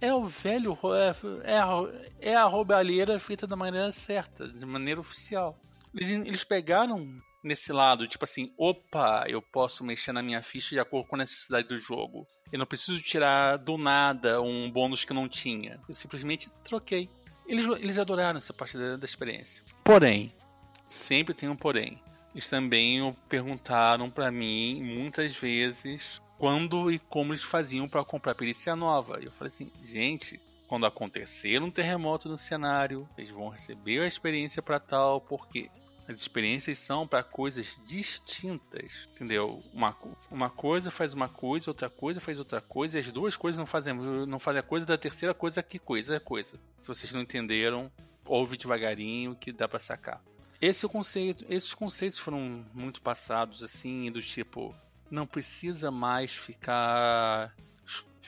é 0.00 0.12
o 0.12 0.26
velho, 0.26 0.78
é, 0.94 1.52
é, 1.52 1.58
a, 1.58 1.68
é 2.20 2.34
a 2.34 2.44
roubalheira 2.44 3.18
feita 3.18 3.46
da 3.46 3.56
maneira 3.56 3.90
certa, 3.92 4.48
de 4.48 4.66
maneira 4.66 5.00
oficial. 5.00 5.58
Eles, 5.94 6.10
eles 6.10 6.44
pegaram 6.44 7.06
nesse 7.42 7.72
lado, 7.72 8.06
tipo 8.06 8.24
assim, 8.24 8.52
opa, 8.56 9.24
eu 9.28 9.40
posso 9.40 9.84
mexer 9.84 10.12
na 10.12 10.22
minha 10.22 10.42
ficha 10.42 10.70
de 10.70 10.80
acordo 10.80 11.08
com 11.08 11.16
a 11.16 11.18
necessidade 11.18 11.68
do 11.68 11.78
jogo. 11.78 12.26
Eu 12.52 12.58
não 12.58 12.66
preciso 12.66 13.00
tirar 13.02 13.56
do 13.56 13.78
nada 13.78 14.40
um 14.40 14.70
bônus 14.70 15.04
que 15.04 15.14
não 15.14 15.28
tinha. 15.28 15.80
Eu 15.88 15.94
simplesmente 15.94 16.50
troquei. 16.64 17.08
Eles, 17.46 17.66
eles 17.66 17.98
adoraram 17.98 18.38
essa 18.38 18.52
parte 18.52 18.76
da, 18.76 18.96
da 18.96 19.04
experiência. 19.04 19.62
Porém, 19.82 20.32
Sempre 20.88 21.34
tem 21.34 21.48
um 21.48 21.56
porém. 21.56 22.00
Eles 22.32 22.48
também 22.48 23.14
perguntaram 23.28 24.10
para 24.10 24.30
mim 24.30 24.82
muitas 24.82 25.36
vezes 25.36 26.20
quando 26.38 26.90
e 26.90 26.98
como 26.98 27.32
eles 27.32 27.42
faziam 27.42 27.88
para 27.88 28.04
comprar 28.04 28.34
perícia 28.34 28.76
nova. 28.76 29.18
E 29.20 29.26
eu 29.26 29.32
falei 29.32 29.48
assim, 29.48 29.70
gente, 29.84 30.40
quando 30.66 30.86
acontecer 30.86 31.60
um 31.62 31.70
terremoto 31.70 32.28
no 32.28 32.38
cenário, 32.38 33.08
eles 33.18 33.30
vão 33.30 33.48
receber 33.48 34.00
a 34.00 34.06
experiência 34.06 34.62
para 34.62 34.78
tal, 34.78 35.20
porque 35.20 35.70
As 36.08 36.18
experiências 36.18 36.78
são 36.78 37.06
para 37.06 37.22
coisas 37.22 37.78
distintas, 37.84 39.06
entendeu? 39.12 39.62
Uma, 39.74 39.94
uma 40.30 40.48
coisa 40.48 40.90
faz 40.90 41.12
uma 41.12 41.28
coisa, 41.28 41.70
outra 41.70 41.90
coisa 41.90 42.18
faz 42.18 42.38
outra 42.38 42.62
coisa, 42.62 42.96
e 42.96 43.00
as 43.00 43.12
duas 43.12 43.36
coisas 43.36 43.58
não 43.58 43.66
fazem, 43.66 43.92
não 43.92 44.38
fazem 44.38 44.60
a 44.60 44.62
coisa 44.62 44.86
da 44.86 44.96
terceira 44.96 45.34
coisa, 45.34 45.62
que 45.62 45.78
coisa 45.78 46.16
é 46.16 46.18
coisa. 46.18 46.58
Se 46.78 46.88
vocês 46.88 47.12
não 47.12 47.20
entenderam, 47.20 47.92
ouve 48.24 48.56
devagarinho 48.56 49.36
que 49.36 49.52
dá 49.52 49.68
para 49.68 49.78
sacar. 49.78 50.22
Esse 50.62 50.88
conceito, 50.88 51.44
esses 51.46 51.74
conceitos 51.74 52.18
foram 52.18 52.64
muito 52.72 53.02
passados 53.02 53.62
assim, 53.62 54.10
do 54.10 54.22
tipo, 54.22 54.74
não 55.10 55.26
precisa 55.26 55.90
mais 55.90 56.32
ficar 56.32 57.54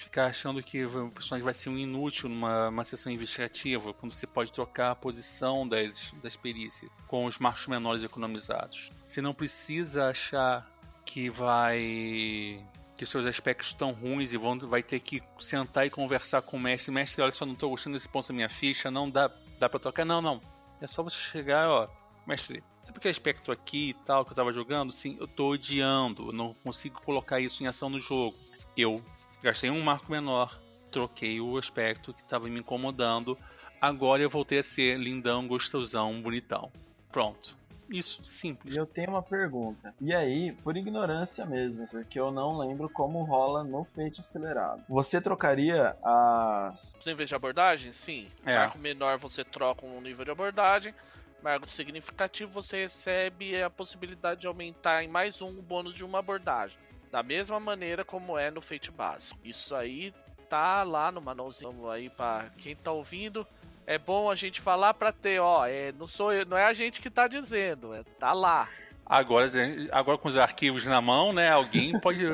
ficar 0.01 0.26
achando 0.26 0.62
que 0.62 0.85
o 0.85 1.11
personagem 1.11 1.45
vai 1.45 1.53
ser 1.53 1.68
um 1.68 1.76
inútil 1.76 2.28
numa 2.28 2.83
sessão 2.85 3.12
investigativa, 3.12 3.93
quando 3.93 4.12
você 4.12 4.26
pode 4.26 4.51
trocar 4.51 4.93
a 4.93 4.95
posição 4.95 5.68
das, 5.68 6.12
das 6.22 6.37
perícias 6.37 6.91
com 7.07 7.26
os 7.26 7.39
marcos 7.39 7.66
menores 7.66 8.03
economizados. 8.03 8.91
Você 9.07 9.20
não 9.20 9.35
precisa 9.35 10.09
achar 10.09 10.66
que 11.05 11.28
vai 11.28 12.64
que 12.97 13.07
seus 13.07 13.24
aspectos 13.24 13.68
estão 13.68 13.93
ruins 13.93 14.33
e 14.35 14.37
vão, 14.37 14.59
vai 14.59 14.83
ter 14.83 15.01
que 15.01 15.22
sentar 15.39 15.87
e 15.87 15.91
conversar 15.91 16.43
com 16.43 16.59
o 16.59 16.61
mestre. 16.61 16.93
Mestre, 16.93 17.22
olha 17.22 17.33
só, 17.33 17.47
não 17.47 17.55
estou 17.55 17.70
gostando 17.70 17.97
desse 17.97 18.09
ponto 18.09 18.28
da 18.28 18.35
minha 18.35 18.49
ficha, 18.49 18.91
não 18.91 19.09
dá, 19.09 19.31
dá 19.59 19.70
para 19.70 19.81
trocar. 19.81 20.05
Não, 20.05 20.20
não. 20.20 20.39
É 20.83 20.87
só 20.87 21.03
você 21.03 21.16
chegar, 21.16 21.66
ó, 21.70 21.89
mestre, 22.26 22.62
sabe 22.91 22.99
aquele 22.99 23.12
aspecto 23.12 23.53
aqui 23.53 23.91
e 23.91 23.95
tal 24.05 24.24
que 24.24 24.32
eu 24.32 24.36
tava 24.36 24.53
jogando? 24.53 24.93
Sim, 24.93 25.16
eu 25.18 25.26
tô 25.26 25.51
odiando, 25.51 26.28
eu 26.28 26.32
não 26.32 26.55
consigo 26.62 27.01
colocar 27.03 27.41
isso 27.41 27.62
em 27.62 27.66
ação 27.66 27.88
no 27.88 27.99
jogo. 27.99 28.36
Eu 28.76 29.03
Gastei 29.43 29.70
um 29.70 29.80
marco 29.80 30.12
menor, 30.12 30.61
troquei 30.91 31.41
o 31.41 31.57
aspecto 31.57 32.12
que 32.12 32.20
estava 32.20 32.47
me 32.47 32.61
incomodando. 32.61 33.38
Agora 33.80 34.22
eu 34.22 34.28
voltei 34.28 34.59
a 34.59 34.62
ser 34.62 34.99
lindão, 34.99 35.49
gostosão, 35.49 36.20
bonitão. 36.20 36.70
Pronto. 37.11 37.59
Isso, 37.88 38.22
simples. 38.22 38.74
E 38.74 38.76
eu 38.76 38.86
tenho 38.86 39.11
uma 39.11 39.22
pergunta. 39.22 39.95
E 40.01 40.14
aí, 40.14 40.53
por 40.62 40.76
ignorância 40.76 41.45
mesmo, 41.47 41.86
porque 41.91 42.20
eu 42.20 42.30
não 42.30 42.57
lembro 42.57 42.88
como 42.88 43.24
rola 43.24 43.64
no 43.64 43.82
feito 43.82 44.20
acelerado. 44.20 44.84
Você 44.88 45.20
trocaria 45.20 45.97
as. 46.05 46.95
Níveis 47.05 47.30
de 47.30 47.34
abordagem? 47.34 47.93
Sim. 47.93 48.28
É. 48.45 48.59
Marco 48.59 48.78
menor 48.78 49.18
você 49.18 49.43
troca 49.43 49.86
um 49.86 50.01
nível 50.03 50.24
de 50.24 50.30
abordagem. 50.30 50.95
Marco 51.43 51.68
significativo 51.68 52.53
você 52.53 52.82
recebe 52.82 53.61
a 53.62 53.70
possibilidade 53.70 54.43
de 54.43 54.47
aumentar 54.47 55.03
em 55.03 55.09
mais 55.09 55.41
um 55.41 55.59
o 55.59 55.62
bônus 55.62 55.95
de 55.95 56.05
uma 56.05 56.18
abordagem. 56.18 56.78
Da 57.11 57.22
mesma 57.22 57.59
maneira 57.59 58.05
como 58.05 58.38
é 58.38 58.51
no 58.51 58.61
Fate 58.61 58.91
básico. 58.91 59.38
Isso 59.43 59.74
aí 59.74 60.14
tá 60.49 60.82
lá 60.82 61.11
no 61.11 61.20
manualzinho 61.20 61.88
aí 61.88 62.11
para 62.11 62.51
quem 62.59 62.76
tá 62.76 62.93
ouvindo. 62.93 63.47
É 63.86 63.99
bom 63.99 64.30
a 64.30 64.34
gente 64.34 64.61
falar 64.61 64.95
para 64.95 65.12
ter, 65.12 65.41
ó, 65.41 65.66
é, 65.66 65.93
não 65.93 66.07
sou 66.07 66.32
eu, 66.32 66.45
não 66.45 66.57
é 66.57 66.64
a 66.64 66.72
gente 66.72 67.01
que 67.01 67.11
tá 67.11 67.26
dizendo, 67.26 67.93
é, 67.95 68.05
tá 68.18 68.32
lá. 68.32 68.68
Agora, 69.11 69.50
agora 69.90 70.16
com 70.16 70.28
os 70.28 70.36
arquivos 70.36 70.86
na 70.86 71.00
mão, 71.00 71.32
né? 71.32 71.50
Alguém 71.50 71.98
pode. 71.98 72.24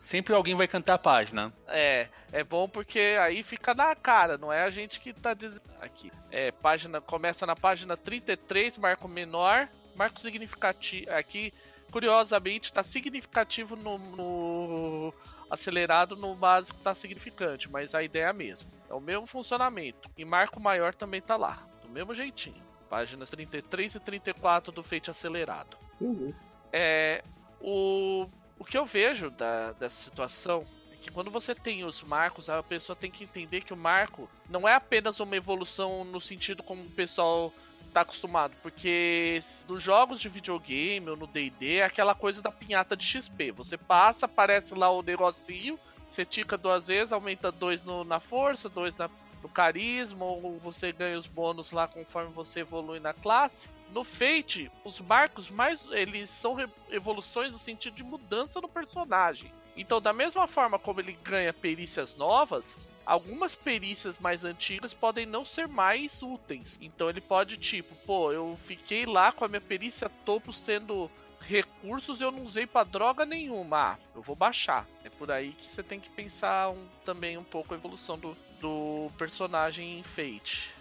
sempre 0.00 0.32
alguém 0.34 0.54
vai 0.54 0.66
cantar 0.66 0.94
a 0.94 0.98
página. 0.98 1.52
É, 1.68 2.08
é 2.32 2.42
bom 2.42 2.66
porque 2.66 3.18
aí 3.20 3.42
fica 3.42 3.74
na 3.74 3.94
cara, 3.94 4.38
não 4.38 4.50
é 4.50 4.62
a 4.62 4.70
gente 4.70 5.00
que 5.00 5.12
tá 5.12 5.34
dizendo. 5.34 5.60
Aqui. 5.82 6.10
É, 6.30 6.50
página. 6.50 6.98
Começa 6.98 7.44
na 7.44 7.54
página 7.54 7.94
33, 7.94 8.78
marco 8.78 9.06
menor, 9.06 9.68
marco 9.94 10.18
significativo. 10.18 11.12
Aqui 11.12 11.52
curiosamente, 11.90 12.70
está 12.70 12.82
significativo 12.82 13.76
no, 13.76 13.98
no, 13.98 15.14
acelerado, 15.48 16.16
no 16.16 16.34
básico 16.34 16.78
está 16.78 16.92
significante, 16.92 17.70
mas 17.70 17.94
a 17.94 18.02
ideia 18.02 18.24
é 18.24 18.28
a 18.28 18.32
mesma. 18.32 18.68
É 18.90 18.94
o 18.94 19.00
mesmo 19.00 19.26
funcionamento. 19.26 20.10
E 20.16 20.24
marco 20.24 20.58
maior 20.58 20.92
também 20.92 21.18
está 21.18 21.36
lá, 21.36 21.62
do 21.82 21.88
mesmo 21.88 22.12
jeitinho. 22.12 22.60
Páginas 22.94 23.28
33 23.28 23.96
e 23.96 23.98
34 23.98 24.70
do 24.70 24.80
feito 24.80 25.10
acelerado. 25.10 25.76
Uhum. 26.00 26.32
É, 26.72 27.24
o, 27.60 28.24
o 28.56 28.64
que 28.64 28.78
eu 28.78 28.86
vejo 28.86 29.30
da, 29.30 29.72
dessa 29.72 29.96
situação 29.96 30.64
é 30.92 30.96
que 30.98 31.10
quando 31.10 31.28
você 31.28 31.56
tem 31.56 31.82
os 31.82 32.04
marcos, 32.04 32.48
a 32.48 32.62
pessoa 32.62 32.94
tem 32.94 33.10
que 33.10 33.24
entender 33.24 33.62
que 33.62 33.72
o 33.72 33.76
marco 33.76 34.30
não 34.48 34.68
é 34.68 34.74
apenas 34.74 35.18
uma 35.18 35.34
evolução 35.34 36.04
no 36.04 36.20
sentido 36.20 36.62
como 36.62 36.84
o 36.84 36.90
pessoal 36.90 37.52
tá 37.92 38.02
acostumado, 38.02 38.54
porque 38.62 39.40
nos 39.68 39.82
jogos 39.82 40.20
de 40.20 40.28
videogame 40.28 41.10
ou 41.10 41.16
no 41.16 41.26
D&D 41.26 41.78
é 41.78 41.84
aquela 41.84 42.14
coisa 42.14 42.40
da 42.40 42.52
pinhata 42.52 42.96
de 42.96 43.04
XP. 43.04 43.50
Você 43.50 43.76
passa, 43.76 44.26
aparece 44.26 44.72
lá 44.72 44.88
o 44.88 45.02
negocinho, 45.02 45.80
você 46.08 46.24
tica 46.24 46.56
duas 46.56 46.86
vezes, 46.86 47.12
aumenta 47.12 47.50
dois 47.50 47.82
no, 47.82 48.04
na 48.04 48.20
força, 48.20 48.68
dois 48.68 48.96
na, 48.96 49.10
no 49.44 49.48
carisma, 49.50 50.24
ou 50.24 50.58
você 50.58 50.90
ganha 50.90 51.18
os 51.18 51.26
bônus 51.26 51.70
lá 51.70 51.86
conforme 51.86 52.32
você 52.32 52.60
evolui 52.60 52.98
na 52.98 53.12
classe. 53.12 53.68
No 53.92 54.02
Fate, 54.02 54.72
os 54.82 55.00
marcos 55.00 55.50
mais 55.50 55.84
eles 55.90 56.30
são 56.30 56.56
evoluções 56.90 57.52
no 57.52 57.58
sentido 57.58 57.94
de 57.94 58.02
mudança 58.02 58.58
no 58.58 58.68
personagem. 58.68 59.52
Então, 59.76 60.00
da 60.00 60.14
mesma 60.14 60.48
forma 60.48 60.78
como 60.78 61.00
ele 61.00 61.12
ganha 61.22 61.52
perícias 61.52 62.16
novas, 62.16 62.74
algumas 63.04 63.54
perícias 63.54 64.18
mais 64.18 64.44
antigas 64.44 64.94
podem 64.94 65.26
não 65.26 65.44
ser 65.44 65.68
mais 65.68 66.22
úteis. 66.22 66.78
Então 66.80 67.10
ele 67.10 67.20
pode, 67.20 67.58
tipo, 67.58 67.94
pô, 68.06 68.32
eu 68.32 68.58
fiquei 68.64 69.04
lá 69.04 69.30
com 69.30 69.44
a 69.44 69.48
minha 69.48 69.60
perícia 69.60 70.10
topo 70.24 70.54
sendo 70.54 71.10
recursos 71.46 72.22
eu 72.22 72.30
não 72.30 72.44
usei 72.44 72.66
para 72.66 72.84
droga 72.84 73.26
nenhuma. 73.26 73.76
Ah, 73.76 73.98
eu 74.14 74.22
vou 74.22 74.34
baixar. 74.34 74.86
É 75.04 75.10
por 75.10 75.30
aí 75.30 75.52
que 75.52 75.66
você 75.66 75.82
tem 75.82 76.00
que 76.00 76.08
pensar 76.08 76.70
um, 76.70 76.86
também 77.04 77.36
um 77.36 77.44
pouco 77.44 77.74
a 77.74 77.76
evolução 77.76 78.18
do, 78.18 78.36
do 78.64 79.10
personagem 79.18 79.98
em 79.98 80.02
Fate. 80.02 80.72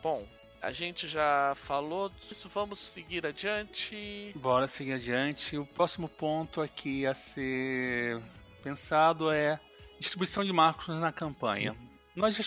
Bom, 0.00 0.24
a 0.62 0.70
gente 0.70 1.08
já 1.08 1.52
falou 1.56 2.08
disso, 2.10 2.48
vamos 2.54 2.78
seguir 2.78 3.26
adiante. 3.26 4.30
Bora 4.36 4.68
seguir 4.68 4.92
adiante. 4.92 5.58
O 5.58 5.66
próximo 5.66 6.08
ponto 6.08 6.60
aqui 6.60 7.04
a 7.04 7.12
ser 7.12 8.22
pensado 8.62 9.32
é 9.32 9.58
distribuição 9.98 10.44
de 10.44 10.52
marcos 10.52 10.86
na 10.90 11.10
campanha. 11.10 11.74
Nós 12.14 12.36
já, 12.36 12.44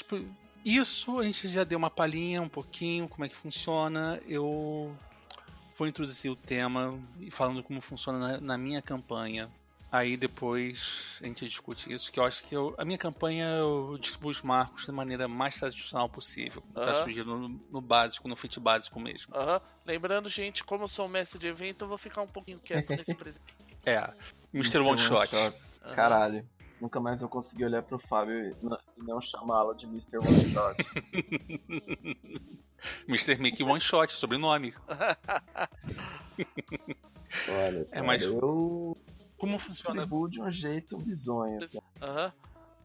isso 0.63 1.19
a 1.19 1.25
gente 1.25 1.49
já 1.49 1.65
deu 1.65 1.77
uma 1.77 1.89
palhinha 1.89 2.41
um 2.41 2.47
pouquinho 2.47 3.09
como 3.09 3.25
é 3.25 3.27
que 3.27 3.35
funciona. 3.35 4.21
Eu 4.25 4.95
vou 5.79 5.87
introduzir 5.87 6.29
o 6.29 6.35
tema 6.35 6.99
e 7.21 7.31
falando 7.31 7.63
como 7.63 7.79
funciona 7.79 8.19
na, 8.19 8.41
na 8.41 8.57
minha 8.57 8.81
campanha. 8.81 9.49
Aí 9.91 10.15
depois 10.15 11.17
a 11.19 11.25
gente 11.25 11.47
discute 11.47 11.91
isso, 11.91 12.11
que 12.11 12.19
eu 12.19 12.23
acho 12.23 12.43
que 12.43 12.55
eu, 12.55 12.75
a 12.77 12.85
minha 12.85 12.97
campanha 12.97 13.45
eu 13.57 13.97
distribuo 13.99 14.29
os 14.29 14.41
marcos 14.43 14.85
da 14.85 14.93
maneira 14.93 15.27
mais 15.27 15.57
tradicional 15.57 16.07
possível. 16.07 16.61
Uhum. 16.75 16.83
Tá 16.83 16.93
surgindo 16.93 17.35
no, 17.35 17.49
no, 17.71 17.81
básico, 17.81 18.27
no 18.27 18.35
fit 18.35 18.59
básico 18.59 18.99
mesmo. 18.99 19.33
Uhum. 19.35 19.59
Lembrando, 19.87 20.29
gente, 20.29 20.63
como 20.63 20.83
eu 20.83 20.87
sou 20.87 21.07
mestre 21.07 21.39
de 21.39 21.47
evento, 21.47 21.85
eu 21.85 21.87
vou 21.87 21.97
ficar 21.97 22.21
um 22.21 22.27
pouquinho 22.27 22.59
quieto 22.59 22.89
nesse 22.91 23.15
presente. 23.15 23.55
É, 23.83 24.13
Mr. 24.53 24.79
One 24.79 24.97
Shot. 24.97 25.35
Shot. 25.35 25.57
Uhum. 25.83 25.95
Caralho. 25.95 26.47
Nunca 26.81 26.99
mais 26.99 27.21
eu 27.21 27.29
consegui 27.29 27.65
olhar 27.65 27.83
pro 27.83 27.99
Fábio 27.99 28.51
e 28.51 28.55
não 28.97 29.19
chamá-lo 29.19 29.73
de 29.73 29.85
Mr. 29.85 30.17
One 30.17 30.49
Shot. 30.51 30.77
Mr. 33.07 33.35
Mickey 33.35 33.63
One 33.63 33.79
Shot, 33.79 34.11
sobrenome. 34.13 34.73
Olha, 37.49 37.79
é, 37.79 37.83
cara, 37.83 37.87
é, 37.91 38.01
mas... 38.01 38.21
eu 38.21 38.97
como 39.37 39.57
funciona? 39.57 40.05
De 40.05 40.41
um 40.41 40.51
jeito 40.51 40.97
bizonho. 40.97 41.59
Aham. 42.01 42.25
Uhum. 42.25 42.31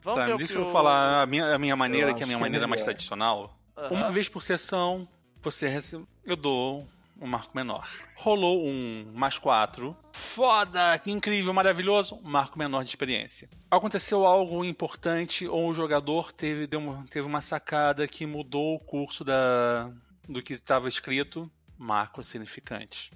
Vamos 0.01 0.19
tá, 0.19 0.25
ver 0.27 0.37
deixa 0.37 0.53
eu 0.53 0.71
falar 0.71 1.23
a 1.23 1.25
minha, 1.25 1.55
a 1.55 1.57
minha 1.57 1.75
maneira, 1.75 2.11
eu 2.11 2.15
que 2.15 2.21
é 2.21 2.25
a 2.25 2.27
minha 2.27 2.37
maneira 2.37 2.65
é 2.65 2.67
mais 2.67 2.83
tradicional. 2.83 3.57
Uhum. 3.75 3.97
Uma 3.97 4.11
vez 4.11 4.29
por 4.29 4.41
sessão, 4.41 5.07
você 5.41 5.67
recebe, 5.67 6.05
eu 6.23 6.35
dou 6.35 6.87
um 7.19 7.27
marco 7.27 7.55
menor. 7.55 7.87
Rolou 8.15 8.67
um 8.67 9.11
mais 9.13 9.37
quatro. 9.37 9.95
Foda! 10.11 10.97
Que 10.99 11.11
incrível, 11.11 11.53
maravilhoso. 11.53 12.19
Marco 12.23 12.57
menor 12.57 12.83
de 12.83 12.89
experiência. 12.89 13.49
Aconteceu 13.69 14.25
algo 14.25 14.63
importante 14.63 15.47
ou 15.47 15.69
o 15.69 15.73
jogador 15.73 16.31
teve, 16.31 16.67
deu 16.67 16.79
uma, 16.79 17.05
teve 17.09 17.27
uma 17.27 17.41
sacada 17.41 18.07
que 18.07 18.25
mudou 18.25 18.75
o 18.75 18.79
curso 18.79 19.23
da, 19.23 19.91
do 20.27 20.41
que 20.41 20.53
estava 20.53 20.89
escrito. 20.89 21.49
Marco 21.77 22.23
significante. 22.23 23.11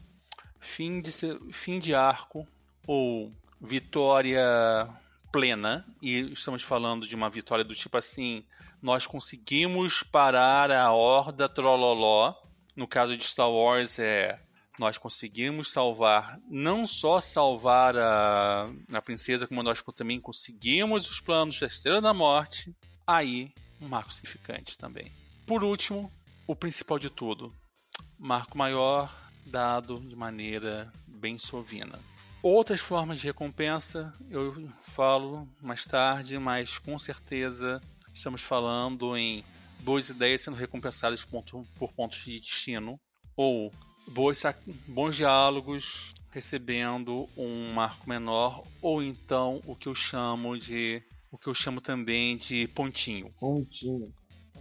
Fim 0.60 1.02
de, 1.02 1.12
fim 1.54 1.80
de 1.80 1.96
arco 1.96 2.46
ou 2.86 3.32
vitória 3.62 4.42
plena, 5.32 5.86
e 6.02 6.32
estamos 6.32 6.64
falando 6.64 7.08
de 7.08 7.16
uma 7.16 7.30
vitória 7.30 7.64
do 7.64 7.76
tipo 7.76 7.98
assim: 7.98 8.44
nós 8.82 9.06
conseguimos 9.06 10.04
parar 10.04 10.72
a 10.72 10.92
horda 10.92 11.48
Trololó. 11.48 12.34
No 12.80 12.88
caso 12.88 13.18
de 13.18 13.26
Star 13.26 13.52
Wars, 13.52 14.00
é 14.00 14.40
nós 14.80 14.98
conseguimos 14.98 15.70
salvar, 15.70 16.40
não 16.50 16.88
só 16.88 17.20
salvar 17.20 17.98
a, 17.98 18.70
a 18.94 19.02
princesa, 19.02 19.46
como 19.46 19.62
nós 19.62 19.84
também 19.94 20.18
conseguimos 20.18 21.10
os 21.10 21.20
planos 21.20 21.60
da 21.60 21.68
Estrela 21.68 22.00
da 22.00 22.14
Morte. 22.14 22.74
Aí, 23.06 23.52
um 23.82 23.90
marco 23.90 24.14
significante 24.14 24.78
também. 24.78 25.12
Por 25.46 25.62
último, 25.62 26.10
o 26.48 26.56
principal 26.56 26.98
de 26.98 27.10
tudo: 27.10 27.54
marco 28.18 28.58
maior 28.58 29.14
dado 29.46 30.00
de 30.00 30.16
maneira 30.16 30.90
bem 31.06 31.38
sovina 31.38 32.00
Outras 32.42 32.80
formas 32.80 33.20
de 33.20 33.28
recompensa 33.28 34.14
eu 34.30 34.70
falo 34.84 35.46
mais 35.62 35.84
tarde, 35.84 36.40
mas 36.40 36.78
com 36.78 36.98
certeza 36.98 37.82
estamos 38.14 38.42
falando 38.42 39.18
em 39.18 39.44
boas 39.80 40.10
ideias 40.10 40.42
sendo 40.42 40.58
recompensadas 40.58 41.26
por 41.26 41.94
pontos 41.94 42.24
de 42.24 42.40
destino 42.40 43.00
ou 43.36 43.72
boas, 44.08 44.42
bons 44.88 45.16
diálogos 45.16 46.14
recebendo 46.32 47.28
um 47.36 47.74
marco 47.74 48.08
menor 48.08 48.64
ou 48.82 49.02
então 49.02 49.62
o 49.66 49.76
que 49.76 49.88
eu 49.88 49.96
chamo 49.96 50.58
de 50.58 51.02
o 51.32 51.38
que 51.38 51.48
eu 51.48 51.54
chamo 51.54 51.80
também 51.80 52.38
de 52.38 52.68
pontinho. 52.70 53.32
Pontinho. 53.40 54.12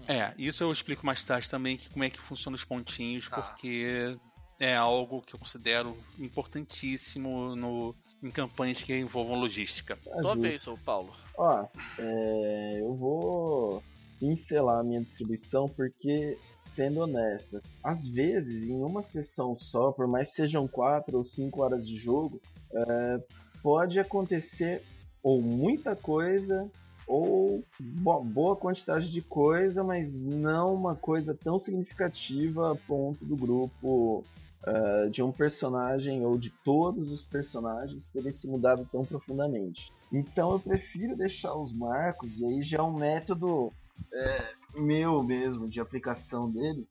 É, 0.06 0.32
isso 0.38 0.62
eu 0.62 0.70
explico 0.70 1.04
mais 1.04 1.22
tarde 1.24 1.50
também 1.50 1.76
que 1.76 1.88
como 1.88 2.04
é 2.04 2.10
que 2.10 2.18
funcionam 2.18 2.54
os 2.54 2.64
pontinhos, 2.64 3.28
ah. 3.30 3.40
porque 3.40 4.16
é 4.60 4.76
algo 4.76 5.22
que 5.22 5.34
eu 5.34 5.38
considero 5.38 5.96
importantíssimo 6.18 7.54
no, 7.54 7.94
em 8.22 8.30
campanhas 8.30 8.82
que 8.82 8.94
envolvam 8.94 9.38
logística. 9.38 9.96
Tua 10.20 10.34
vez, 10.34 10.64
Paulo. 10.84 11.14
Ó, 11.36 11.66
é, 11.98 12.80
eu 12.80 12.94
vou 12.94 13.82
pincelar 14.18 14.80
a 14.80 14.84
minha 14.84 15.00
distribuição 15.00 15.68
porque, 15.68 16.38
sendo 16.74 17.00
honesta, 17.00 17.62
às 17.82 18.06
vezes 18.06 18.68
em 18.68 18.82
uma 18.82 19.02
sessão 19.02 19.56
só, 19.56 19.92
por 19.92 20.06
mais 20.06 20.30
sejam 20.32 20.66
quatro 20.66 21.18
ou 21.18 21.24
cinco 21.24 21.62
horas 21.62 21.86
de 21.86 21.96
jogo, 21.96 22.40
é, 22.72 23.20
pode 23.62 23.98
acontecer 23.98 24.82
ou 25.22 25.42
muita 25.42 25.96
coisa 25.96 26.70
ou 27.06 27.64
boa 27.80 28.54
quantidade 28.54 29.10
de 29.10 29.22
coisa, 29.22 29.82
mas 29.82 30.12
não 30.12 30.74
uma 30.74 30.94
coisa 30.94 31.34
tão 31.34 31.58
significativa 31.58 32.72
a 32.72 32.74
ponto 32.74 33.24
do 33.24 33.34
grupo 33.34 34.22
uh, 34.66 35.10
de 35.10 35.22
um 35.22 35.32
personagem 35.32 36.24
ou 36.24 36.36
de 36.36 36.50
todos 36.50 37.10
os 37.10 37.24
personagens 37.24 38.06
terem 38.12 38.30
se 38.30 38.46
mudado 38.46 38.86
tão 38.92 39.06
profundamente. 39.06 39.90
Então 40.12 40.52
eu 40.52 40.60
prefiro 40.60 41.16
deixar 41.16 41.54
os 41.54 41.72
marcos, 41.72 42.40
e 42.40 42.44
aí 42.44 42.62
já 42.62 42.78
é 42.78 42.82
um 42.82 42.92
método 42.92 43.72
é, 44.12 44.54
meu 44.74 45.22
mesmo 45.22 45.68
de 45.68 45.80
aplicação 45.80 46.50
dele. 46.50 46.86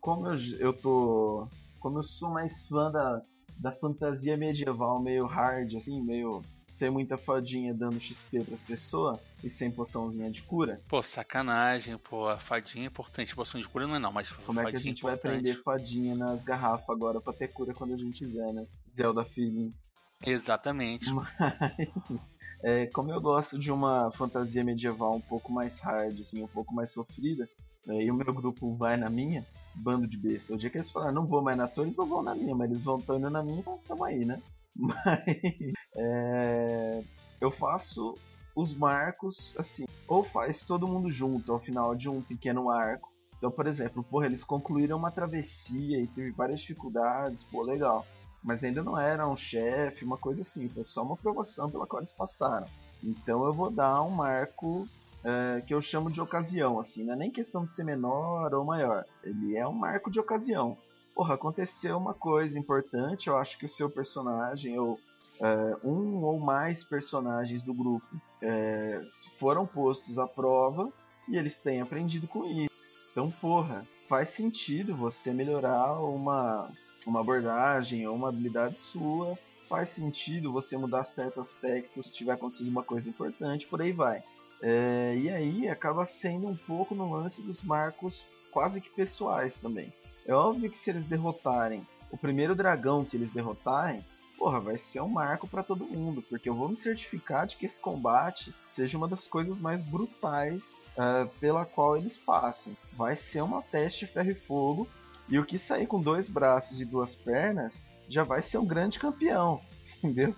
Como 0.00 0.28
eu, 0.28 0.38
eu 0.58 0.72
tô. 0.72 1.48
Como 1.80 1.98
eu 1.98 2.02
sou 2.02 2.30
mais 2.30 2.66
fã 2.66 2.90
da, 2.90 3.22
da 3.58 3.72
fantasia 3.72 4.36
medieval 4.36 5.00
meio 5.00 5.26
hard, 5.26 5.74
assim, 5.76 6.02
meio 6.02 6.42
ser 6.78 6.90
muita 6.90 7.18
fadinha 7.18 7.74
dando 7.74 8.00
XP 8.00 8.44
pras 8.44 8.62
pessoas 8.62 9.18
e 9.42 9.50
sem 9.50 9.68
poçãozinha 9.68 10.30
de 10.30 10.42
cura. 10.42 10.80
Pô, 10.88 11.02
sacanagem, 11.02 11.98
pô, 11.98 12.28
a 12.28 12.36
fadinha 12.36 12.84
é 12.84 12.86
importante. 12.86 13.34
Poção 13.34 13.60
de 13.60 13.68
cura 13.68 13.86
não 13.86 13.96
é 13.96 13.98
não, 13.98 14.12
mas 14.12 14.30
Como 14.30 14.60
é 14.60 14.70
que 14.70 14.76
a 14.76 14.80
gente 14.80 15.00
é 15.00 15.02
vai 15.02 15.14
aprender 15.14 15.60
fadinha 15.62 16.14
nas 16.14 16.44
garrafas 16.44 16.88
agora 16.88 17.20
pra 17.20 17.32
ter 17.32 17.48
cura 17.48 17.74
quando 17.74 17.94
a 17.94 17.96
gente 17.96 18.24
tiver, 18.24 18.52
né? 18.52 18.64
Zelda 18.94 19.24
Feelings. 19.24 19.92
Exatamente. 20.24 21.12
Mas, 21.12 21.28
é, 22.62 22.86
como 22.86 23.10
eu 23.12 23.20
gosto 23.20 23.58
de 23.58 23.70
uma 23.70 24.10
fantasia 24.12 24.64
medieval 24.64 25.14
um 25.14 25.20
pouco 25.20 25.52
mais 25.52 25.78
hard, 25.78 26.20
assim, 26.20 26.42
um 26.42 26.48
pouco 26.48 26.74
mais 26.74 26.90
sofrida, 26.90 27.48
é, 27.88 28.02
e 28.02 28.10
o 28.10 28.14
meu 28.14 28.32
grupo 28.32 28.74
vai 28.74 28.96
na 28.96 29.08
minha, 29.08 29.46
bando 29.74 30.06
de 30.06 30.16
besta. 30.16 30.52
O 30.52 30.58
dia 30.58 30.70
que 30.70 30.78
eles 30.78 30.90
falaram, 30.90 31.14
não 31.14 31.26
vou 31.26 31.42
mais 31.42 31.56
na 31.56 31.68
tua, 31.68 31.84
eles 31.84 31.96
não 31.96 32.06
vão 32.06 32.22
na 32.22 32.34
minha, 32.34 32.54
mas 32.54 32.70
eles 32.70 32.82
vão 32.82 33.02
indo 33.10 33.30
na 33.30 33.42
minha, 33.42 33.60
então 33.60 33.78
tamo 33.86 34.04
aí, 34.04 34.24
né? 34.24 34.40
Mas 34.78 35.72
é, 35.96 37.02
eu 37.40 37.50
faço 37.50 38.14
os 38.54 38.74
marcos 38.76 39.52
assim, 39.58 39.86
ou 40.06 40.22
faz 40.22 40.62
todo 40.62 40.86
mundo 40.86 41.10
junto 41.10 41.52
ao 41.52 41.58
final 41.58 41.96
de 41.96 42.08
um 42.08 42.22
pequeno 42.22 42.70
arco. 42.70 43.12
Então, 43.36 43.50
por 43.50 43.66
exemplo, 43.66 44.04
porra, 44.04 44.26
eles 44.26 44.44
concluíram 44.44 44.96
uma 44.96 45.10
travessia 45.10 46.00
e 46.00 46.06
teve 46.06 46.30
várias 46.32 46.60
dificuldades, 46.60 47.42
pô, 47.44 47.62
legal. 47.62 48.06
Mas 48.48 48.64
ainda 48.64 48.82
não 48.82 48.98
era 48.98 49.28
um 49.28 49.36
chefe, 49.36 50.06
uma 50.06 50.16
coisa 50.16 50.40
assim, 50.40 50.70
foi 50.70 50.82
só 50.82 51.02
uma 51.02 51.18
provação 51.18 51.70
pela 51.70 51.86
qual 51.86 52.00
eles 52.00 52.14
passaram. 52.14 52.66
Então 53.04 53.44
eu 53.44 53.52
vou 53.52 53.70
dar 53.70 54.00
um 54.02 54.10
marco 54.10 54.88
é, 55.22 55.60
que 55.60 55.74
eu 55.74 55.80
chamo 55.82 56.10
de 56.10 56.18
ocasião, 56.18 56.80
assim, 56.80 57.04
não 57.04 57.12
é 57.12 57.16
nem 57.16 57.30
questão 57.30 57.66
de 57.66 57.74
ser 57.74 57.84
menor 57.84 58.54
ou 58.54 58.64
maior. 58.64 59.04
Ele 59.22 59.54
é 59.54 59.68
um 59.68 59.74
marco 59.74 60.10
de 60.10 60.18
ocasião 60.18 60.78
porra, 61.18 61.34
aconteceu 61.34 61.98
uma 61.98 62.14
coisa 62.14 62.56
importante, 62.56 63.26
eu 63.26 63.36
acho 63.36 63.58
que 63.58 63.66
o 63.66 63.68
seu 63.68 63.90
personagem, 63.90 64.78
ou 64.78 65.00
é, 65.40 65.76
um 65.82 66.22
ou 66.22 66.38
mais 66.38 66.84
personagens 66.84 67.60
do 67.60 67.74
grupo, 67.74 68.06
é, 68.40 69.04
foram 69.36 69.66
postos 69.66 70.16
à 70.16 70.28
prova 70.28 70.88
e 71.28 71.36
eles 71.36 71.56
têm 71.56 71.80
aprendido 71.80 72.28
com 72.28 72.44
isso. 72.44 72.70
Então, 73.10 73.32
porra, 73.32 73.84
faz 74.08 74.30
sentido 74.30 74.94
você 74.94 75.32
melhorar 75.32 76.00
uma, 76.00 76.70
uma 77.08 77.20
abordagem 77.20 78.06
ou 78.06 78.14
uma 78.14 78.28
habilidade 78.28 78.78
sua, 78.78 79.38
faz 79.68 79.90
sentido 79.90 80.52
você 80.52 80.76
mudar 80.76 81.04
certo 81.04 81.40
aspecto 81.40 82.02
se 82.02 82.12
tiver 82.12 82.32
acontecido 82.32 82.68
uma 82.68 82.82
coisa 82.82 83.08
importante, 83.08 83.66
por 83.66 83.80
aí 83.80 83.92
vai. 83.92 84.22
É, 84.60 85.14
e 85.16 85.30
aí 85.30 85.68
acaba 85.68 86.04
sendo 86.04 86.48
um 86.48 86.56
pouco 86.56 86.94
no 86.94 87.12
lance 87.12 87.42
dos 87.42 87.62
marcos 87.62 88.26
quase 88.50 88.80
que 88.80 88.90
pessoais 88.90 89.56
também. 89.56 89.92
É 90.26 90.34
óbvio 90.34 90.70
que 90.70 90.78
se 90.78 90.90
eles 90.90 91.04
derrotarem 91.04 91.86
o 92.10 92.16
primeiro 92.16 92.54
dragão 92.54 93.04
que 93.04 93.16
eles 93.16 93.30
derrotarem, 93.30 94.04
porra, 94.38 94.60
vai 94.60 94.78
ser 94.78 95.00
um 95.00 95.08
marco 95.08 95.46
para 95.46 95.62
todo 95.62 95.84
mundo, 95.84 96.22
porque 96.22 96.48
eu 96.48 96.54
vou 96.54 96.68
me 96.68 96.76
certificar 96.76 97.46
de 97.46 97.56
que 97.56 97.66
esse 97.66 97.80
combate 97.80 98.54
seja 98.66 98.96
uma 98.96 99.08
das 99.08 99.26
coisas 99.26 99.58
mais 99.58 99.80
brutais 99.80 100.76
uh, 100.96 101.28
pela 101.40 101.64
qual 101.64 101.96
eles 101.96 102.16
passem. 102.16 102.76
Vai 102.92 103.16
ser 103.16 103.42
uma 103.42 103.60
teste 103.60 104.06
ferro 104.06 104.30
e 104.30 104.34
fogo, 104.34 104.88
e 105.28 105.38
o 105.38 105.44
que 105.44 105.58
sair 105.58 105.86
com 105.86 106.00
dois 106.00 106.28
braços 106.28 106.80
e 106.80 106.84
duas 106.84 107.14
pernas 107.14 107.90
já 108.08 108.24
vai 108.24 108.42
ser 108.42 108.58
um 108.58 108.66
grande 108.66 108.98
campeão, 108.98 109.60
entendeu? 110.02 110.34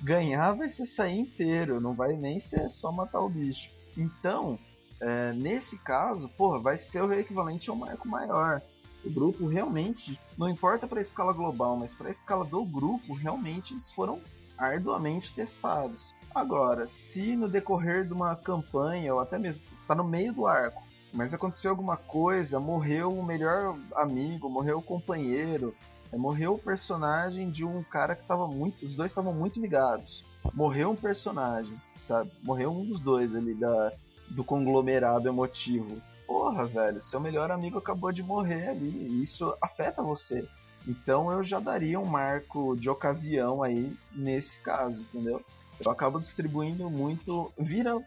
Ganhar 0.00 0.52
vai 0.52 0.68
ser 0.68 0.86
sair 0.86 1.18
inteiro, 1.18 1.80
não 1.80 1.94
vai 1.94 2.16
nem 2.16 2.40
ser 2.40 2.68
só 2.70 2.90
matar 2.90 3.20
o 3.20 3.28
bicho. 3.28 3.70
Então, 3.96 4.58
é, 5.00 5.32
nesse 5.32 5.78
caso, 5.78 6.28
porra, 6.30 6.58
vai 6.58 6.78
ser 6.78 7.02
o 7.02 7.12
equivalente 7.12 7.68
ao 7.68 7.76
marco 7.76 8.08
maior 8.08 8.62
o 9.04 9.10
grupo 9.10 9.46
realmente, 9.46 10.20
não 10.36 10.48
importa 10.48 10.86
para 10.86 10.98
a 10.98 11.02
escala 11.02 11.32
global, 11.32 11.76
mas 11.76 11.94
para 11.94 12.08
a 12.08 12.10
escala 12.10 12.44
do 12.44 12.64
grupo, 12.64 13.14
realmente 13.14 13.72
eles 13.72 13.90
foram 13.90 14.20
arduamente 14.56 15.32
testados. 15.32 16.14
Agora, 16.34 16.86
se 16.86 17.36
no 17.36 17.48
decorrer 17.48 18.04
de 18.04 18.12
uma 18.12 18.34
campanha, 18.36 19.14
ou 19.14 19.20
até 19.20 19.38
mesmo 19.38 19.62
tá 19.86 19.94
no 19.94 20.04
meio 20.04 20.32
do 20.32 20.46
arco, 20.46 20.82
mas 21.12 21.32
aconteceu 21.32 21.70
alguma 21.70 21.96
coisa, 21.96 22.60
morreu 22.60 23.10
o 23.10 23.24
melhor 23.24 23.78
amigo, 23.94 24.48
morreu 24.48 24.78
o 24.78 24.82
companheiro, 24.82 25.74
é, 26.12 26.16
morreu 26.16 26.54
o 26.54 26.58
personagem 26.58 27.50
de 27.50 27.64
um 27.64 27.82
cara 27.82 28.14
que 28.14 28.24
tava 28.24 28.46
muito. 28.46 28.84
Os 28.84 28.96
dois 28.96 29.10
estavam 29.10 29.32
muito 29.32 29.60
ligados. 29.60 30.24
Morreu 30.54 30.90
um 30.90 30.96
personagem, 30.96 31.80
sabe? 31.96 32.30
Morreu 32.42 32.70
um 32.70 32.84
dos 32.84 33.00
dois 33.00 33.34
ali 33.34 33.54
da, 33.54 33.92
do 34.30 34.44
conglomerado 34.44 35.28
emotivo 35.28 36.00
porra, 36.28 36.66
velho, 36.66 37.00
seu 37.00 37.18
melhor 37.18 37.50
amigo 37.50 37.78
acabou 37.78 38.12
de 38.12 38.22
morrer 38.22 38.68
ali, 38.68 38.90
e 38.90 39.22
isso 39.22 39.56
afeta 39.62 40.02
você. 40.02 40.46
Então 40.86 41.32
eu 41.32 41.42
já 41.42 41.58
daria 41.58 41.98
um 41.98 42.04
marco 42.04 42.76
de 42.76 42.90
ocasião 42.90 43.62
aí 43.62 43.96
nesse 44.12 44.58
caso, 44.58 45.00
entendeu? 45.00 45.42
Eu 45.82 45.90
acabo 45.90 46.20
distribuindo 46.20 46.90
muito, 46.90 47.50
vira 47.58 47.98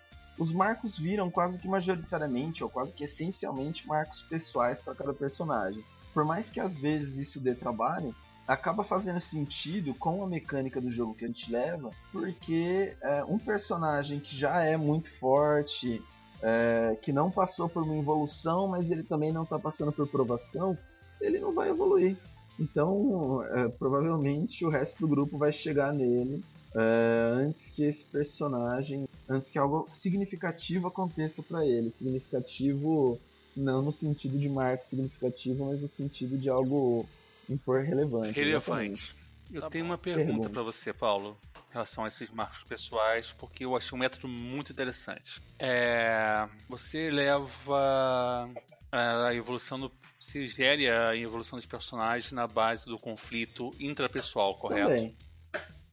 os 0.42 0.52
marcos 0.52 0.98
viram 0.98 1.30
quase 1.30 1.60
que 1.60 1.68
majoritariamente 1.68 2.64
ou 2.64 2.70
quase 2.70 2.96
que 2.96 3.04
essencialmente 3.04 3.88
marcos 3.88 4.24
pessoais 4.24 4.82
para 4.82 4.96
cada 4.96 5.14
personagem. 5.14 5.86
Por 6.16 6.26
mais 6.26 6.50
que 6.50 6.60
às 6.60 6.76
vezes 6.76 7.16
isso 7.18 7.40
dê 7.40 7.54
trabalho, 7.54 8.16
acaba 8.48 8.84
fazendo 8.84 9.20
sentido 9.20 9.94
com 9.94 10.24
a 10.24 10.28
mecânica 10.28 10.82
do 10.82 10.90
jogo 10.90 11.14
que 11.14 11.26
a 11.26 11.28
gente 11.28 11.52
leva, 11.52 11.92
porque 12.12 12.98
é, 13.04 13.24
um 13.24 13.38
personagem 13.38 14.20
que 14.20 14.36
já 14.36 14.64
é 14.64 14.76
muito 14.76 15.12
forte, 15.20 16.02
é, 16.42 16.98
que 17.04 17.14
não 17.14 17.30
passou 17.30 17.70
por 17.70 17.84
uma 17.84 17.96
evolução, 17.96 18.68
mas 18.68 18.90
ele 18.90 19.04
também 19.04 19.32
não 19.32 19.44
está 19.44 19.60
passando 19.60 19.92
por 19.92 20.08
provação, 20.08 20.76
ele 21.22 21.40
não 21.40 21.54
vai 21.54 21.70
evoluir. 21.70 22.18
Então, 22.60 23.44
é, 23.44 23.70
provavelmente 23.70 24.66
o 24.66 24.70
resto 24.70 25.02
do 25.02 25.08
grupo 25.08 25.38
vai 25.38 25.52
chegar 25.52 25.94
nele 25.94 26.44
é, 26.76 27.32
antes 27.32 27.70
que 27.70 27.84
esse 27.84 28.04
personagem, 28.06 29.08
antes 29.32 29.50
que 29.50 29.58
algo 29.58 29.88
significativo 29.90 30.88
aconteça 30.88 31.42
para 31.42 31.66
ele. 31.66 31.92
Significativo 31.92 33.20
não 33.56 33.82
no 33.82 33.92
sentido 33.92 34.38
de 34.38 34.50
marca 34.50 34.84
significativo, 34.86 35.66
mas 35.66 35.82
no 35.82 35.90
sentido 35.90 36.38
de 36.38 36.50
algo 36.50 37.06
impor 37.50 37.84
relevante. 37.84 38.40
Relevante. 38.40 39.16
Eu 39.52 39.62
tá 39.62 39.70
tenho 39.70 39.86
bom. 39.86 39.92
uma 39.92 39.98
pergunta 39.98 40.50
para 40.50 40.64
você, 40.64 40.94
Paulo 40.94 41.38
em 41.72 41.74
relação 41.74 42.04
a 42.04 42.10
esses 42.10 42.30
marcos 42.30 42.64
pessoais, 42.64 43.32
porque 43.32 43.64
eu 43.64 43.76
achei 43.76 43.96
um 43.96 44.00
método 44.00 44.28
muito 44.28 44.74
interessante. 44.74 45.42
É, 45.58 46.46
você 46.68 47.10
leva 47.10 48.50
a 48.92 49.34
evolução 49.34 49.80
do. 49.80 49.92
Você 50.20 50.46
gere 50.46 50.90
a 50.90 51.16
evolução 51.16 51.58
dos 51.58 51.66
personagens 51.66 52.32
na 52.32 52.46
base 52.46 52.86
do 52.86 53.00
conflito 53.00 53.74
intrapessoal, 53.80 54.56
correto? 54.56 54.90
Também. 54.90 55.16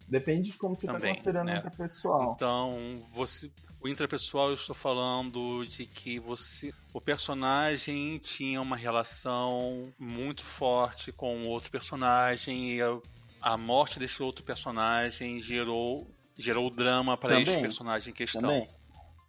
Depende 0.09 0.51
de 0.51 0.59
como 0.59 0.75
você 0.75 0.87
está 0.87 0.99
considerando 0.99 1.47
né? 1.47 1.59
intrapessoal. 1.59 2.33
Então, 2.35 3.07
você. 3.13 3.51
O 3.81 3.87
intrapessoal 3.87 4.49
eu 4.49 4.55
estou 4.55 4.75
falando 4.75 5.65
de 5.67 5.87
que 5.87 6.19
você. 6.19 6.73
O 6.93 7.01
personagem 7.01 8.19
tinha 8.19 8.61
uma 8.61 8.77
relação 8.77 9.93
muito 9.99 10.45
forte 10.45 11.13
com 11.13 11.47
outro 11.47 11.71
personagem 11.71 12.77
e 12.77 12.81
a 13.41 13.57
morte 13.57 13.99
desse 13.99 14.23
outro 14.23 14.43
personagem 14.43 15.41
gerou, 15.41 16.07
gerou 16.37 16.71
drama 16.71 17.17
para 17.17 17.41
esse 17.41 17.61
personagem 17.61 18.11
em 18.11 18.15
questão. 18.15 18.41
Também. 18.41 18.69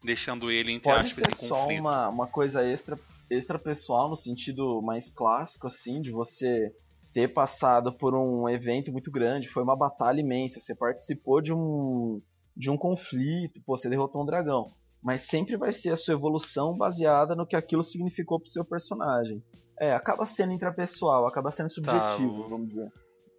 Deixando 0.01 0.49
ele, 0.49 0.71
entre 0.71 0.89
Pode 0.89 1.07
aspas, 1.07 1.37
ser 1.37 1.47
só 1.47 1.67
uma, 1.67 2.07
uma 2.07 2.25
coisa 2.25 2.65
extra, 2.65 2.97
extra 3.29 3.59
pessoal, 3.59 4.09
no 4.09 4.15
sentido 4.15 4.81
mais 4.81 5.11
clássico, 5.11 5.67
assim, 5.67 6.01
de 6.01 6.09
você 6.09 6.73
ter 7.13 7.27
passado 7.29 7.91
por 7.91 8.15
um 8.15 8.47
evento 8.47 8.91
muito 8.91 9.11
grande, 9.11 9.49
foi 9.49 9.63
uma 9.63 9.75
batalha 9.75 10.19
imensa, 10.19 10.59
você 10.59 10.75
participou 10.75 11.41
de 11.41 11.53
um, 11.53 12.21
de 12.55 12.69
um 12.69 12.77
conflito, 12.77 13.61
pô, 13.65 13.77
você 13.77 13.89
derrotou 13.89 14.21
um 14.21 14.25
dragão. 14.25 14.71
Mas 15.01 15.21
sempre 15.21 15.55
vai 15.55 15.71
ser 15.71 15.91
a 15.91 15.97
sua 15.97 16.13
evolução 16.13 16.77
baseada 16.77 17.35
no 17.35 17.47
que 17.47 17.55
aquilo 17.55 17.83
significou 17.83 18.39
pro 18.39 18.49
seu 18.49 18.65
personagem. 18.65 19.41
É, 19.79 19.93
acaba 19.93 20.25
sendo 20.25 20.51
intrapessoal, 20.51 21.25
acaba 21.25 21.51
sendo 21.51 21.69
subjetivo, 21.69 22.43
tá, 22.43 22.49
vamos 22.49 22.67
dizer. 22.67 22.91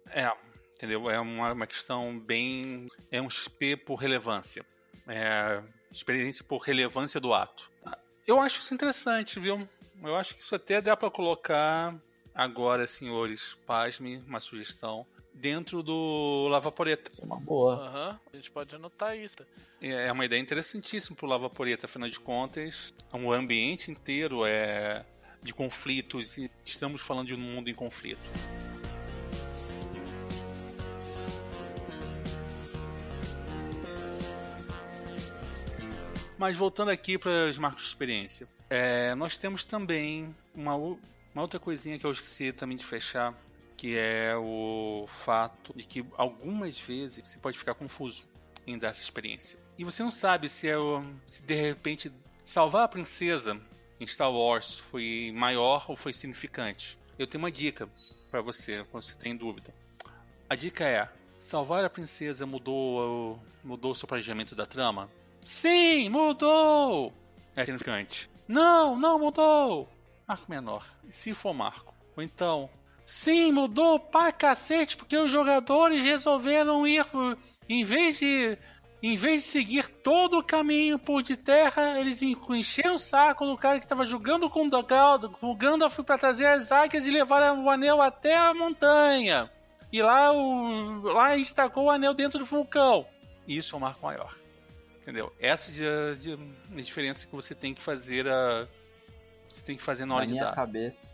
É, 0.09 0.31
entendeu? 0.75 1.09
É 1.09 1.19
uma, 1.19 1.53
uma 1.53 1.67
questão 1.67 2.19
bem. 2.19 2.87
É 3.11 3.21
um 3.21 3.29
XP 3.29 3.77
por 3.77 3.95
relevância. 3.95 4.65
É 5.07 5.61
experiência 5.91 6.43
por 6.43 6.57
relevância 6.59 7.19
do 7.19 7.33
ato. 7.33 7.69
Eu 8.25 8.39
acho 8.39 8.59
isso 8.59 8.73
interessante, 8.73 9.39
viu? 9.39 9.67
Eu 10.01 10.15
acho 10.15 10.33
que 10.35 10.41
isso 10.41 10.55
até 10.55 10.81
dá 10.81 10.95
para 10.95 11.11
colocar 11.11 11.95
agora, 12.33 12.87
senhores, 12.87 13.57
pasme, 13.65 14.23
uma 14.27 14.39
sugestão, 14.39 15.05
dentro 15.33 15.81
do 15.81 16.47
Lavaporeta. 16.49 17.11
Isso 17.11 17.21
é 17.21 17.25
uma 17.25 17.39
boa. 17.39 17.75
Uhum, 17.75 18.19
a 18.33 18.35
gente 18.35 18.51
pode 18.51 18.75
anotar 18.75 19.17
isso. 19.17 19.37
É, 19.81 20.07
é 20.07 20.11
uma 20.11 20.25
ideia 20.25 20.39
interessantíssima 20.39 21.15
pro 21.15 21.27
Lavaporeta, 21.27 21.85
afinal 21.85 22.09
de 22.09 22.19
contas, 22.19 22.93
um 23.13 23.31
ambiente 23.31 23.91
inteiro 23.91 24.45
é 24.45 25.05
de 25.43 25.53
conflitos 25.53 26.37
e 26.37 26.51
estamos 26.63 27.01
falando 27.01 27.27
de 27.27 27.33
um 27.33 27.39
mundo 27.39 27.69
em 27.69 27.73
conflito. 27.73 28.19
Mas 36.37 36.57
voltando 36.57 36.89
aqui 36.89 37.19
para 37.19 37.45
os 37.45 37.57
marcos 37.59 37.83
de 37.83 37.89
experiência, 37.89 38.47
é, 38.67 39.13
nós 39.13 39.37
temos 39.37 39.63
também 39.63 40.35
uma, 40.55 40.75
uma 41.33 41.41
outra 41.41 41.59
coisinha 41.59 41.97
que 41.97 42.05
eu 42.05 42.11
esqueci 42.11 42.51
também 42.51 42.77
de 42.77 42.85
fechar, 42.85 43.33
que 43.77 43.97
é 43.97 44.35
o 44.35 45.05
fato 45.07 45.73
de 45.75 45.83
que 45.85 46.05
algumas 46.17 46.79
vezes 46.79 47.27
você 47.27 47.39
pode 47.39 47.57
ficar 47.57 47.73
confuso 47.73 48.25
em 48.67 48.77
dar 48.77 48.89
essa 48.89 49.01
experiência. 49.01 49.57
E 49.77 49.83
você 49.83 50.03
não 50.03 50.11
sabe 50.11 50.47
se, 50.49 50.67
é, 50.67 50.75
se 51.25 51.41
de 51.41 51.55
repente 51.55 52.11
salvar 52.43 52.83
a 52.83 52.87
princesa 52.87 53.59
em 53.99 54.05
Star 54.05 54.31
Wars 54.31 54.79
foi 54.91 55.31
maior 55.33 55.85
ou 55.87 55.95
foi 55.95 56.13
significante. 56.13 56.97
Eu 57.17 57.25
tenho 57.25 57.43
uma 57.43 57.51
dica 57.51 57.89
para 58.29 58.41
você, 58.41 58.85
quando 58.91 59.03
você 59.03 59.15
tem 59.15 59.35
dúvida. 59.35 59.73
A 60.49 60.55
dica 60.55 60.83
é: 60.85 61.09
salvar 61.39 61.83
a 61.83 61.89
princesa 61.89 62.45
mudou 62.45 63.39
mudou 63.63 63.91
o 63.91 63.95
seu 63.95 64.07
planejamento 64.07 64.55
da 64.55 64.65
trama? 64.65 65.09
Sim, 65.43 66.09
mudou! 66.09 67.13
É 67.55 67.65
significante. 67.65 68.29
Não, 68.47 68.97
não 68.97 69.19
mudou! 69.19 69.89
Marco 70.31 70.49
menor. 70.49 70.85
E 71.09 71.11
se 71.11 71.33
for 71.33 71.53
marco? 71.53 71.93
Ou 72.15 72.23
então, 72.23 72.69
sim, 73.05 73.51
mudou 73.51 73.99
pra 73.99 74.31
cacete, 74.31 74.95
porque 74.95 75.17
os 75.17 75.29
jogadores 75.29 76.01
resolveram 76.01 76.87
ir, 76.87 77.05
em 77.67 77.83
vez 77.83 78.17
de 78.17 78.57
em 79.03 79.17
vez 79.17 79.43
de 79.43 79.49
seguir 79.49 79.89
todo 79.89 80.37
o 80.37 80.43
caminho 80.43 80.97
por 80.97 81.21
de 81.21 81.35
terra, 81.35 81.99
eles 81.99 82.21
encheram 82.21 82.93
o 82.93 82.99
saco 82.99 83.45
do 83.45 83.57
cara 83.57 83.79
que 83.79 83.83
estava 83.85 84.05
jogando 84.05 84.49
com 84.49 84.69
o 85.41 85.55
Gandalf 85.55 85.99
para 85.99 86.17
trazer 86.17 86.45
as 86.45 86.71
águias 86.71 87.05
e 87.05 87.11
levar 87.11 87.53
o 87.57 87.69
anel 87.69 88.01
até 88.01 88.37
a 88.37 88.53
montanha. 88.53 89.51
E 89.91 90.01
lá, 90.01 90.31
o, 90.31 91.01
lá 91.01 91.35
destacou 91.35 91.85
o 91.85 91.89
anel 91.89 92.13
dentro 92.13 92.39
do 92.39 92.45
vulcão. 92.45 93.05
Isso 93.45 93.75
é 93.75 93.77
um 93.77 93.81
marco 93.81 94.05
maior. 94.05 94.33
Entendeu? 95.01 95.33
Essa 95.39 95.71
é 95.83 96.13
a, 96.13 96.81
diferença 96.81 97.25
que 97.25 97.35
você 97.35 97.53
tem 97.53 97.73
que 97.73 97.81
fazer 97.81 98.29
a. 98.29 98.65
Você 99.53 99.61
tem 99.61 99.75
que 99.75 99.83
fazer 99.83 100.05
na 100.05 100.15
hora 100.15 100.25
na 100.25 100.31
de 100.31 100.39
dar. 100.39 100.53
cabeça. 100.53 101.05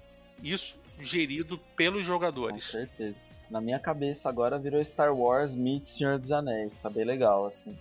Isso 0.42 0.78
gerido 1.00 1.60
pelos 1.76 2.06
jogadores. 2.06 2.66
Com 2.66 2.72
certeza 2.72 3.28
na 3.50 3.62
minha 3.62 3.80
cabeça 3.80 4.30
agora 4.30 4.60
virou 4.60 4.84
Star 4.84 5.14
Wars 5.14 5.56
meet 5.56 5.88
Senhor 5.88 6.20
dos 6.20 6.32
Anéis. 6.32 6.76
Tá 6.78 6.90
bem 6.90 7.06
legal, 7.06 7.48
assim. 7.48 7.78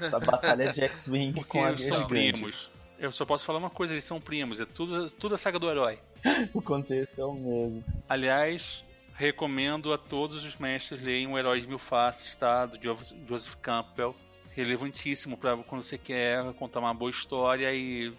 Essa 0.00 0.18
batalha 0.18 0.72
de 0.72 0.80
X-Wing 0.80 1.42
com 1.44 1.64
a 1.64 1.76
são 1.76 2.06
primos. 2.06 2.70
Eu 2.98 3.10
só 3.10 3.24
posso 3.24 3.44
falar 3.44 3.58
uma 3.58 3.70
coisa, 3.70 3.94
eles 3.94 4.04
são 4.04 4.20
primos, 4.20 4.60
é 4.60 4.66
tudo, 4.66 5.10
tudo 5.12 5.34
a 5.34 5.38
saga 5.38 5.58
do 5.58 5.70
herói. 5.70 5.98
o 6.52 6.60
contexto 6.60 7.18
é 7.18 7.24
o 7.24 7.32
mesmo. 7.32 7.82
Aliás, 8.08 8.84
recomendo 9.14 9.92
a 9.92 9.98
todos 9.98 10.44
os 10.44 10.56
mestres 10.56 11.02
leiam 11.02 11.32
o 11.32 11.38
Herói 11.38 11.60
de 11.60 11.68
Mil 11.68 11.78
Faces, 11.78 12.34
tá? 12.34 12.66
Do 12.66 12.78
Joseph 13.26 13.54
Campbell. 13.62 14.14
Relevantíssimo 14.52 15.36
para 15.36 15.56
quando 15.56 15.82
você 15.82 15.96
quer 15.96 16.52
contar 16.54 16.80
uma 16.80 16.92
boa 16.92 17.10
história 17.10 17.72
e 17.72 18.12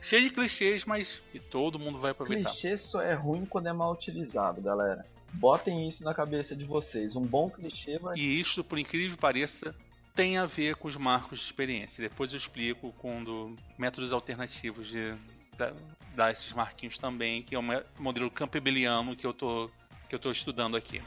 cheio 0.00 0.22
de 0.22 0.30
clichês, 0.30 0.84
mas 0.84 1.22
que 1.32 1.38
todo 1.38 1.78
mundo 1.78 1.98
vai 1.98 2.12
aproveitar. 2.12 2.50
Clichê 2.50 2.76
só 2.76 3.02
é 3.02 3.14
ruim 3.14 3.44
quando 3.44 3.68
é 3.68 3.72
mal 3.72 3.92
utilizado, 3.92 4.60
galera. 4.60 5.04
Botem 5.32 5.86
isso 5.88 6.02
na 6.04 6.14
cabeça 6.14 6.56
de 6.56 6.64
vocês. 6.64 7.14
Um 7.14 7.26
bom 7.26 7.50
clichê 7.50 7.98
vai. 7.98 8.16
E 8.16 8.40
isso, 8.40 8.64
por 8.64 8.78
incrível 8.78 9.10
que 9.10 9.20
pareça, 9.20 9.74
tem 10.14 10.38
a 10.38 10.46
ver 10.46 10.76
com 10.76 10.88
os 10.88 10.96
marcos 10.96 11.38
de 11.38 11.44
experiência. 11.44 12.02
Depois 12.02 12.32
eu 12.32 12.38
explico 12.38 12.92
quando 12.98 13.54
métodos 13.76 14.12
alternativos 14.12 14.88
de 14.88 15.14
dar 16.14 16.30
esses 16.30 16.52
marquinhos 16.52 16.98
também, 16.98 17.42
que 17.42 17.54
é 17.54 17.58
o 17.58 17.62
modelo 17.98 18.30
campbelliano 18.30 19.14
que 19.14 19.26
eu 19.26 19.32
tô 19.32 19.70
que 20.08 20.14
eu 20.14 20.18
tô 20.18 20.30
estudando 20.30 20.76
aqui. 20.76 21.02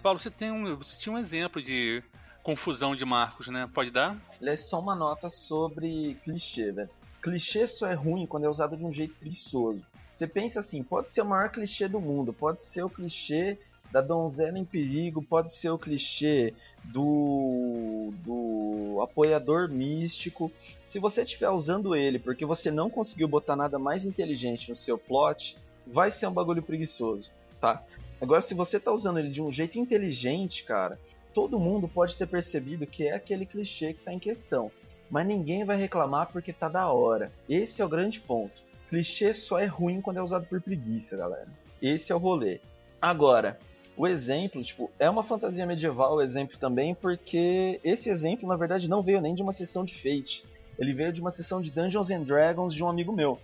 Paulo, 0.00 0.18
você 0.18 0.30
tem 0.30 0.50
um, 0.50 0.76
você 0.76 0.98
tinha 0.98 1.12
um 1.12 1.18
exemplo 1.18 1.62
de 1.62 2.02
confusão 2.42 2.96
de 2.96 3.04
marcos, 3.04 3.48
né? 3.48 3.68
Pode 3.72 3.90
dar? 3.90 4.16
É 4.42 4.56
só 4.56 4.80
uma 4.80 4.94
nota 4.94 5.28
sobre 5.28 6.16
clichê, 6.24 6.72
velho. 6.72 6.90
Clichê 7.22 7.66
só 7.66 7.86
é 7.86 7.94
ruim 7.94 8.26
quando 8.26 8.44
é 8.44 8.48
usado 8.48 8.76
de 8.76 8.84
um 8.84 8.92
jeito 8.92 9.14
preguiçoso. 9.14 9.82
Você 10.08 10.26
pensa 10.26 10.60
assim, 10.60 10.82
pode 10.82 11.10
ser 11.10 11.20
o 11.20 11.26
maior 11.26 11.50
clichê 11.50 11.86
do 11.86 12.00
mundo, 12.00 12.32
pode 12.32 12.60
ser 12.60 12.82
o 12.82 12.90
clichê 12.90 13.58
da 13.92 14.00
donzela 14.00 14.58
em 14.58 14.64
perigo, 14.64 15.22
pode 15.22 15.52
ser 15.52 15.70
o 15.70 15.78
clichê 15.78 16.54
do, 16.84 18.12
do 18.24 19.00
apoiador 19.02 19.68
místico. 19.68 20.50
Se 20.86 20.98
você 20.98 21.22
estiver 21.22 21.50
usando 21.50 21.94
ele 21.94 22.18
porque 22.18 22.46
você 22.46 22.70
não 22.70 22.88
conseguiu 22.88 23.28
botar 23.28 23.56
nada 23.56 23.78
mais 23.78 24.04
inteligente 24.04 24.70
no 24.70 24.76
seu 24.76 24.96
plot, 24.96 25.56
vai 25.86 26.10
ser 26.10 26.26
um 26.26 26.32
bagulho 26.32 26.62
preguiçoso, 26.62 27.30
tá? 27.60 27.84
Agora, 28.20 28.42
se 28.42 28.54
você 28.54 28.78
tá 28.78 28.92
usando 28.92 29.18
ele 29.18 29.30
de 29.30 29.40
um 29.40 29.50
jeito 29.50 29.78
inteligente, 29.78 30.64
cara, 30.64 30.98
todo 31.32 31.58
mundo 31.58 31.88
pode 31.88 32.16
ter 32.16 32.26
percebido 32.26 32.86
que 32.86 33.06
é 33.06 33.14
aquele 33.14 33.46
clichê 33.46 33.94
que 33.94 34.00
está 34.00 34.12
em 34.12 34.18
questão. 34.18 34.70
Mas 35.10 35.26
ninguém 35.26 35.64
vai 35.64 35.76
reclamar 35.76 36.30
porque 36.30 36.52
tá 36.52 36.68
da 36.68 36.88
hora. 36.92 37.32
Esse 37.48 37.80
é 37.80 37.84
o 37.84 37.88
grande 37.88 38.20
ponto. 38.20 38.62
Clichê 38.88 39.32
só 39.32 39.58
é 39.58 39.66
ruim 39.66 40.00
quando 40.00 40.18
é 40.18 40.22
usado 40.22 40.46
por 40.46 40.60
preguiça, 40.60 41.16
galera. 41.16 41.48
Esse 41.80 42.12
é 42.12 42.14
o 42.14 42.18
rolê. 42.18 42.60
Agora, 43.00 43.58
o 43.96 44.06
exemplo, 44.06 44.62
tipo, 44.62 44.90
é 44.98 45.08
uma 45.08 45.24
fantasia 45.24 45.66
medieval 45.66 46.16
o 46.16 46.22
exemplo 46.22 46.58
também, 46.58 46.94
porque 46.94 47.80
esse 47.82 48.10
exemplo, 48.10 48.48
na 48.48 48.56
verdade, 48.56 48.88
não 48.88 49.02
veio 49.02 49.20
nem 49.20 49.34
de 49.34 49.42
uma 49.42 49.52
sessão 49.52 49.84
de 49.84 49.94
Fate. 49.94 50.44
Ele 50.78 50.92
veio 50.92 51.12
de 51.12 51.20
uma 51.20 51.30
sessão 51.30 51.60
de 51.60 51.70
Dungeons 51.70 52.10
and 52.10 52.22
Dragons 52.22 52.74
de 52.74 52.84
um 52.84 52.88
amigo 52.88 53.12
meu. 53.12 53.38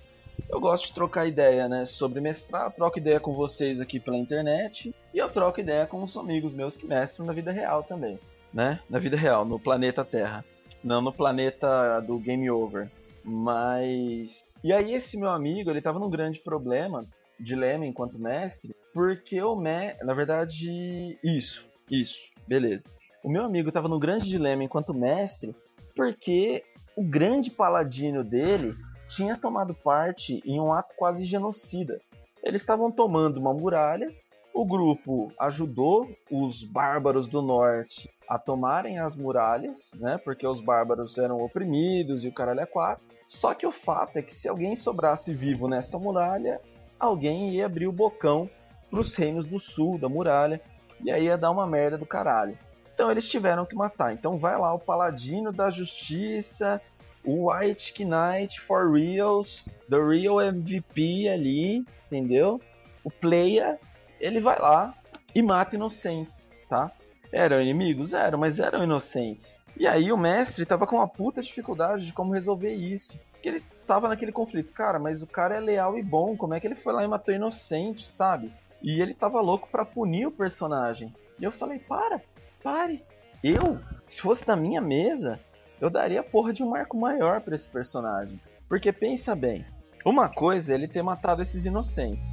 Eu 0.49 0.61
gosto 0.61 0.87
de 0.87 0.95
trocar 0.95 1.26
ideia, 1.26 1.68
né, 1.68 1.84
sobre 1.84 2.20
mestrar, 2.20 2.72
troco 2.72 2.99
ideia 2.99 3.18
com 3.18 3.34
vocês 3.34 3.80
aqui 3.80 3.99
pela 3.99 4.16
internet 4.16 4.95
e 5.12 5.18
eu 5.18 5.28
troco 5.28 5.61
ideia 5.61 5.87
com 5.87 6.03
os 6.03 6.16
amigos 6.16 6.53
meus 6.53 6.76
que 6.76 6.87
mestram 6.87 7.26
na 7.26 7.32
vida 7.32 7.51
real 7.51 7.82
também, 7.82 8.18
né? 8.53 8.80
Na 8.89 8.99
vida 8.99 9.16
real, 9.16 9.45
no 9.45 9.59
planeta 9.59 10.05
Terra, 10.05 10.45
não 10.82 11.01
no 11.01 11.12
planeta 11.12 12.01
do 12.01 12.18
Game 12.18 12.49
Over. 12.51 12.91
Mas 13.24 14.45
e 14.66 14.72
aí 14.72 14.95
esse 14.95 15.16
meu 15.16 15.30
amigo, 15.30 15.70
ele 15.70 15.80
tava 15.80 15.99
num 15.99 16.11
grande 16.11 16.41
problema, 16.41 17.07
dilema 17.39 17.87
enquanto 17.87 18.18
mestre, 18.18 18.74
porque 18.93 19.41
o 19.41 19.55
me, 19.55 19.95
na 20.03 20.14
verdade, 20.14 21.18
isso, 21.22 21.64
isso, 21.91 22.18
beleza. 22.49 22.89
O 23.22 23.28
meu 23.28 23.45
amigo 23.45 23.70
tava 23.70 23.89
num 23.89 23.99
grande 23.99 24.28
dilema 24.28 24.64
enquanto 24.64 24.95
mestre, 24.95 25.55
porque 25.95 26.64
o 26.97 27.03
grande 27.05 27.51
paladino 27.51 28.24
dele 28.24 28.74
tinha 29.09 29.37
tomado 29.37 29.75
parte 29.75 30.43
em 30.45 30.61
um 30.61 30.73
ato 30.73 30.95
quase 30.97 31.25
genocida. 31.25 32.01
Eles 32.43 32.61
estavam 32.61 32.91
tomando 32.91 33.39
uma 33.39 33.53
muralha, 33.53 34.13
o 34.55 34.65
grupo 34.65 35.33
ajudou 35.39 36.09
os 36.31 36.65
bárbaros 36.65 37.27
do 37.27 37.43
norte 37.43 38.09
a 38.29 38.39
tomarem 38.39 38.99
as 38.99 39.15
muralhas, 39.15 39.91
né? 39.97 40.19
Porque 40.19 40.47
os 40.47 40.61
bárbaros 40.61 41.19
eram 41.19 41.43
oprimidos 41.43 42.25
e 42.25 42.29
o 42.29 42.33
caralho 42.33 42.61
é 42.61 42.67
quatro. 42.67 43.05
Só 43.29 43.53
que 43.55 43.67
o 43.67 43.73
fato 43.73 44.17
é 44.17 44.23
que 44.23 44.33
se 44.33 44.49
alguém 44.49 44.75
sobrasse 44.75 45.35
vivo 45.35 45.69
nessa 45.69 45.99
muralha, 45.99 46.61
alguém 46.99 47.51
ia 47.51 47.67
abrir 47.67 47.87
o 47.87 47.93
bocão 47.93 48.49
para 48.91 49.01
os 49.01 49.15
reinos 49.15 49.45
do 49.45 49.59
sul 49.59 49.99
da 49.99 50.09
muralha 50.09 50.61
e 51.05 51.11
aí 51.11 51.25
ia 51.25 51.37
dar 51.37 51.51
uma 51.51 51.67
merda 51.67 51.99
do 51.99 52.07
caralho. 52.07 52.59
Então 52.95 53.11
eles 53.11 53.29
tiveram 53.29 53.67
que 53.67 53.75
matar. 53.75 54.15
Então 54.15 54.39
vai 54.39 54.59
lá 54.59 54.73
o 54.73 54.79
paladino 54.79 55.53
da 55.53 55.69
justiça 55.69 56.81
White 57.27 58.05
Knight 58.05 58.61
for 58.61 58.93
reals, 58.93 59.64
the 59.91 59.99
real 59.99 60.41
MVP 60.41 61.29
ali, 61.29 61.85
entendeu? 62.07 62.61
O 63.03 63.11
player, 63.11 63.79
ele 64.20 64.41
vai 64.41 64.59
lá 64.59 64.95
e 65.35 65.43
mata 65.43 65.74
inocentes, 65.77 66.51
tá? 66.68 66.91
Eram 67.33 67.61
inimigos? 67.61 68.12
Eram, 68.12 68.39
mas 68.39 68.59
eram 68.59 68.85
inocentes. 68.85 69.59
E 69.79 69.87
aí 69.87 70.11
o 70.11 70.16
mestre 70.16 70.64
tava 70.64 70.87
com 70.87 70.97
uma 70.97 71.09
puta 71.09 71.43
dificuldade 71.43 72.07
de 72.07 72.12
como 72.12 72.33
resolver 72.33 72.72
isso. 72.72 73.18
Porque 73.33 73.49
ele 73.49 73.64
tava 73.87 74.09
naquele 74.09 74.33
conflito, 74.33 74.72
cara, 74.72 74.99
mas 74.99 75.20
o 75.20 75.27
cara 75.27 75.57
é 75.57 75.61
leal 75.61 75.99
e 75.99 76.03
bom, 76.03 76.37
como 76.37 76.55
é 76.55 76.61
que 76.61 76.66
ele 76.66 76.74
foi 76.74 76.93
lá 76.95 77.05
e 77.05 77.09
matou 77.09 77.35
inocente, 77.35 78.07
sabe? 78.07 78.53
E 78.81 79.01
ele 79.01 79.12
tava 79.12 79.41
louco 79.41 79.68
para 79.70 79.85
punir 79.85 80.27
o 80.27 80.33
personagem. 80.33 81.12
E 81.39 81.45
eu 81.45 81.53
falei, 81.53 81.79
para, 81.79 82.22
pare. 82.62 83.05
Eu, 83.45 83.79
se 84.07 84.20
fosse 84.20 84.47
na 84.49 84.57
minha 84.57 84.81
mesa, 84.81 85.39
eu 85.81 85.91
daria 85.91 86.22
porra 86.22 86.53
de 86.53 86.62
um 86.62 86.70
marco 86.70 86.97
maior 86.97 87.41
para 87.41 87.55
esse 87.55 87.68
personagem. 87.68 88.41
Porque 88.68 88.93
pensa 88.93 89.35
bem, 89.35 89.64
uma 90.05 90.29
coisa 90.29 90.72
é 90.72 90.74
ele 90.74 90.89
ter 90.89 91.03
matado 91.03 91.43
esses 91.43 91.64
inocentes. 91.64 92.29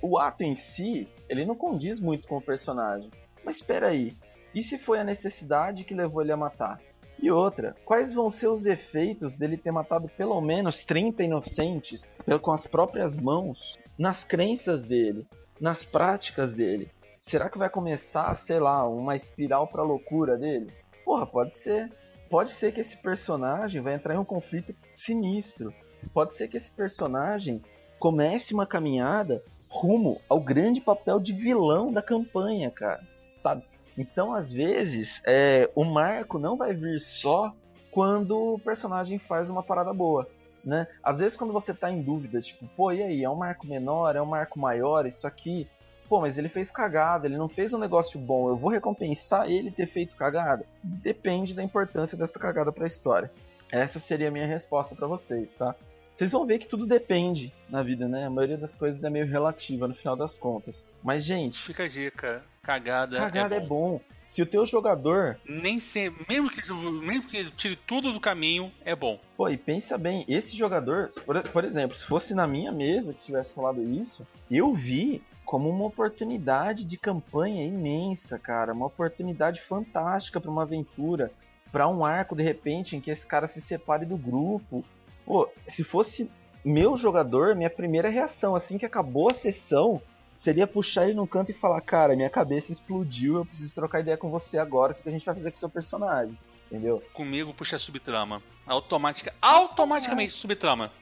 O 0.00 0.18
ato 0.18 0.44
em 0.44 0.54
si, 0.54 1.08
ele 1.28 1.44
não 1.44 1.54
condiz 1.54 1.98
muito 1.98 2.28
com 2.28 2.36
o 2.36 2.42
personagem. 2.42 3.10
Mas 3.44 3.56
espera 3.56 3.88
aí, 3.88 4.16
e 4.54 4.62
se 4.62 4.78
foi 4.78 4.98
a 4.98 5.04
necessidade 5.04 5.84
que 5.84 5.94
levou 5.94 6.22
ele 6.22 6.32
a 6.32 6.36
matar? 6.36 6.80
E 7.18 7.30
outra, 7.30 7.74
quais 7.84 8.12
vão 8.12 8.28
ser 8.28 8.48
os 8.48 8.66
efeitos 8.66 9.34
dele 9.34 9.56
ter 9.56 9.70
matado 9.70 10.08
pelo 10.08 10.40
menos 10.40 10.82
30 10.82 11.22
inocentes 11.22 12.04
com 12.42 12.52
as 12.52 12.66
próprias 12.66 13.14
mãos, 13.14 13.78
nas 13.98 14.24
crenças 14.24 14.82
dele, 14.82 15.26
nas 15.60 15.84
práticas 15.84 16.52
dele? 16.52 16.90
Será 17.18 17.48
que 17.48 17.58
vai 17.58 17.70
começar, 17.70 18.34
sei 18.34 18.60
lá, 18.60 18.86
uma 18.86 19.16
espiral 19.16 19.66
pra 19.66 19.82
loucura 19.82 20.36
dele? 20.36 20.72
Porra, 21.04 21.26
pode 21.26 21.56
ser. 21.56 21.90
Pode 22.28 22.50
ser 22.52 22.72
que 22.72 22.80
esse 22.80 22.96
personagem 22.96 23.80
vai 23.80 23.94
entrar 23.94 24.14
em 24.14 24.18
um 24.18 24.24
conflito 24.24 24.74
sinistro. 24.90 25.72
Pode 26.12 26.34
ser 26.34 26.48
que 26.48 26.56
esse 26.56 26.70
personagem 26.70 27.62
comece 27.98 28.52
uma 28.52 28.66
caminhada 28.66 29.42
rumo 29.68 30.20
ao 30.28 30.40
grande 30.40 30.80
papel 30.80 31.20
de 31.20 31.32
vilão 31.32 31.92
da 31.92 32.02
campanha, 32.02 32.70
cara. 32.70 33.02
Sabe? 33.42 33.64
Então, 33.96 34.32
às 34.32 34.52
vezes, 34.52 35.22
é, 35.24 35.70
o 35.74 35.84
marco 35.84 36.38
não 36.38 36.56
vai 36.56 36.74
vir 36.74 37.00
só 37.00 37.54
quando 37.90 38.54
o 38.54 38.58
personagem 38.58 39.18
faz 39.18 39.48
uma 39.48 39.62
parada 39.62 39.92
boa. 39.92 40.28
Né? 40.64 40.86
Às 41.02 41.18
vezes, 41.18 41.36
quando 41.36 41.52
você 41.52 41.72
tá 41.72 41.90
em 41.90 42.02
dúvida, 42.02 42.40
tipo, 42.40 42.66
pô, 42.76 42.92
e 42.92 43.02
aí, 43.02 43.22
é 43.22 43.30
um 43.30 43.36
marco 43.36 43.66
menor, 43.66 44.16
é 44.16 44.20
um 44.20 44.26
marco 44.26 44.58
maior, 44.58 45.06
isso 45.06 45.26
aqui. 45.26 45.68
Pô, 46.08 46.20
mas 46.20 46.38
ele 46.38 46.48
fez 46.48 46.70
cagada, 46.70 47.26
ele 47.26 47.36
não 47.36 47.48
fez 47.48 47.72
um 47.72 47.78
negócio 47.78 48.18
bom, 48.20 48.48
eu 48.48 48.56
vou 48.56 48.70
recompensar 48.70 49.50
ele 49.50 49.70
ter 49.70 49.86
feito 49.86 50.16
cagada? 50.16 50.64
Depende 50.82 51.54
da 51.54 51.62
importância 51.62 52.16
dessa 52.16 52.38
cagada 52.38 52.70
pra 52.70 52.86
história. 52.86 53.30
Essa 53.70 53.98
seria 53.98 54.28
a 54.28 54.30
minha 54.30 54.46
resposta 54.46 54.94
para 54.94 55.06
vocês, 55.06 55.52
tá? 55.52 55.74
Vocês 56.16 56.32
vão 56.32 56.46
ver 56.46 56.58
que 56.58 56.66
tudo 56.66 56.86
depende 56.86 57.52
na 57.68 57.82
vida, 57.82 58.08
né? 58.08 58.26
A 58.26 58.30
maioria 58.30 58.56
das 58.56 58.74
coisas 58.74 59.04
é 59.04 59.10
meio 59.10 59.26
relativa 59.26 59.86
no 59.86 59.94
final 59.94 60.16
das 60.16 60.38
contas. 60.38 60.86
Mas, 61.02 61.22
gente. 61.22 61.62
Fica 61.62 61.84
a 61.84 61.88
dica. 61.88 62.42
Cagada, 62.62 63.18
cagada 63.18 63.56
é, 63.56 63.60
bom. 63.60 63.64
é 63.64 63.68
bom. 63.68 64.00
Se 64.24 64.40
o 64.40 64.46
teu 64.46 64.64
jogador. 64.64 65.38
Nem 65.44 65.78
sempre. 65.78 66.24
Mesmo 66.26 66.48
que, 66.48 66.72
mesmo 66.72 67.28
que 67.28 67.50
tire 67.50 67.76
tudo 67.76 68.12
do 68.12 68.20
caminho, 68.20 68.72
é 68.82 68.96
bom. 68.96 69.20
Pô, 69.36 69.48
e 69.50 69.58
pensa 69.58 69.98
bem, 69.98 70.24
esse 70.26 70.56
jogador, 70.56 71.10
por, 71.26 71.40
por 71.42 71.64
exemplo, 71.64 71.96
se 71.96 72.06
fosse 72.06 72.34
na 72.34 72.46
minha 72.46 72.72
mesa 72.72 73.12
que 73.12 73.22
tivesse 73.22 73.54
falado 73.54 73.82
isso, 73.82 74.26
eu 74.50 74.72
vi 74.72 75.22
como 75.46 75.70
uma 75.70 75.86
oportunidade 75.86 76.84
de 76.84 76.98
campanha 76.98 77.64
imensa, 77.64 78.38
cara. 78.38 78.74
Uma 78.74 78.86
oportunidade 78.86 79.62
fantástica 79.62 80.38
para 80.38 80.50
uma 80.50 80.62
aventura. 80.62 81.32
para 81.72 81.88
um 81.88 82.04
arco, 82.04 82.36
de 82.36 82.42
repente, 82.42 82.96
em 82.96 83.00
que 83.00 83.10
esse 83.10 83.26
cara 83.26 83.46
se 83.46 83.60
separe 83.60 84.04
do 84.06 84.16
grupo 84.16 84.84
Pô, 85.26 85.50
se 85.66 85.82
fosse 85.82 86.30
meu 86.64 86.96
jogador, 86.96 87.56
minha 87.56 87.68
primeira 87.68 88.08
reação, 88.08 88.54
assim 88.54 88.78
que 88.78 88.86
acabou 88.86 89.28
a 89.28 89.34
sessão, 89.34 90.00
seria 90.32 90.68
puxar 90.68 91.04
ele 91.04 91.14
no 91.14 91.26
canto 91.26 91.50
e 91.50 91.54
falar: 91.54 91.80
Cara, 91.80 92.14
minha 92.14 92.30
cabeça 92.30 92.70
explodiu, 92.70 93.38
eu 93.38 93.44
preciso 93.44 93.74
trocar 93.74 94.00
ideia 94.00 94.16
com 94.16 94.30
você 94.30 94.56
agora, 94.56 94.92
o 94.92 94.94
que 94.94 95.08
a 95.08 95.12
gente 95.12 95.26
vai 95.26 95.34
fazer 95.34 95.50
com 95.50 95.56
o 95.56 95.58
seu 95.58 95.68
personagem? 95.68 96.38
Entendeu? 96.70 97.02
Comigo 97.12 97.52
puxa 97.52 97.78
subtrama. 97.78 98.40
Automática, 98.64 99.34
automaticamente 99.42 100.32
subtrama. 100.32 100.92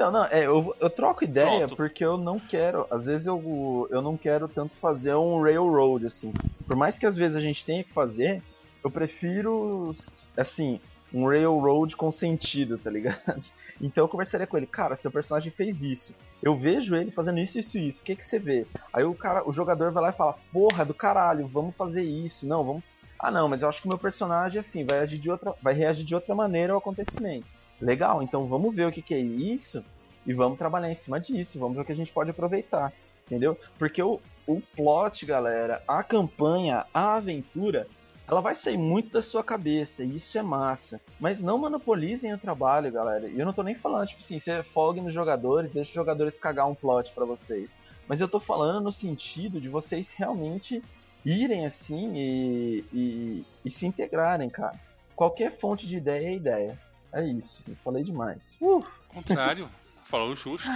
Então, 0.00 0.10
não, 0.10 0.24
é, 0.24 0.46
eu, 0.46 0.74
eu 0.80 0.88
troco 0.88 1.24
ideia 1.24 1.58
Pronto. 1.66 1.76
porque 1.76 2.02
eu 2.02 2.16
não 2.16 2.40
quero, 2.40 2.86
às 2.90 3.04
vezes 3.04 3.26
eu, 3.26 3.86
eu 3.90 4.00
não 4.00 4.16
quero 4.16 4.48
tanto 4.48 4.74
fazer 4.76 5.14
um 5.14 5.42
railroad, 5.42 6.06
assim. 6.06 6.34
Por 6.66 6.74
mais 6.74 6.96
que 6.96 7.04
às 7.04 7.14
vezes 7.14 7.36
a 7.36 7.40
gente 7.40 7.66
tenha 7.66 7.84
que 7.84 7.92
fazer, 7.92 8.42
eu 8.82 8.90
prefiro, 8.90 9.92
assim, 10.34 10.80
um 11.12 11.28
railroad 11.28 11.94
com 11.96 12.10
sentido, 12.10 12.78
tá 12.78 12.90
ligado? 12.90 13.20
Então 13.78 14.02
eu 14.02 14.08
conversaria 14.08 14.46
com 14.46 14.56
ele, 14.56 14.66
cara, 14.66 14.96
seu 14.96 15.10
personagem 15.10 15.52
fez 15.52 15.82
isso. 15.82 16.14
Eu 16.42 16.56
vejo 16.56 16.96
ele 16.96 17.10
fazendo 17.10 17.38
isso, 17.38 17.58
isso 17.58 17.76
isso. 17.78 18.00
O 18.00 18.04
que 18.04 18.16
que 18.16 18.24
você 18.24 18.38
vê? 18.38 18.66
Aí 18.94 19.04
o 19.04 19.14
cara, 19.14 19.46
o 19.46 19.52
jogador 19.52 19.92
vai 19.92 20.04
lá 20.04 20.08
e 20.08 20.16
fala, 20.16 20.38
porra 20.50 20.82
do 20.82 20.94
caralho, 20.94 21.46
vamos 21.46 21.76
fazer 21.76 22.02
isso. 22.02 22.46
Não, 22.46 22.64
vamos. 22.64 22.82
Ah 23.18 23.30
não, 23.30 23.50
mas 23.50 23.60
eu 23.60 23.68
acho 23.68 23.82
que 23.82 23.86
o 23.86 23.90
meu 23.90 23.98
personagem 23.98 24.60
assim 24.60 24.82
vai 24.82 25.00
agir 25.00 25.18
de 25.18 25.30
outra, 25.30 25.54
vai 25.60 25.74
reagir 25.74 26.06
de 26.06 26.14
outra 26.14 26.34
maneira 26.34 26.72
ao 26.72 26.78
acontecimento. 26.78 27.59
Legal, 27.80 28.22
então 28.22 28.46
vamos 28.46 28.74
ver 28.74 28.86
o 28.86 28.92
que 28.92 29.02
que 29.02 29.14
é 29.14 29.18
isso 29.18 29.84
e 30.26 30.34
vamos 30.34 30.58
trabalhar 30.58 30.90
em 30.90 30.94
cima 30.94 31.18
disso. 31.18 31.58
Vamos 31.58 31.76
ver 31.76 31.82
o 31.82 31.84
que 31.84 31.92
a 31.92 31.96
gente 31.96 32.12
pode 32.12 32.30
aproveitar, 32.30 32.92
entendeu? 33.26 33.58
Porque 33.78 34.02
o, 34.02 34.20
o 34.46 34.60
plot, 34.76 35.24
galera, 35.24 35.82
a 35.88 36.02
campanha, 36.02 36.84
a 36.92 37.14
aventura 37.14 37.86
ela 38.30 38.40
vai 38.40 38.54
sair 38.54 38.78
muito 38.78 39.10
da 39.10 39.20
sua 39.20 39.42
cabeça, 39.42 40.04
e 40.04 40.14
isso 40.14 40.38
é 40.38 40.42
massa. 40.42 41.00
Mas 41.18 41.40
não 41.40 41.58
monopolizem 41.58 42.32
o 42.32 42.38
trabalho, 42.38 42.92
galera. 42.92 43.26
E 43.26 43.40
eu 43.40 43.44
não 43.44 43.52
tô 43.52 43.64
nem 43.64 43.74
falando, 43.74 44.06
tipo 44.06 44.20
assim, 44.20 44.38
você 44.38 44.62
folgue 44.62 45.00
nos 45.00 45.12
jogadores, 45.12 45.70
deixa 45.70 45.88
os 45.88 45.94
jogadores 45.94 46.38
cagar 46.38 46.68
um 46.68 46.74
plot 46.74 47.10
para 47.10 47.24
vocês. 47.24 47.76
Mas 48.06 48.20
eu 48.20 48.28
tô 48.28 48.38
falando 48.38 48.80
no 48.80 48.92
sentido 48.92 49.60
de 49.60 49.68
vocês 49.68 50.12
realmente 50.12 50.80
irem 51.24 51.66
assim 51.66 52.12
e, 52.14 52.84
e, 52.92 53.44
e 53.64 53.70
se 53.70 53.84
integrarem, 53.84 54.48
cara. 54.48 54.78
Qualquer 55.16 55.58
fonte 55.58 55.84
de 55.88 55.96
ideia 55.96 56.28
é 56.28 56.34
ideia. 56.34 56.78
É 57.12 57.24
isso, 57.24 57.62
falei 57.82 58.02
demais. 58.02 58.56
Uf. 58.60 58.88
Contrário, 59.08 59.68
falou 60.04 60.34
justo. 60.36 60.68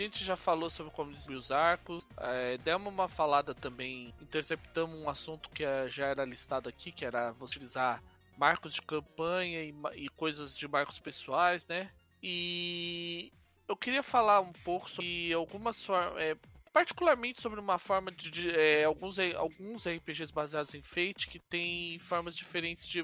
gente 0.00 0.24
já 0.24 0.34
falou 0.34 0.70
sobre 0.70 0.92
como 0.92 1.12
distribuir 1.12 1.40
os 1.40 1.50
arcos, 1.50 2.06
é, 2.16 2.56
demos 2.58 2.92
uma 2.92 3.08
falada 3.08 3.54
também, 3.54 4.14
interceptamos 4.20 4.98
um 4.98 5.08
assunto 5.08 5.50
que 5.50 5.62
é, 5.62 5.88
já 5.88 6.06
era 6.06 6.24
listado 6.24 6.68
aqui, 6.68 6.90
que 6.90 7.04
era 7.04 7.32
você 7.32 7.56
utilizar 7.56 8.02
marcos 8.38 8.72
de 8.72 8.80
campanha 8.80 9.62
e, 9.62 9.74
e 9.96 10.08
coisas 10.08 10.56
de 10.56 10.66
marcos 10.66 10.98
pessoais, 10.98 11.66
né? 11.66 11.90
E 12.22 13.30
eu 13.68 13.76
queria 13.76 14.02
falar 14.02 14.40
um 14.40 14.52
pouco 14.64 14.88
sobre 14.88 15.32
algumas 15.34 15.84
formas. 15.84 16.16
É, 16.16 16.36
particularmente 16.72 17.40
sobre 17.40 17.60
uma 17.60 17.78
forma 17.78 18.10
de, 18.10 18.30
de 18.30 18.50
é, 18.50 18.84
alguns, 18.84 19.18
alguns 19.18 19.86
RPGs 19.86 20.32
baseados 20.32 20.74
em 20.74 20.82
Fate 20.82 21.28
que 21.28 21.38
tem 21.38 21.98
formas 21.98 22.36
diferentes 22.36 22.86
de, 22.86 23.02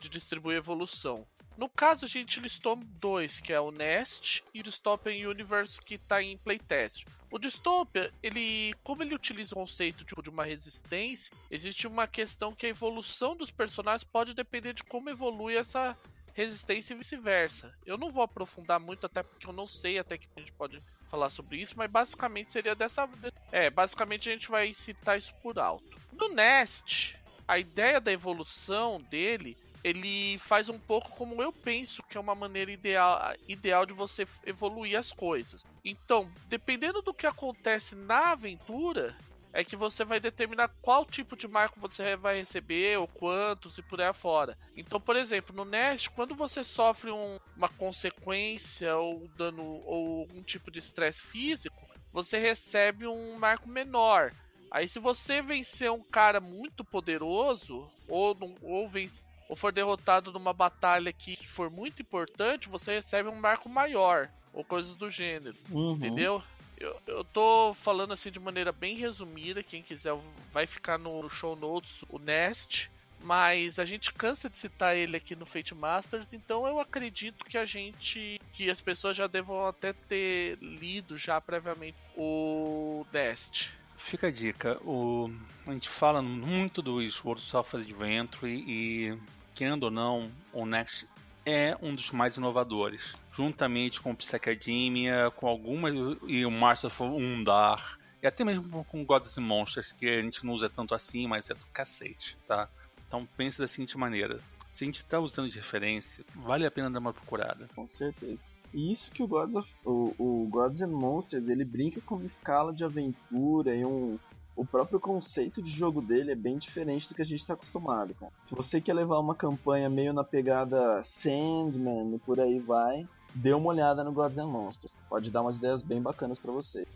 de 0.00 0.08
distribuir 0.08 0.56
evolução. 0.56 1.26
No 1.56 1.70
caso, 1.70 2.04
a 2.04 2.08
gente 2.08 2.38
listou 2.38 2.76
dois, 2.76 3.40
que 3.40 3.50
é 3.50 3.58
o 3.58 3.70
Nest 3.70 4.44
e 4.52 4.60
o 4.60 4.62
Dystopian 4.62 5.30
Universe, 5.30 5.80
que 5.80 5.94
está 5.94 6.22
em 6.22 6.36
playtest. 6.36 7.06
O 7.30 7.38
Dystopia, 7.38 8.12
ele, 8.22 8.74
como 8.84 9.02
ele 9.02 9.14
utiliza 9.14 9.54
o 9.54 9.58
conceito 9.58 10.04
de, 10.04 10.14
de 10.22 10.28
uma 10.28 10.44
resistência, 10.44 11.34
existe 11.50 11.86
uma 11.86 12.06
questão 12.06 12.54
que 12.54 12.66
a 12.66 12.68
evolução 12.68 13.34
dos 13.34 13.50
personagens 13.50 14.04
pode 14.04 14.34
depender 14.34 14.74
de 14.74 14.84
como 14.84 15.08
evolui 15.08 15.56
essa 15.56 15.96
resistência 16.36 16.92
e 16.92 16.98
vice-versa. 16.98 17.74
Eu 17.86 17.96
não 17.96 18.12
vou 18.12 18.22
aprofundar 18.22 18.78
muito, 18.78 19.06
até 19.06 19.22
porque 19.22 19.46
eu 19.46 19.54
não 19.54 19.66
sei 19.66 19.98
até 19.98 20.18
que 20.18 20.28
a 20.36 20.40
gente 20.40 20.52
pode 20.52 20.82
falar 21.08 21.30
sobre 21.30 21.56
isso, 21.56 21.74
mas 21.76 21.90
basicamente 21.90 22.50
seria 22.50 22.74
dessa. 22.74 23.08
É, 23.50 23.70
basicamente 23.70 24.28
a 24.28 24.32
gente 24.32 24.50
vai 24.50 24.74
citar 24.74 25.16
isso 25.18 25.32
por 25.42 25.58
alto. 25.58 25.98
No 26.12 26.28
Nest, 26.28 27.16
a 27.48 27.58
ideia 27.58 27.98
da 27.98 28.12
evolução 28.12 29.00
dele 29.00 29.56
ele 29.82 30.36
faz 30.38 30.68
um 30.68 30.78
pouco 30.78 31.10
como 31.10 31.40
eu 31.40 31.52
penso 31.52 32.02
que 32.02 32.18
é 32.18 32.20
uma 32.20 32.34
maneira 32.34 32.72
ideal, 32.72 33.34
ideal 33.46 33.86
de 33.86 33.92
você 33.92 34.26
evoluir 34.44 34.98
as 34.98 35.12
coisas. 35.12 35.64
Então, 35.84 36.28
dependendo 36.48 37.00
do 37.00 37.14
que 37.14 37.26
acontece 37.26 37.94
na 37.94 38.32
aventura, 38.32 39.16
é 39.56 39.64
que 39.64 39.74
você 39.74 40.04
vai 40.04 40.20
determinar 40.20 40.68
qual 40.82 41.06
tipo 41.06 41.34
de 41.34 41.48
marco 41.48 41.80
você 41.80 42.14
vai 42.14 42.36
receber, 42.36 42.98
ou 42.98 43.08
quantos 43.08 43.78
e 43.78 43.82
por 43.82 43.98
aí 43.98 44.06
afora. 44.06 44.56
Então, 44.76 45.00
por 45.00 45.16
exemplo, 45.16 45.56
no 45.56 45.64
Nest, 45.64 46.10
quando 46.10 46.34
você 46.34 46.62
sofre 46.62 47.10
um, 47.10 47.40
uma 47.56 47.70
consequência 47.70 48.94
ou 48.98 49.26
dano 49.28 49.64
ou 49.86 50.28
um 50.34 50.42
tipo 50.42 50.70
de 50.70 50.78
estresse 50.78 51.22
físico, 51.22 51.82
você 52.12 52.38
recebe 52.38 53.06
um 53.06 53.38
marco 53.38 53.66
menor. 53.66 54.30
Aí, 54.70 54.86
se 54.86 54.98
você 54.98 55.40
vencer 55.40 55.90
um 55.90 56.02
cara 56.02 56.38
muito 56.38 56.84
poderoso, 56.84 57.90
ou, 58.06 58.36
ou 58.60 58.86
vencer 58.86 59.34
ou 59.48 59.56
for 59.56 59.72
derrotado 59.72 60.32
numa 60.32 60.52
batalha 60.52 61.12
que 61.12 61.38
for 61.46 61.70
muito 61.70 62.02
importante, 62.02 62.68
você 62.68 62.96
recebe 62.96 63.28
um 63.28 63.40
marco 63.40 63.68
maior, 63.68 64.28
ou 64.52 64.64
coisas 64.64 64.96
do 64.96 65.08
gênero, 65.08 65.56
uhum. 65.70 65.94
entendeu? 65.94 66.42
Eu, 66.76 67.00
eu 67.06 67.24
tô 67.24 67.74
falando 67.74 68.12
assim 68.12 68.30
de 68.30 68.38
maneira 68.38 68.72
bem 68.72 68.96
resumida. 68.96 69.62
Quem 69.62 69.82
quiser 69.82 70.14
vai 70.52 70.66
ficar 70.66 70.98
no 70.98 71.28
show 71.28 71.56
notes 71.56 72.04
o 72.08 72.18
Nest. 72.18 72.90
Mas 73.22 73.78
a 73.78 73.84
gente 73.84 74.12
cansa 74.12 74.48
de 74.48 74.56
citar 74.56 74.94
ele 74.94 75.16
aqui 75.16 75.34
no 75.34 75.46
Fate 75.46 75.74
Masters, 75.74 76.32
então 76.34 76.66
eu 76.66 76.78
acredito 76.78 77.44
que 77.46 77.56
a 77.56 77.64
gente. 77.64 78.40
que 78.52 78.70
as 78.70 78.80
pessoas 78.80 79.16
já 79.16 79.26
devam 79.26 79.66
até 79.66 79.92
ter 79.92 80.58
lido 80.60 81.16
já 81.16 81.40
previamente 81.40 81.96
o 82.16 83.06
Nest. 83.12 83.74
Fica 83.96 84.28
a 84.28 84.30
dica, 84.30 84.78
o, 84.84 85.30
a 85.66 85.72
gente 85.72 85.88
fala 85.88 86.20
muito 86.22 86.82
dos 86.82 87.24
World 87.24 87.42
Software 87.42 87.80
Adventure 87.80 88.52
e, 88.52 89.18
querendo 89.54 89.84
ou 89.84 89.90
não, 89.90 90.30
o 90.52 90.66
Next 90.66 91.08
é 91.46 91.76
um 91.80 91.94
dos 91.94 92.10
mais 92.10 92.36
inovadores, 92.36 93.14
juntamente 93.32 94.00
com 94.00 94.14
Psychedemia, 94.14 95.30
com 95.36 95.46
algumas 95.46 95.94
e 96.26 96.44
o 96.44 96.50
Master 96.50 96.88
of 96.88 97.02
Undar, 97.04 97.98
e 98.20 98.26
até 98.26 98.44
mesmo 98.44 98.84
com 98.84 99.04
Gods 99.04 99.38
and 99.38 99.42
Monsters, 99.42 99.92
que 99.92 100.08
a 100.08 100.20
gente 100.20 100.44
não 100.44 100.52
usa 100.52 100.68
tanto 100.68 100.92
assim, 100.92 101.28
mas 101.28 101.48
é 101.48 101.54
do 101.54 101.64
cacete, 101.66 102.36
tá? 102.48 102.68
Então 103.06 103.26
pense 103.36 103.58
da 103.58 103.68
seguinte 103.68 103.96
maneira: 103.96 104.40
se 104.72 104.82
a 104.82 104.86
gente 104.86 104.96
está 104.96 105.20
usando 105.20 105.48
de 105.48 105.58
referência, 105.58 106.24
vale 106.34 106.66
a 106.66 106.70
pena 106.70 106.90
dar 106.90 106.98
uma 106.98 107.12
procurada. 107.12 107.68
Com 107.76 107.86
certeza. 107.86 108.38
E 108.74 108.90
isso 108.90 109.12
que 109.12 109.22
o 109.22 109.28
Gods, 109.28 109.54
of, 109.54 109.74
o, 109.84 110.14
o 110.18 110.48
Gods 110.50 110.82
and 110.82 110.88
Monsters 110.88 111.48
ele 111.48 111.64
brinca 111.64 112.00
com 112.00 112.16
uma 112.16 112.26
escala 112.26 112.72
de 112.72 112.84
aventura 112.84 113.74
e 113.74 113.84
um, 113.84 114.18
o 114.56 114.64
próprio 114.64 114.98
conceito 114.98 115.62
de 115.62 115.70
jogo 115.70 116.00
dele 116.00 116.32
é 116.32 116.34
bem 116.34 116.56
diferente 116.56 117.08
do 117.08 117.14
que 117.14 117.20
a 117.20 117.24
gente 117.24 117.40
está 117.40 117.52
acostumado, 117.52 118.14
cara. 118.14 118.32
Se 118.42 118.54
você 118.54 118.80
quer 118.80 118.94
levar 118.94 119.18
uma 119.18 119.34
campanha 119.34 119.90
meio 119.90 120.14
na 120.14 120.24
pegada 120.24 121.02
Sandman 121.02 122.14
e 122.14 122.18
por 122.18 122.40
aí 122.40 122.58
vai, 122.58 123.06
dê 123.34 123.52
uma 123.52 123.68
olhada 123.68 124.02
no 124.02 124.12
Gods 124.12 124.38
and 124.38 124.46
Monsters. 124.46 124.92
Pode 125.10 125.30
dar 125.30 125.42
umas 125.42 125.56
ideias 125.56 125.82
bem 125.82 126.00
bacanas 126.00 126.38
para 126.38 126.50
você. 126.50 126.86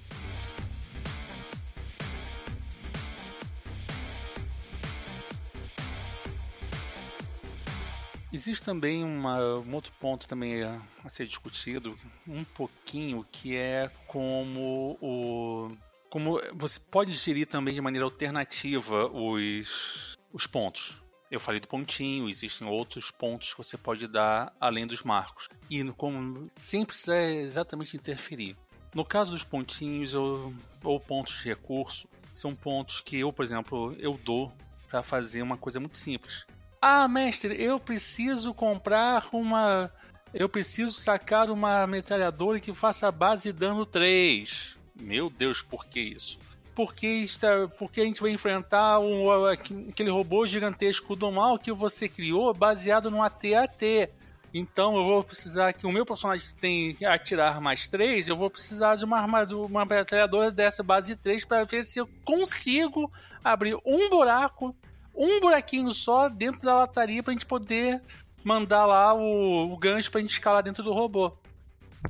Existe 8.32 8.62
também 8.62 9.04
uma, 9.04 9.58
um 9.58 9.74
outro 9.74 9.92
ponto 10.00 10.26
também 10.26 10.62
a, 10.62 10.80
a, 11.04 11.08
ser 11.10 11.26
discutido, 11.26 11.98
um 12.26 12.44
pouquinho, 12.44 13.26
que 13.30 13.56
é 13.56 13.90
como 14.06 14.96
o 15.02 15.72
como 16.10 16.40
você 16.54 16.80
pode 16.80 17.12
gerir 17.12 17.46
também 17.46 17.72
de 17.72 17.80
maneira 17.80 18.04
alternativa 18.04 19.06
os, 19.06 20.18
os 20.32 20.46
pontos. 20.46 21.00
Eu 21.30 21.38
falei 21.38 21.60
do 21.60 21.68
pontinho, 21.68 22.28
existem 22.28 22.66
outros 22.66 23.12
pontos 23.12 23.52
que 23.52 23.58
você 23.58 23.78
pode 23.78 24.08
dar 24.08 24.52
além 24.60 24.84
dos 24.86 25.04
marcos. 25.04 25.48
E 25.70 25.84
como 25.92 26.50
sem 26.56 26.84
precisar 26.84 27.22
exatamente 27.22 27.96
interferir. 27.96 28.56
No 28.92 29.04
caso 29.04 29.30
dos 29.30 29.44
pontinhos 29.44 30.12
eu, 30.12 30.52
ou 30.82 30.98
pontos 30.98 31.34
de 31.34 31.44
recurso, 31.44 32.08
são 32.32 32.54
pontos 32.56 33.00
que 33.00 33.16
eu, 33.16 33.32
por 33.32 33.44
exemplo, 33.44 33.94
eu 34.00 34.18
dou 34.24 34.52
para 34.88 35.04
fazer 35.04 35.42
uma 35.42 35.56
coisa 35.56 35.78
muito 35.78 35.96
simples. 35.96 36.44
Ah, 36.82 37.06
mestre, 37.06 37.62
eu 37.62 37.78
preciso 37.78 38.52
comprar 38.52 39.28
uma. 39.32 39.92
Eu 40.34 40.48
preciso 40.48 40.92
sacar 40.92 41.50
uma 41.50 41.86
metralhadora 41.86 42.58
que 42.58 42.74
faça 42.74 43.10
base 43.12 43.52
dano 43.52 43.86
3. 43.86 44.79
Meu 45.00 45.30
Deus, 45.30 45.62
por 45.62 45.86
que 45.86 46.00
isso? 46.00 46.38
Porque, 46.74 47.06
está, 47.06 47.68
porque 47.78 48.00
a 48.00 48.04
gente 48.04 48.22
vai 48.22 48.30
enfrentar 48.30 49.00
um, 49.00 49.30
aquele 49.46 50.10
robô 50.10 50.46
gigantesco 50.46 51.16
do 51.16 51.30
mal 51.30 51.58
que 51.58 51.72
você 51.72 52.08
criou 52.08 52.54
baseado 52.54 53.10
no 53.10 53.22
AT-AT. 53.22 54.08
Então 54.52 54.96
eu 54.96 55.04
vou 55.04 55.22
precisar 55.22 55.72
que 55.72 55.86
o 55.86 55.92
meu 55.92 56.04
personagem 56.04 56.46
tem 56.60 56.96
atirar 57.04 57.60
mais 57.60 57.86
3, 57.86 58.28
eu 58.28 58.36
vou 58.36 58.50
precisar 58.50 58.96
de 58.96 59.04
uma 59.04 59.18
armadura, 59.18 59.66
uma 59.66 59.84
metralhadora 59.84 60.50
dessa 60.50 60.82
base 60.82 61.14
3 61.14 61.44
para 61.44 61.64
ver 61.64 61.84
se 61.84 62.00
eu 62.00 62.08
consigo 62.24 63.12
abrir 63.44 63.76
um 63.84 64.10
buraco 64.10 64.74
um 65.14 65.40
buraquinho 65.40 65.92
só 65.92 66.28
dentro 66.28 66.62
da 66.62 66.74
lataria 66.74 67.22
pra 67.22 67.32
gente 67.32 67.46
poder 67.46 68.00
mandar 68.42 68.86
lá 68.86 69.12
o, 69.14 69.72
o 69.72 69.76
gancho 69.76 70.10
pra 70.10 70.20
gente 70.20 70.32
escalar 70.32 70.62
dentro 70.62 70.82
do 70.82 70.92
robô. 70.92 71.36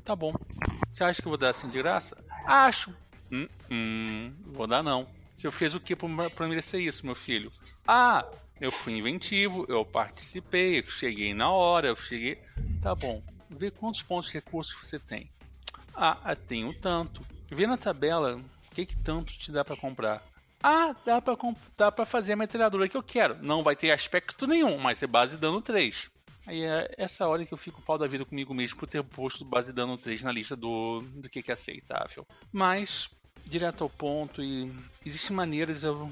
Tá 0.04 0.14
bom. 0.14 0.32
Você 0.92 1.02
acha 1.02 1.20
que 1.20 1.26
eu 1.26 1.30
vou 1.30 1.38
dar 1.38 1.50
assim 1.50 1.68
de 1.68 1.78
graça? 1.78 2.16
Acho. 2.46 2.94
Hum, 3.30 3.48
hum, 3.70 4.32
vou 4.46 4.66
dar 4.66 4.82
não. 4.82 5.06
Você 5.34 5.50
fez 5.50 5.74
o 5.74 5.80
que 5.80 5.96
pra 5.96 6.48
merecer 6.48 6.80
isso, 6.80 7.06
meu 7.06 7.14
filho? 7.14 7.50
Ah, 7.86 8.26
eu 8.60 8.70
fui 8.70 8.92
inventivo, 8.92 9.64
eu 9.68 9.84
participei, 9.84 10.80
eu 10.80 10.90
cheguei 10.90 11.32
na 11.32 11.50
hora, 11.50 11.88
eu 11.88 11.96
cheguei. 11.96 12.38
Tá 12.82 12.94
bom. 12.94 13.22
Vê 13.48 13.70
quantos 13.70 14.02
pontos 14.02 14.28
de 14.28 14.34
recurso 14.34 14.76
você 14.82 14.98
tem. 14.98 15.30
Ah, 15.94 16.18
tenho 16.36 16.72
tanto. 16.74 17.24
Vê 17.50 17.66
na 17.66 17.76
tabela 17.76 18.36
o 18.36 18.74
que, 18.74 18.86
que 18.86 18.96
tanto 18.96 19.32
te 19.32 19.50
dá 19.50 19.64
para 19.64 19.76
comprar. 19.76 20.22
Ah, 20.62 20.94
dá 21.06 21.22
pra, 21.22 21.36
dá 21.76 22.04
fazer 22.04 22.34
a 22.34 22.36
metralhadora 22.36 22.88
que 22.88 22.96
eu 22.96 23.02
quero. 23.02 23.42
Não 23.42 23.62
vai 23.62 23.74
ter 23.74 23.90
aspecto 23.90 24.46
nenhum, 24.46 24.76
mas 24.78 25.02
é 25.02 25.06
base 25.06 25.36
dano 25.36 25.62
3. 25.62 26.10
Aí 26.46 26.62
é 26.62 26.94
essa 26.96 27.26
hora 27.26 27.44
que 27.44 27.52
eu 27.52 27.58
fico 27.58 27.82
pau 27.82 27.98
da 27.98 28.06
vida 28.06 28.24
comigo 28.24 28.54
mesmo 28.54 28.78
por 28.78 28.86
ter 28.86 29.02
posto 29.02 29.44
base 29.44 29.72
dano 29.72 29.96
3 29.98 30.22
na 30.22 30.32
lista 30.32 30.56
do, 30.56 31.02
do 31.14 31.28
que, 31.28 31.44
é 31.48 31.52
aceitável. 31.52 32.26
Mas, 32.52 33.10
direto 33.46 33.84
ao 33.84 33.90
ponto, 33.90 34.42
e 34.42 34.72
existem 35.04 35.36
maneiras. 35.36 35.84
Eu, 35.84 36.10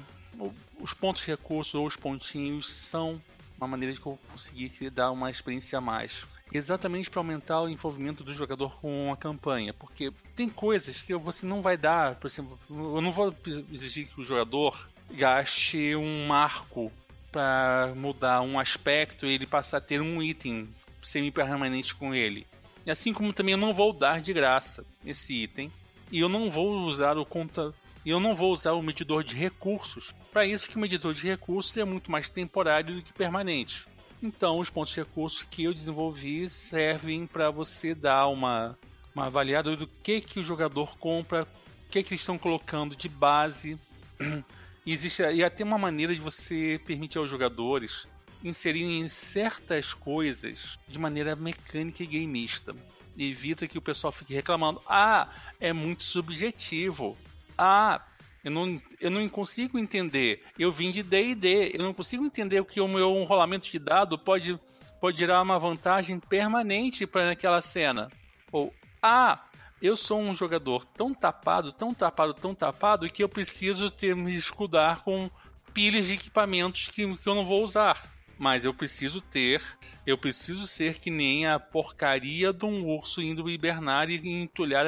os 0.79 0.93
pontos 0.93 1.23
de 1.23 1.27
recurso 1.27 1.79
ou 1.79 1.87
os 1.87 1.95
pontinhos 1.95 2.71
são 2.71 3.21
uma 3.57 3.67
maneira 3.67 3.93
de 3.93 3.99
conseguir 3.99 4.89
dar 4.89 5.11
uma 5.11 5.29
experiência 5.29 5.77
a 5.77 5.81
mais 5.81 6.25
exatamente 6.51 7.09
para 7.09 7.19
aumentar 7.19 7.61
o 7.61 7.69
envolvimento 7.69 8.23
do 8.23 8.33
jogador 8.33 8.79
com 8.79 9.11
a 9.11 9.17
campanha, 9.17 9.73
porque 9.73 10.11
tem 10.35 10.49
coisas 10.49 11.01
que 11.01 11.13
você 11.15 11.45
não 11.45 11.61
vai 11.61 11.77
dar, 11.77 12.15
por 12.15 12.27
exemplo, 12.27 12.59
eu 12.69 13.01
não 13.01 13.11
vou 13.11 13.33
exigir 13.71 14.07
que 14.07 14.19
o 14.19 14.23
jogador 14.23 14.89
gaste 15.11 15.95
um 15.95 16.27
marco 16.27 16.91
para 17.31 17.93
mudar 17.95 18.41
um 18.41 18.59
aspecto 18.59 19.25
e 19.25 19.33
ele 19.33 19.45
passar 19.45 19.77
a 19.77 19.81
ter 19.81 20.01
um 20.01 20.21
item 20.21 20.67
semi-permanente 21.01 21.95
com 21.95 22.13
ele. 22.13 22.45
E 22.85 22.91
assim 22.91 23.13
como 23.13 23.33
também 23.33 23.53
eu 23.53 23.57
não 23.57 23.73
vou 23.73 23.93
dar 23.93 24.21
de 24.21 24.33
graça 24.33 24.85
esse 25.05 25.33
item 25.33 25.71
e 26.11 26.19
eu 26.19 26.29
não 26.29 26.49
vou 26.49 26.71
usar 26.81 27.17
o 27.17 27.25
conta 27.25 27.73
e 28.05 28.09
eu 28.09 28.19
não 28.19 28.35
vou 28.35 28.51
usar 28.51 28.73
o 28.73 28.81
medidor 28.81 29.23
de 29.23 29.35
recursos. 29.35 30.13
Para 30.31 30.45
isso 30.45 30.69
que 30.69 30.77
o 30.77 30.79
medidor 30.79 31.13
de 31.13 31.27
recursos 31.27 31.75
é 31.77 31.83
muito 31.83 32.11
mais 32.11 32.29
temporário 32.29 32.95
do 32.95 33.01
que 33.01 33.13
permanente. 33.13 33.85
Então, 34.21 34.59
os 34.59 34.69
pontos 34.69 34.93
de 34.93 34.99
recurso 34.99 35.47
que 35.49 35.63
eu 35.63 35.73
desenvolvi 35.73 36.49
servem 36.49 37.25
para 37.25 37.49
você 37.49 37.95
dar 37.95 38.27
uma, 38.27 38.77
uma 39.15 39.27
avaliada 39.27 39.75
do 39.75 39.87
que, 39.87 40.19
que 40.21 40.39
o 40.39 40.43
jogador 40.43 40.97
compra, 40.97 41.43
o 41.43 41.89
que, 41.89 42.03
que 42.03 42.13
eles 42.13 42.21
estão 42.21 42.37
colocando 42.37 42.95
de 42.95 43.07
base. 43.07 43.77
E 44.89 44.91
existe 44.91 45.21
e 45.21 45.43
até 45.43 45.63
uma 45.63 45.77
maneira 45.77 46.15
de 46.15 46.19
você 46.19 46.81
permitir 46.83 47.19
aos 47.19 47.29
jogadores 47.29 48.07
inserirem 48.43 49.07
certas 49.07 49.93
coisas 49.93 50.79
de 50.87 50.97
maneira 50.97 51.35
mecânica 51.35 52.01
e 52.01 52.07
gameista. 52.07 52.75
Evita 53.15 53.67
que 53.67 53.77
o 53.77 53.83
pessoal 53.83 54.11
fique 54.11 54.33
reclamando: 54.33 54.81
ah, 54.87 55.29
é 55.59 55.71
muito 55.71 56.01
subjetivo. 56.01 57.15
Ah, 57.55 58.03
eu 58.43 58.49
não, 58.49 58.81
eu 58.99 59.11
não 59.11 59.29
consigo 59.29 59.77
entender. 59.77 60.43
Eu 60.57 60.71
vim 60.71 60.89
de 60.89 61.03
D&D, 61.03 61.69
eu 61.75 61.83
não 61.83 61.93
consigo 61.93 62.25
entender 62.25 62.59
o 62.59 62.65
que 62.65 62.81
o 62.81 62.87
meu 62.87 63.23
rolamento 63.25 63.69
de 63.69 63.77
dado 63.77 64.17
pode, 64.17 64.59
pode 64.99 65.19
gerar 65.19 65.43
uma 65.43 65.59
vantagem 65.59 66.19
permanente 66.19 67.05
para 67.05 67.33
aquela 67.33 67.61
cena. 67.61 68.09
Ou, 68.51 68.73
ah, 69.03 69.48
eu 69.81 69.95
sou 69.95 70.19
um 70.19 70.35
jogador 70.35 70.83
tão 70.85 71.13
tapado, 71.13 71.71
tão 71.71 71.93
tapado, 71.93 72.33
tão 72.33 72.53
tapado 72.53 73.09
que 73.09 73.23
eu 73.23 73.29
preciso 73.29 73.89
ter 73.89 74.13
me 74.15 74.35
escudar 74.35 75.03
com 75.03 75.31
pilhas 75.73 76.07
de 76.07 76.15
equipamentos 76.15 76.87
que, 76.87 77.15
que 77.17 77.27
eu 77.27 77.35
não 77.35 77.45
vou 77.45 77.63
usar. 77.63 78.11
Mas 78.37 78.65
eu 78.65 78.73
preciso 78.73 79.21
ter, 79.21 79.61
eu 80.05 80.17
preciso 80.17 80.65
ser 80.65 80.99
que 80.99 81.11
nem 81.11 81.45
a 81.45 81.59
porcaria 81.59 82.53
de 82.53 82.65
um 82.65 82.87
urso 82.87 83.21
indo 83.21 83.49
hibernar 83.49 84.09
e 84.09 84.27
entulhar, 84.27 84.85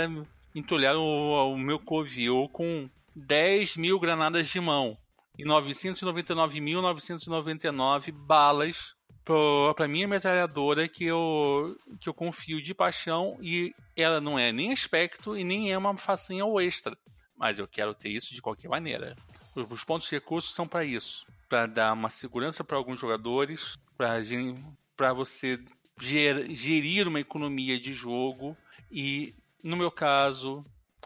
entulhar 0.56 0.96
o, 0.96 1.54
o 1.54 1.58
meu 1.58 1.78
covil 1.80 2.50
com 2.52 2.90
10 3.16 3.78
mil 3.78 4.00
granadas 4.00 4.48
de 4.48 4.60
mão 4.60 4.98
e 5.38 5.44
999.999 5.44 8.12
balas 8.12 8.96
para 9.24 9.88
minha 9.88 10.08
metralhadora 10.08 10.88
que 10.88 11.06
eu, 11.06 11.78
que 12.00 12.10
eu 12.10 12.14
confio 12.14 12.62
de 12.62 12.74
paixão 12.74 13.38
e 13.42 13.74
ela 13.96 14.20
não 14.20 14.38
é 14.38 14.52
nem 14.52 14.72
aspecto 14.72 15.38
e 15.38 15.44
nem 15.44 15.72
é 15.72 15.78
uma 15.78 15.96
facinha 15.98 16.46
ou 16.46 16.60
extra. 16.60 16.98
Mas 17.38 17.60
eu 17.60 17.68
quero 17.68 17.94
ter 17.94 18.10
isso 18.10 18.34
de 18.34 18.42
qualquer 18.42 18.68
maneira. 18.68 19.16
Os 19.56 19.84
pontos 19.84 20.08
de 20.08 20.16
recurso 20.16 20.54
são 20.54 20.68
para 20.68 20.84
isso, 20.84 21.26
para 21.50 21.66
dar 21.66 21.94
uma 21.94 22.10
segurança 22.10 22.64
para 22.64 22.78
alguns 22.78 23.00
jogadores, 23.00 23.78
para 23.98 25.14
você 25.14 25.60
gerir 26.00 27.08
uma 27.08 27.20
economia 27.20 27.80
de 27.80 27.94
jogo 27.94 28.56
e, 28.92 29.36
no 29.64 29.78
meu 29.78 29.92
caso, 29.92 30.64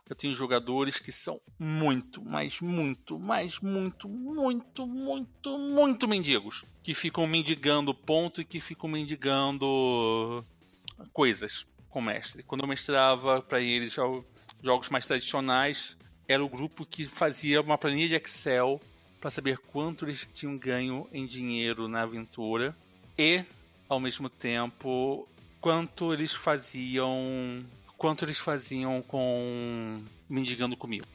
eu 0.10 0.16
tenho 0.16 0.34
jogadores 0.34 1.00
que 1.00 1.12
são 1.12 1.42
muito, 1.58 2.24
mas 2.24 2.62
muito, 2.62 3.20
mas 3.20 3.60
muito, 3.60 4.08
muito, 4.08 4.86
muito, 4.86 5.58
muito 5.58 6.08
mendigos. 6.08 6.64
Que 6.84 6.94
ficam 6.94 7.26
mendigando 7.26 7.94
ponto 7.94 8.42
e 8.42 8.46
que 8.46 8.60
ficam 8.60 8.90
mendigando 8.90 10.44
coisas 11.12 11.66
com 11.90 12.00
o 12.00 12.04
mestre. 12.04 12.44
Quando 12.44 12.62
eu 12.62 12.68
mestrava 12.68 13.42
para 13.42 13.60
eles 13.60 13.96
jogos 14.62 14.90
mais 14.90 15.08
tradicionais, 15.08 15.98
era 16.28 16.44
o 16.44 16.50
grupo 16.50 16.86
que 16.86 17.06
fazia 17.06 17.62
uma 17.62 17.78
planilha 17.78 18.08
de 18.10 18.16
Excel 18.16 18.82
para 19.20 19.32
saber 19.32 19.58
quanto 19.58 20.06
eles 20.06 20.28
tinham 20.34 20.58
ganho 20.58 21.08
em 21.12 21.26
dinheiro 21.26 21.88
na 21.88 22.04
aventura 22.04 22.76
e, 23.18 23.44
ao 23.90 24.00
mesmo 24.00 24.30
tempo, 24.30 25.28
quanto 25.60 26.14
eles 26.14 26.32
faziam, 26.32 27.66
quanto 27.98 28.26
eles 28.26 28.38
faziam 28.38 29.02
com 29.02 30.02
mendigando 30.30 30.76
comigo. 30.76 31.06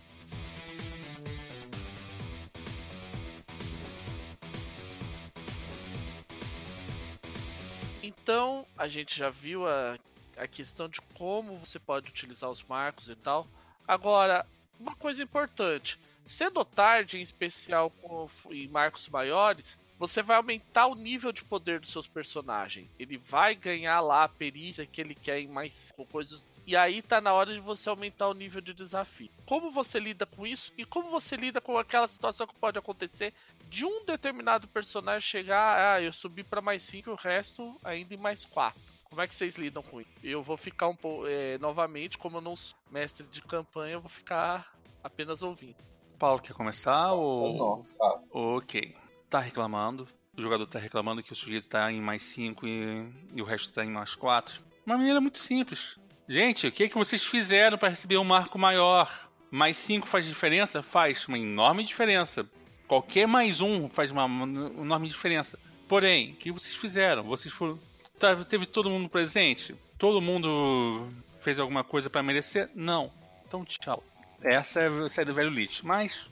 Então, 8.02 8.66
a 8.76 8.86
gente 8.86 9.16
já 9.16 9.30
viu 9.30 9.66
a, 9.66 9.98
a 10.36 10.46
questão 10.46 10.88
de 10.88 11.00
como 11.14 11.58
você 11.58 11.78
pode 11.78 12.08
utilizar 12.08 12.50
os 12.50 12.62
marcos 12.62 13.08
e 13.08 13.16
tal. 13.16 13.46
Agora, 13.86 14.46
uma 14.78 14.94
coisa 14.94 15.22
importante: 15.22 15.98
cedo 16.26 16.58
ou 16.58 16.64
tarde, 16.64 17.18
em 17.18 17.22
especial 17.22 17.90
com, 17.90 18.28
em 18.50 18.68
marcos 18.68 19.08
maiores, 19.08 19.78
você 19.98 20.22
vai 20.22 20.36
aumentar 20.36 20.86
o 20.86 20.94
nível 20.94 21.30
de 21.30 21.44
poder 21.44 21.78
dos 21.78 21.92
seus 21.92 22.06
personagens. 22.06 22.94
Ele 22.98 23.18
vai 23.18 23.54
ganhar 23.54 24.00
lá 24.00 24.24
a 24.24 24.28
perícia 24.28 24.86
que 24.86 25.00
ele 25.00 25.14
quer 25.14 25.40
em 25.40 25.48
mais 25.48 25.92
coisas. 26.10 26.42
E 26.70 26.76
aí 26.76 27.02
tá 27.02 27.20
na 27.20 27.32
hora 27.32 27.52
de 27.52 27.58
você 27.58 27.88
aumentar 27.88 28.28
o 28.28 28.32
nível 28.32 28.60
de 28.60 28.72
desafio. 28.72 29.28
Como 29.44 29.72
você 29.72 29.98
lida 29.98 30.24
com 30.24 30.46
isso 30.46 30.72
e 30.78 30.84
como 30.84 31.10
você 31.10 31.34
lida 31.34 31.60
com 31.60 31.76
aquela 31.76 32.06
situação 32.06 32.46
que 32.46 32.54
pode 32.54 32.78
acontecer 32.78 33.34
de 33.68 33.84
um 33.84 34.04
determinado 34.04 34.68
personagem 34.68 35.20
chegar, 35.20 35.96
ah, 35.96 36.00
eu 36.00 36.12
subi 36.12 36.44
para 36.44 36.60
mais 36.60 36.84
5 36.84 37.10
e 37.10 37.12
o 37.12 37.16
resto 37.16 37.76
ainda 37.82 38.14
em 38.14 38.16
mais 38.16 38.44
4. 38.44 38.80
Como 39.02 39.20
é 39.20 39.26
que 39.26 39.34
vocês 39.34 39.56
lidam 39.56 39.82
com 39.82 40.00
isso? 40.00 40.10
Eu 40.22 40.44
vou 40.44 40.56
ficar 40.56 40.86
um 40.86 40.94
pouco. 40.94 41.26
É, 41.26 41.58
novamente, 41.58 42.16
como 42.16 42.36
eu 42.36 42.40
não 42.40 42.54
sou 42.54 42.78
mestre 42.88 43.26
de 43.26 43.42
campanha, 43.42 43.94
eu 43.94 44.00
vou 44.00 44.08
ficar 44.08 44.72
apenas 45.02 45.42
ouvindo. 45.42 45.74
Paulo, 46.20 46.40
quer 46.40 46.54
começar? 46.54 47.08
Nossa, 47.08 47.64
ou... 47.64 47.84
sabe? 47.84 48.24
Ok. 48.30 48.96
Tá 49.28 49.40
reclamando. 49.40 50.06
O 50.38 50.40
jogador 50.40 50.68
tá 50.68 50.78
reclamando 50.78 51.20
que 51.20 51.32
o 51.32 51.36
sujeito 51.36 51.68
tá 51.68 51.90
em 51.90 52.00
mais 52.00 52.22
5 52.22 52.64
e... 52.64 53.12
e, 53.34 53.42
o 53.42 53.44
resto 53.44 53.72
tá 53.72 53.84
em 53.84 53.90
mais 53.90 54.14
4. 54.14 54.62
Uma 54.86 54.96
maneira 54.96 55.20
muito 55.20 55.38
simples. 55.38 55.98
Gente, 56.30 56.68
o 56.68 56.70
que, 56.70 56.84
é 56.84 56.88
que 56.88 56.96
vocês 56.96 57.24
fizeram 57.24 57.76
para 57.76 57.88
receber 57.88 58.16
um 58.16 58.22
marco 58.22 58.56
maior? 58.56 59.28
Mais 59.50 59.76
5 59.78 60.06
faz 60.06 60.24
diferença? 60.24 60.80
Faz 60.80 61.26
uma 61.26 61.36
enorme 61.36 61.82
diferença. 61.82 62.48
Qualquer 62.86 63.26
mais 63.26 63.60
um 63.60 63.88
faz 63.88 64.12
uma 64.12 64.26
enorme 64.26 65.08
diferença. 65.08 65.58
Porém, 65.88 66.30
o 66.30 66.36
que 66.36 66.52
vocês 66.52 66.76
fizeram? 66.76 67.24
Vocês 67.24 67.52
foram. 67.52 67.80
Tá, 68.16 68.44
teve 68.44 68.64
todo 68.64 68.88
mundo 68.88 69.08
presente? 69.08 69.74
Todo 69.98 70.20
mundo 70.20 71.08
fez 71.40 71.58
alguma 71.58 71.82
coisa 71.82 72.08
para 72.08 72.22
merecer? 72.22 72.70
Não. 72.76 73.10
Então, 73.44 73.64
tchau. 73.64 74.00
Essa 74.40 74.82
é 74.82 74.86
a 74.86 75.10
saída 75.10 75.32
do 75.32 75.34
velho 75.34 75.50
Lich. 75.50 75.84
Mas. 75.84 76.28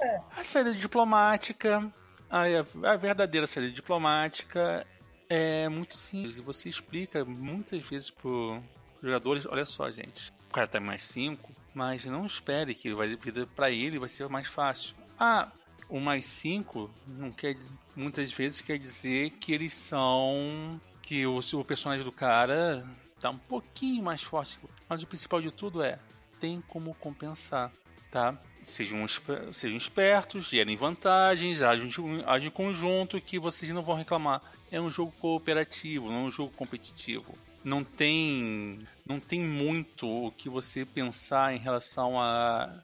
É. 0.00 0.20
A 0.36 0.44
saída 0.44 0.72
diplomática. 0.72 1.92
A, 2.30 2.44
a 2.92 2.96
verdadeira 2.96 3.48
saída 3.48 3.72
diplomática 3.72 4.86
é 5.28 5.68
muito 5.68 5.96
simples. 5.96 6.36
E 6.36 6.40
você 6.40 6.68
explica 6.68 7.24
muitas 7.24 7.82
vezes 7.82 8.08
pro 8.08 8.62
jogadores: 9.02 9.46
olha 9.46 9.66
só, 9.66 9.90
gente. 9.90 10.32
O 10.48 10.52
cara 10.52 10.66
tá 10.66 10.80
mais 10.80 11.02
5, 11.04 11.52
mas 11.74 12.04
não 12.04 12.26
espere 12.26 12.74
que 12.74 12.92
vai 12.94 13.08
vir 13.16 13.46
para 13.46 13.70
ele 13.70 13.98
vai 13.98 14.08
ser 14.08 14.28
mais 14.28 14.46
fácil. 14.46 14.94
Ah, 15.18 15.50
o 15.88 16.00
mais 16.00 16.24
5 16.24 16.90
não 17.06 17.30
quer 17.30 17.56
muitas 17.94 18.32
vezes 18.32 18.60
quer 18.60 18.78
dizer 18.78 19.30
que 19.32 19.52
eles 19.52 19.74
são 19.74 20.80
que 21.02 21.26
o, 21.26 21.38
o 21.38 21.64
personagem 21.64 22.04
do 22.04 22.12
cara 22.12 22.86
tá 23.20 23.30
um 23.30 23.38
pouquinho 23.38 24.02
mais 24.02 24.22
forte, 24.22 24.58
mas 24.88 25.02
o 25.02 25.06
principal 25.06 25.40
de 25.40 25.50
tudo 25.50 25.82
é 25.82 25.98
tem 26.40 26.60
como 26.68 26.94
compensar, 26.94 27.70
tá? 28.10 28.36
Sejam, 28.64 29.06
sejam 29.52 29.76
espertos, 29.76 30.46
gerem 30.46 30.76
vantagens, 30.76 31.62
agem, 31.62 31.90
agem 32.26 32.48
em 32.48 32.50
conjunto 32.50 33.20
que 33.20 33.38
vocês 33.38 33.70
não 33.72 33.82
vão 33.82 33.96
reclamar. 33.96 34.42
É 34.70 34.80
um 34.80 34.90
jogo 34.90 35.12
cooperativo, 35.20 36.08
não 36.08 36.24
é 36.24 36.24
um 36.24 36.30
jogo 36.30 36.52
competitivo. 36.52 37.36
Não 37.64 37.84
tem, 37.84 38.80
não 39.06 39.20
tem 39.20 39.40
muito 39.40 40.08
o 40.08 40.32
que 40.32 40.48
você 40.48 40.84
pensar 40.84 41.54
em 41.54 41.58
relação 41.58 42.20
a 42.20 42.82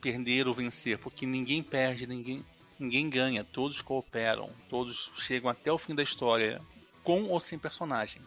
perder 0.00 0.48
ou 0.48 0.54
vencer, 0.54 0.98
porque 0.98 1.24
ninguém 1.24 1.62
perde, 1.62 2.06
ninguém, 2.06 2.44
ninguém 2.78 3.08
ganha, 3.08 3.44
todos 3.44 3.80
cooperam, 3.80 4.50
todos 4.68 5.10
chegam 5.16 5.48
até 5.48 5.72
o 5.72 5.78
fim 5.78 5.94
da 5.94 6.02
história, 6.02 6.60
com 7.02 7.24
ou 7.24 7.40
sem 7.40 7.58
personagem. 7.58 8.20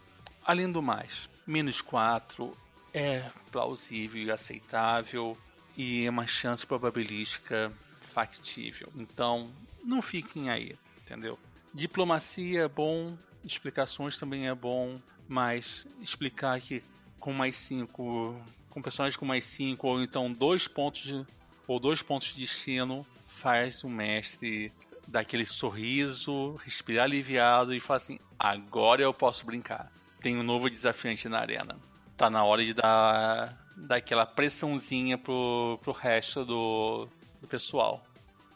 Além 0.46 0.72
do 0.72 0.82
mais, 0.82 1.30
menos 1.46 1.82
4 1.82 2.56
é 2.94 3.30
plausível 3.52 4.24
e 4.24 4.32
aceitável 4.32 5.38
e 5.76 6.06
é 6.06 6.10
uma 6.10 6.28
chance 6.28 6.66
probabilística 6.66 7.72
factível. 8.14 8.90
Então, 8.96 9.52
não 9.84 10.02
fiquem 10.02 10.50
aí, 10.50 10.76
entendeu? 11.02 11.38
Diplomacia 11.74 12.64
é 12.64 12.68
bom, 12.68 13.18
explicações 13.44 14.18
também 14.18 14.48
é 14.48 14.54
bom, 14.56 15.00
mas 15.34 15.88
explicar 16.00 16.62
que 16.62 16.84
com 17.20 17.34
mais 17.34 17.56
5 17.56 18.36
com 18.70 18.82
personagens 18.82 19.18
com 19.18 19.26
mais 19.26 19.44
5 19.46 19.88
ou 19.88 20.04
então 20.04 20.32
dois 20.32 20.68
pontos 20.68 21.02
de, 21.02 21.26
ou 21.68 21.80
dois 21.80 22.04
pontos 22.04 22.28
de 22.28 22.42
destino 22.42 23.06
faz 23.28 23.84
o 23.84 23.90
mestre 23.90 24.72
dar 25.08 25.22
aquele 25.22 25.46
sorriso, 25.46 26.56
respirar 26.64 27.06
aliviado 27.06 27.74
e 27.74 27.80
falar 27.80 27.98
assim: 27.98 28.20
agora 28.38 29.02
eu 29.02 29.14
posso 29.14 29.46
brincar. 29.46 29.92
Tem 30.22 30.38
um 30.38 30.44
novo 30.44 30.70
desafiante 30.70 31.28
na 31.28 31.40
arena. 31.40 31.78
Tá 32.16 32.30
na 32.30 32.44
hora 32.44 32.64
de 32.64 32.74
dar, 32.74 33.58
dar 33.76 33.98
aquela 33.98 34.26
pressãozinha 34.26 35.18
pro, 35.18 35.80
pro 35.82 35.92
resto 35.92 36.46
do, 36.46 37.08
do 37.42 37.48
pessoal. 37.48 38.02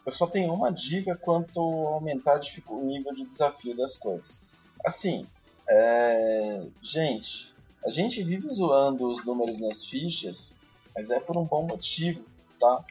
Eu 0.06 0.12
só 0.12 0.26
tenho 0.26 0.54
uma 0.54 0.72
dica 0.72 1.14
quanto 1.16 1.60
aumentar 1.60 2.40
o 2.68 2.84
nível 2.86 3.12
de 3.12 3.26
desafio 3.26 3.76
das 3.76 3.96
coisas. 3.96 4.48
Assim, 4.82 5.26
é... 5.68 6.66
gente, 6.80 7.54
a 7.84 7.90
gente 7.90 8.22
vive 8.22 8.48
zoando 8.48 9.10
os 9.10 9.24
números 9.24 9.58
nas 9.58 9.84
fichas, 9.84 10.56
mas 10.94 11.10
é 11.10 11.20
por 11.20 11.36
um 11.36 11.44
bom 11.44 11.66
motivo, 11.66 12.24
tá? 12.58 12.84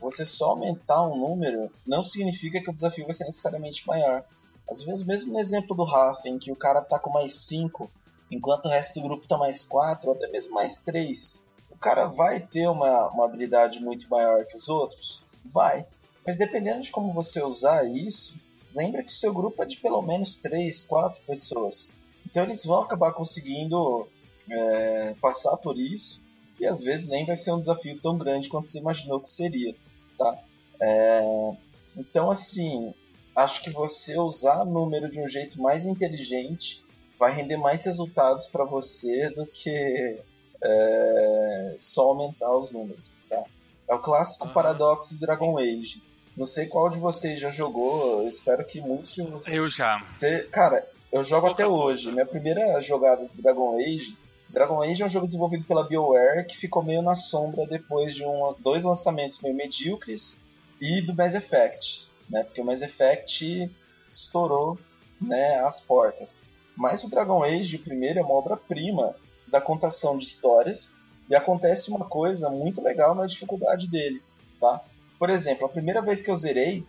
Você 0.00 0.24
só 0.24 0.50
aumentar 0.50 1.06
um 1.06 1.16
número 1.16 1.70
não 1.86 2.04
significa 2.04 2.60
que 2.60 2.70
o 2.70 2.74
desafio 2.74 3.06
vai 3.06 3.14
ser 3.14 3.24
necessariamente 3.24 3.86
maior. 3.86 4.24
Às 4.68 4.82
vezes, 4.82 5.04
mesmo 5.04 5.32
no 5.32 5.40
exemplo 5.40 5.74
do 5.74 5.84
Rafa, 5.84 6.28
em 6.28 6.38
que 6.38 6.52
o 6.52 6.56
cara 6.56 6.82
tá 6.82 6.98
com 6.98 7.10
mais 7.10 7.34
5, 7.46 7.90
enquanto 8.30 8.66
o 8.66 8.68
resto 8.68 8.94
do 8.94 9.06
grupo 9.06 9.26
tá 9.26 9.38
mais 9.38 9.64
4, 9.64 10.08
ou 10.08 10.14
até 10.14 10.28
mesmo 10.28 10.54
mais 10.54 10.78
3, 10.78 11.42
o 11.70 11.76
cara 11.76 12.06
vai 12.06 12.40
ter 12.40 12.68
uma, 12.68 13.10
uma 13.10 13.24
habilidade 13.24 13.80
muito 13.80 14.08
maior 14.08 14.44
que 14.44 14.56
os 14.56 14.68
outros? 14.68 15.22
Vai. 15.44 15.86
Mas 16.26 16.36
dependendo 16.36 16.80
de 16.80 16.90
como 16.90 17.12
você 17.12 17.42
usar 17.42 17.84
isso, 17.84 18.38
lembra 18.74 19.02
que 19.02 19.12
seu 19.12 19.32
grupo 19.32 19.62
é 19.62 19.66
de 19.66 19.76
pelo 19.76 20.00
menos 20.00 20.36
3, 20.36 20.84
4 20.84 21.22
pessoas. 21.26 21.92
Então 22.34 22.42
eles 22.42 22.64
vão 22.64 22.80
acabar 22.80 23.12
conseguindo 23.12 24.08
é, 24.50 25.14
passar 25.20 25.56
por 25.58 25.78
isso 25.78 26.20
e 26.58 26.66
às 26.66 26.82
vezes 26.82 27.06
nem 27.06 27.24
vai 27.24 27.36
ser 27.36 27.52
um 27.52 27.60
desafio 27.60 27.96
tão 28.00 28.18
grande 28.18 28.48
quanto 28.48 28.68
você 28.68 28.80
imaginou 28.80 29.20
que 29.20 29.28
seria, 29.28 29.72
tá? 30.18 30.36
É, 30.82 31.52
então 31.96 32.32
assim, 32.32 32.92
acho 33.36 33.62
que 33.62 33.70
você 33.70 34.18
usar 34.18 34.64
número 34.64 35.08
de 35.08 35.20
um 35.20 35.28
jeito 35.28 35.62
mais 35.62 35.86
inteligente 35.86 36.84
vai 37.20 37.32
render 37.32 37.56
mais 37.56 37.84
resultados 37.84 38.48
para 38.48 38.64
você 38.64 39.30
do 39.30 39.46
que 39.46 40.18
é, 40.60 41.76
só 41.78 42.08
aumentar 42.08 42.52
os 42.58 42.72
números, 42.72 43.12
tá? 43.30 43.44
É 43.86 43.94
o 43.94 44.00
clássico 44.00 44.48
paradoxo 44.48 45.14
do 45.14 45.20
Dragon 45.20 45.56
Age. 45.56 46.02
Não 46.36 46.46
sei 46.46 46.66
qual 46.66 46.90
de 46.90 46.98
vocês 46.98 47.38
já 47.38 47.48
jogou, 47.48 48.22
eu 48.22 48.28
espero 48.28 48.66
que 48.66 48.80
muitos 48.80 49.14
de 49.14 49.22
vocês. 49.22 49.56
Eu 49.56 49.70
já. 49.70 50.02
Você, 50.02 50.42
cara, 50.50 50.84
eu 51.14 51.22
jogo 51.22 51.46
até 51.46 51.66
hoje. 51.66 52.10
Minha 52.10 52.26
primeira 52.26 52.80
jogada 52.80 53.24
do 53.26 53.42
Dragon 53.42 53.76
Age 53.76 54.16
Dragon 54.54 54.82
Age 54.82 55.02
é 55.02 55.06
um 55.06 55.08
jogo 55.08 55.26
desenvolvido 55.26 55.64
pela 55.64 55.82
BioWare 55.82 56.46
que 56.46 56.56
ficou 56.56 56.80
meio 56.80 57.02
na 57.02 57.16
sombra 57.16 57.66
depois 57.66 58.14
de 58.14 58.24
um, 58.24 58.54
dois 58.60 58.84
lançamentos 58.84 59.40
meio 59.40 59.54
medíocres 59.54 60.38
e 60.80 61.00
do 61.00 61.12
Mass 61.12 61.34
Effect, 61.34 62.08
né? 62.30 62.44
Porque 62.44 62.60
o 62.60 62.64
Mass 62.64 62.80
Effect 62.80 63.68
estourou, 64.08 64.78
né, 65.20 65.58
as 65.60 65.80
portas. 65.80 66.44
Mas 66.76 67.02
o 67.02 67.10
Dragon 67.10 67.42
Age, 67.42 67.76
o 67.76 67.82
primeiro, 67.82 68.20
é 68.20 68.22
uma 68.22 68.34
obra-prima 68.34 69.16
da 69.48 69.60
contação 69.60 70.16
de 70.16 70.24
histórias 70.24 70.92
e 71.28 71.34
acontece 71.34 71.90
uma 71.90 72.04
coisa 72.04 72.48
muito 72.48 72.80
legal 72.80 73.12
na 73.14 73.26
dificuldade 73.26 73.88
dele, 73.88 74.22
tá? 74.60 74.80
Por 75.18 75.30
exemplo, 75.30 75.66
a 75.66 75.68
primeira 75.68 76.00
vez 76.00 76.20
que 76.20 76.30
eu 76.30 76.36
zerei 76.36 76.84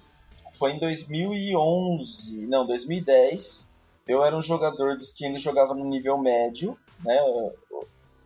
foi 0.54 0.74
em 0.74 0.80
2011, 0.80 2.46
não, 2.46 2.66
2010. 2.68 3.74
Eu 4.08 4.24
era 4.24 4.38
um 4.38 4.42
jogador 4.42 4.96
dos 4.96 5.14
que 5.14 5.26
ainda 5.26 5.40
jogava 5.40 5.74
no 5.74 5.86
nível 5.86 6.18
médio 6.18 6.78
né? 7.04 7.18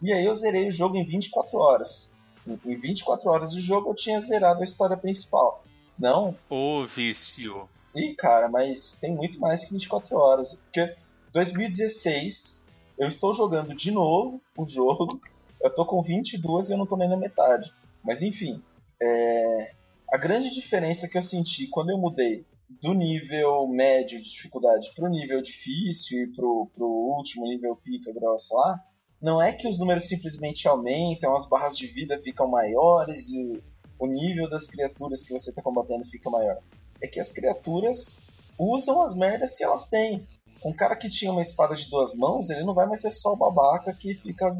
E 0.01 0.13
aí 0.13 0.25
eu 0.25 0.35
zerei 0.35 0.67
o 0.67 0.71
jogo 0.71 0.95
em 0.95 1.05
24 1.05 1.57
horas. 1.57 2.09
Em 2.47 2.75
24 2.75 3.29
horas 3.29 3.51
de 3.51 3.61
jogo 3.61 3.89
eu 3.89 3.95
tinha 3.95 4.21
zerado 4.21 4.61
a 4.61 4.63
história 4.63 4.97
principal. 4.97 5.63
Não? 5.97 6.35
O 6.49 6.85
vício. 6.85 7.67
Ih, 7.95 8.13
cara, 8.13 8.47
mas 8.47 8.93
tem 8.99 9.13
muito 9.13 9.39
mais 9.39 9.65
que 9.65 9.73
24 9.73 10.15
horas. 10.15 10.55
Porque 10.55 10.95
2016 11.33 12.65
eu 12.97 13.07
estou 13.07 13.33
jogando 13.33 13.75
de 13.75 13.91
novo 13.91 14.41
o 14.57 14.65
jogo 14.65 15.21
Eu 15.61 15.73
tô 15.73 15.85
com 15.85 16.01
22 16.01 16.69
e 16.69 16.73
eu 16.73 16.77
não 16.77 16.85
tô 16.85 16.95
nem 16.95 17.09
na 17.09 17.17
metade. 17.17 17.73
Mas 18.01 18.21
enfim, 18.21 18.63
é... 19.01 19.73
a 20.11 20.17
grande 20.17 20.49
diferença 20.53 21.07
que 21.07 21.17
eu 21.17 21.23
senti 21.23 21.67
quando 21.67 21.89
eu 21.89 21.97
mudei 21.97 22.45
do 22.69 22.93
nível 22.93 23.67
médio 23.67 24.21
de 24.21 24.29
dificuldade 24.29 24.91
pro 24.95 25.09
nível 25.09 25.41
difícil 25.41 26.23
e 26.23 26.27
pro, 26.27 26.69
pro 26.75 26.85
último 26.85 27.45
nível 27.45 27.75
pica 27.75 28.13
grossa 28.13 28.55
lá, 28.55 28.79
não 29.21 29.41
é 29.41 29.51
que 29.51 29.67
os 29.67 29.77
números 29.77 30.07
simplesmente 30.07 30.67
aumentam, 30.67 31.35
as 31.35 31.47
barras 31.47 31.77
de 31.77 31.87
vida 31.87 32.21
ficam 32.23 32.47
maiores 32.47 33.29
e 33.29 33.61
o 33.97 34.07
nível 34.07 34.49
das 34.49 34.65
criaturas 34.67 35.23
que 35.23 35.33
você 35.33 35.49
está 35.49 35.61
combatendo 35.61 36.05
fica 36.05 36.29
maior. 36.29 36.59
É 37.01 37.07
que 37.07 37.19
as 37.19 37.31
criaturas 37.31 38.17
usam 38.57 39.01
as 39.01 39.13
merdas 39.13 39.55
que 39.55 39.63
elas 39.63 39.87
têm. 39.87 40.25
Um 40.63 40.73
cara 40.73 40.95
que 40.95 41.09
tinha 41.09 41.31
uma 41.31 41.41
espada 41.41 41.75
de 41.75 41.89
duas 41.89 42.13
mãos, 42.13 42.49
ele 42.49 42.63
não 42.63 42.73
vai 42.73 42.85
mais 42.85 43.01
ser 43.01 43.11
só 43.11 43.33
o 43.33 43.37
babaca 43.37 43.93
que 43.93 44.15
fica 44.15 44.55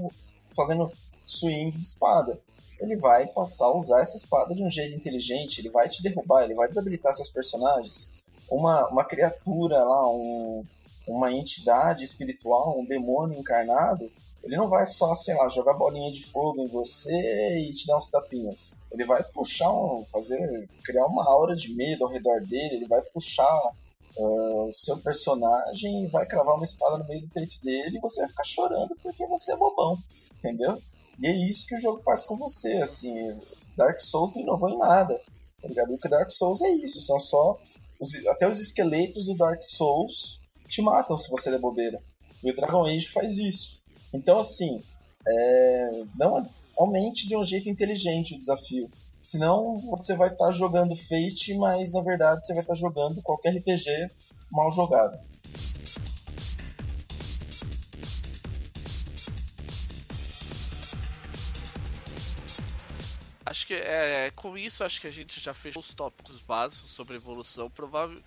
fazendo 0.56 0.92
swing 1.24 1.72
de 1.72 1.80
espada. 1.84 2.40
Ele 2.80 2.96
vai 2.96 3.28
passar 3.28 3.66
a 3.66 3.76
usar 3.76 4.02
essa 4.02 4.18
espada 4.18 4.56
de 4.56 4.64
um 4.64 4.70
jeito 4.70 4.96
inteligente, 4.96 5.60
ele 5.60 5.70
vai 5.70 5.90
te 5.90 6.02
derrubar, 6.02 6.44
ele 6.44 6.54
vai 6.54 6.68
desabilitar 6.68 7.14
seus 7.14 7.30
personagens. 7.30 8.10
Uma, 8.50 8.88
uma 8.90 9.04
criatura 9.04 9.84
lá, 9.84 10.10
um, 10.10 10.64
uma 11.08 11.32
entidade 11.32 12.04
espiritual, 12.04 12.80
um 12.80 12.86
demônio 12.86 13.38
encarnado, 13.38 14.10
ele 14.44 14.56
não 14.56 14.70
vai 14.70 14.86
só, 14.86 15.14
sei 15.16 15.36
lá, 15.36 15.48
jogar 15.50 15.74
bolinha 15.74 16.12
de 16.12 16.26
fogo 16.32 16.62
em 16.62 16.68
você 16.68 17.60
e 17.60 17.74
te 17.74 17.86
dar 17.86 17.98
uns 17.98 18.08
tapinhas. 18.08 18.78
Ele 18.92 19.06
vai 19.06 19.22
puxar 19.24 19.72
um. 19.72 20.06
fazer. 20.06 20.70
criar 20.84 21.06
uma 21.06 21.26
aura 21.26 21.56
de 21.56 21.74
medo 21.74 22.06
ao 22.06 22.12
redor 22.12 22.42
dele, 22.42 22.76
ele 22.76 22.88
vai 22.88 23.02
puxar 23.02 23.74
uh, 24.18 24.70
o 24.70 24.74
seu 24.74 24.98
personagem 24.98 26.06
e 26.06 26.08
vai 26.08 26.26
cravar 26.26 26.56
uma 26.56 26.64
espada 26.64 26.98
no 26.98 27.08
meio 27.08 27.22
do 27.22 27.30
peito 27.30 27.62
dele 27.62 27.98
e 27.98 28.02
você 28.02 28.22
vai 28.22 28.30
ficar 28.30 28.46
chorando 28.46 28.96
porque 29.04 29.26
você 29.28 29.52
é 29.52 29.58
bobão. 29.58 29.98
Entendeu? 30.38 30.82
E 31.22 31.28
é 31.28 31.50
isso 31.50 31.68
que 31.68 31.76
o 31.76 31.80
jogo 31.80 32.02
faz 32.02 32.24
com 32.24 32.38
você, 32.38 32.74
assim. 32.78 33.38
Dark 33.76 34.00
Souls 34.00 34.34
não 34.34 34.42
inovou 34.42 34.70
em 34.70 34.78
nada. 34.78 35.20
Tá 35.62 35.68
ligado? 35.68 35.98
Que 35.98 36.10
Dark 36.10 36.30
Souls 36.32 36.62
é 36.62 36.70
isso, 36.70 37.02
são 37.02 37.20
só. 37.20 37.60
Os, 38.00 38.16
até 38.28 38.48
os 38.48 38.60
esqueletos 38.60 39.26
do 39.26 39.36
Dark 39.36 39.62
Souls 39.62 40.40
te 40.68 40.82
matam 40.82 41.18
se 41.18 41.30
você 41.30 41.52
der 41.52 41.60
bobeira. 41.60 42.02
E 42.44 42.50
o 42.50 42.56
Dragon 42.56 42.86
Age 42.86 43.10
faz 43.10 43.38
isso. 43.38 43.80
Então, 44.14 44.40
assim, 44.40 44.82
é, 45.28 46.04
não 46.18 46.48
aumente 46.78 47.28
de 47.28 47.36
um 47.36 47.44
jeito 47.44 47.70
inteligente 47.70 48.36
o 48.36 48.40
desafio. 48.40 48.90
Senão 49.20 49.78
você 49.78 50.16
vai 50.16 50.30
estar 50.30 50.46
tá 50.46 50.52
jogando 50.52 50.96
Fate, 50.96 51.54
mas 51.56 51.92
na 51.92 52.02
verdade 52.02 52.46
você 52.46 52.54
vai 52.54 52.64
estar 52.64 52.74
tá 52.74 52.80
jogando 52.80 53.22
qualquer 53.22 53.56
RPG 53.58 54.10
mal 54.50 54.72
jogado. 54.72 55.20
Acho 63.60 63.68
que 63.68 63.74
é, 63.74 64.32
com 64.38 64.58
isso 64.58 64.86
acho 64.86 65.02
que 65.02 65.08
a 65.08 65.12
gente 65.12 65.38
já 65.42 65.54
fechou 65.54 65.82
os 65.82 65.94
tópicos 65.94 66.40
básicos 66.40 66.92
sobre 66.92 67.18
evolução. 67.18 67.70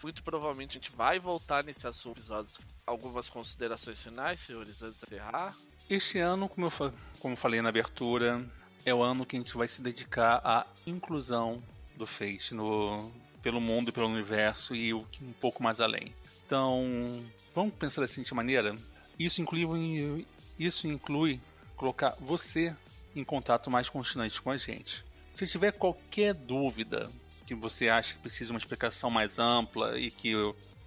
Muito 0.03 0.23
provavelmente 0.23 0.73
a 0.73 0.75
gente 0.75 0.93
vai 0.95 1.19
voltar 1.19 1.65
nesse 1.65 1.87
assunto 1.87 2.19
episódios. 2.19 2.59
Algumas 2.87 3.31
considerações 3.31 4.03
finais, 4.03 4.41
senhores, 4.41 4.83
antes 4.83 4.99
de 4.99 5.07
encerrar. 5.07 5.57
Este 5.89 6.19
ano, 6.19 6.51
como 6.51 6.67
eu 6.67 6.93
como 7.19 7.35
falei 7.35 7.63
na 7.63 7.71
abertura, 7.71 8.45
é 8.85 8.93
o 8.93 9.03
ano 9.03 9.25
que 9.25 9.35
a 9.35 9.39
gente 9.39 9.57
vai 9.57 9.67
se 9.67 9.81
dedicar 9.81 10.43
à 10.45 10.67
inclusão 10.87 11.63
do 11.97 12.07
Fate 12.07 12.53
no, 12.53 13.11
pelo 13.43 13.59
mundo 13.59 13.89
e 13.89 13.93
pelo 13.93 14.09
universo 14.09 14.77
e 14.77 14.93
um 14.93 15.07
pouco 15.41 15.63
mais 15.63 15.81
além. 15.81 16.15
Então, 16.45 17.25
vamos 17.55 17.75
pensar 17.75 18.03
da 18.03 18.07
seguinte 18.07 18.35
maneira: 18.35 18.77
isso 19.19 19.41
inclui, 19.41 20.27
isso 20.59 20.87
inclui 20.87 21.41
colocar 21.75 22.15
você 22.21 22.77
em 23.17 23.25
contato 23.25 23.71
mais 23.71 23.89
constante 23.89 24.43
com 24.43 24.51
a 24.51 24.59
gente. 24.59 25.03
Se 25.33 25.47
tiver 25.47 25.73
qualquer 25.73 26.35
dúvida 26.35 27.11
que 27.47 27.55
você 27.55 27.89
acha 27.89 28.15
que 28.15 28.21
precisa 28.21 28.53
uma 28.53 28.59
explicação 28.59 29.11
mais 29.11 29.39
ampla 29.39 29.99
e 29.99 30.11
que, 30.11 30.33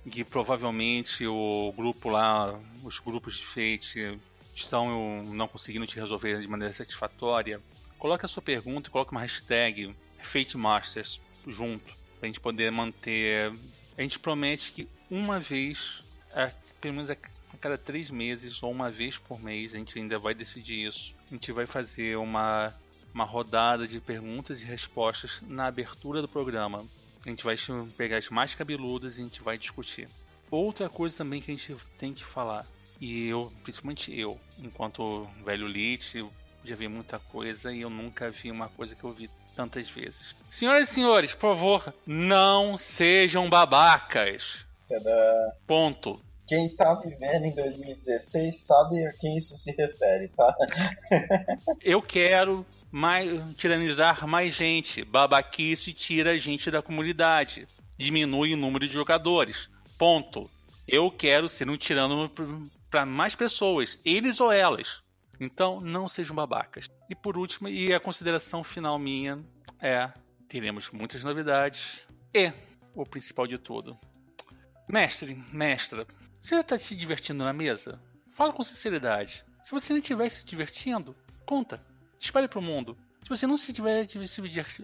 que 0.09 0.23
provavelmente 0.23 1.25
o 1.25 1.73
grupo 1.75 2.09
lá, 2.09 2.59
os 2.83 2.99
grupos 2.99 3.35
de 3.37 3.45
Fate 3.45 4.19
estão 4.55 5.23
não 5.23 5.47
conseguindo 5.47 5.85
te 5.85 5.95
resolver 5.95 6.39
de 6.39 6.47
maneira 6.47 6.73
satisfatória, 6.73 7.59
coloque 7.97 8.25
a 8.25 8.27
sua 8.27 8.41
pergunta 8.41 8.87
e 8.87 8.91
coloque 8.91 9.11
uma 9.11 9.21
hashtag 9.21 9.93
Fate 10.19 10.57
Masters 10.57 11.19
junto, 11.45 11.85
para 12.19 12.23
a 12.23 12.25
gente 12.27 12.39
poder 12.39 12.71
manter. 12.71 13.51
A 13.97 14.01
gente 14.01 14.17
promete 14.19 14.71
que 14.71 14.87
uma 15.09 15.39
vez, 15.39 16.01
pelo 16.79 16.93
menos 16.95 17.09
a 17.09 17.17
cada 17.59 17.77
três 17.77 18.09
meses 18.09 18.61
ou 18.61 18.71
uma 18.71 18.91
vez 18.91 19.17
por 19.17 19.41
mês, 19.41 19.73
a 19.73 19.77
gente 19.77 19.97
ainda 19.97 20.17
vai 20.17 20.33
decidir 20.33 20.87
isso. 20.87 21.15
A 21.29 21.33
gente 21.33 21.51
vai 21.51 21.65
fazer 21.65 22.17
uma, 22.17 22.73
uma 23.15 23.23
rodada 23.23 23.87
de 23.87 24.01
perguntas 24.01 24.61
e 24.61 24.65
respostas 24.65 25.41
na 25.47 25.67
abertura 25.67 26.21
do 26.21 26.27
programa. 26.27 26.85
A 27.25 27.29
gente 27.29 27.45
vai 27.45 27.55
pegar 27.97 28.17
as 28.17 28.29
mais 28.29 28.53
cabeludas 28.53 29.17
e 29.17 29.21
a 29.21 29.23
gente 29.23 29.41
vai 29.41 29.57
discutir. 29.57 30.09
Outra 30.51 30.89
coisa 30.89 31.15
também 31.15 31.41
que 31.41 31.49
a 31.49 31.55
gente 31.55 31.75
tem 31.97 32.13
que 32.13 32.25
falar 32.25 32.67
e 32.99 33.27
eu, 33.27 33.51
principalmente 33.63 34.17
eu, 34.17 34.39
enquanto 34.59 35.27
velho 35.45 35.65
lit, 35.65 36.25
já 36.63 36.75
vi 36.75 36.89
muita 36.89 37.17
coisa 37.17 37.71
e 37.73 37.81
eu 37.81 37.89
nunca 37.89 38.29
vi 38.29 38.51
uma 38.51 38.67
coisa 38.67 38.93
que 38.93 39.03
eu 39.03 39.13
vi 39.13 39.29
tantas 39.55 39.89
vezes. 39.89 40.35
Senhoras 40.49 40.89
e 40.89 40.93
senhores, 40.93 41.33
por 41.33 41.55
favor, 41.55 41.93
não 42.05 42.75
sejam 42.77 43.49
babacas. 43.49 44.65
Tadã. 44.87 45.51
Ponto. 45.65 46.21
Quem 46.47 46.69
tá 46.69 46.93
vivendo 46.95 47.45
em 47.45 47.55
2016 47.55 48.63
sabe 48.65 49.05
a 49.05 49.13
quem 49.13 49.37
isso 49.37 49.57
se 49.57 49.71
refere, 49.71 50.27
tá? 50.27 50.55
eu 51.81 52.01
quero 52.01 52.65
mais, 52.91 53.41
tiranizar 53.55 54.27
mais 54.27 54.53
gente. 54.53 55.03
Babaquice 55.03 55.91
tira 55.91 56.37
gente 56.37 56.69
da 56.69 56.81
comunidade. 56.81 57.67
Diminui 57.97 58.53
o 58.53 58.57
número 58.57 58.87
de 58.87 58.93
jogadores. 58.93 59.69
Ponto. 59.97 60.49
Eu 60.87 61.09
quero 61.09 61.49
ser 61.49 61.67
um 61.67 61.77
tirano 61.77 62.29
para 62.91 63.05
mais 63.05 63.33
pessoas, 63.33 63.99
eles 64.05 64.39
ou 64.39 64.51
elas. 64.51 65.01
Então, 65.39 65.81
não 65.81 66.07
sejam 66.07 66.35
babacas. 66.35 66.87
E 67.09 67.15
por 67.15 67.37
último, 67.37 67.67
e 67.67 67.93
a 67.93 67.99
consideração 67.99 68.63
final 68.63 68.99
minha 68.99 69.43
é: 69.81 70.09
teremos 70.47 70.89
muitas 70.91 71.23
novidades 71.23 72.01
e 72.33 72.53
o 72.93 73.05
principal 73.05 73.47
de 73.47 73.57
tudo. 73.57 73.97
Mestre, 74.87 75.35
mestra, 75.51 76.05
você 76.45 76.59
está 76.59 76.77
se 76.77 76.95
divertindo 76.95 77.43
na 77.43 77.51
mesa? 77.51 77.99
Fala 78.35 78.53
com 78.53 78.61
sinceridade. 78.61 79.43
Se 79.63 79.71
você 79.71 79.93
não 79.93 79.99
estiver 79.99 80.29
se 80.29 80.45
divertindo, 80.45 81.15
conta. 81.43 81.81
Espalhe 82.19 82.47
para 82.47 82.59
o 82.59 82.61
mundo. 82.61 82.95
Se 83.23 83.29
você 83.29 83.47
não 83.47 83.57
se 83.57 83.71
estiver 83.71 84.07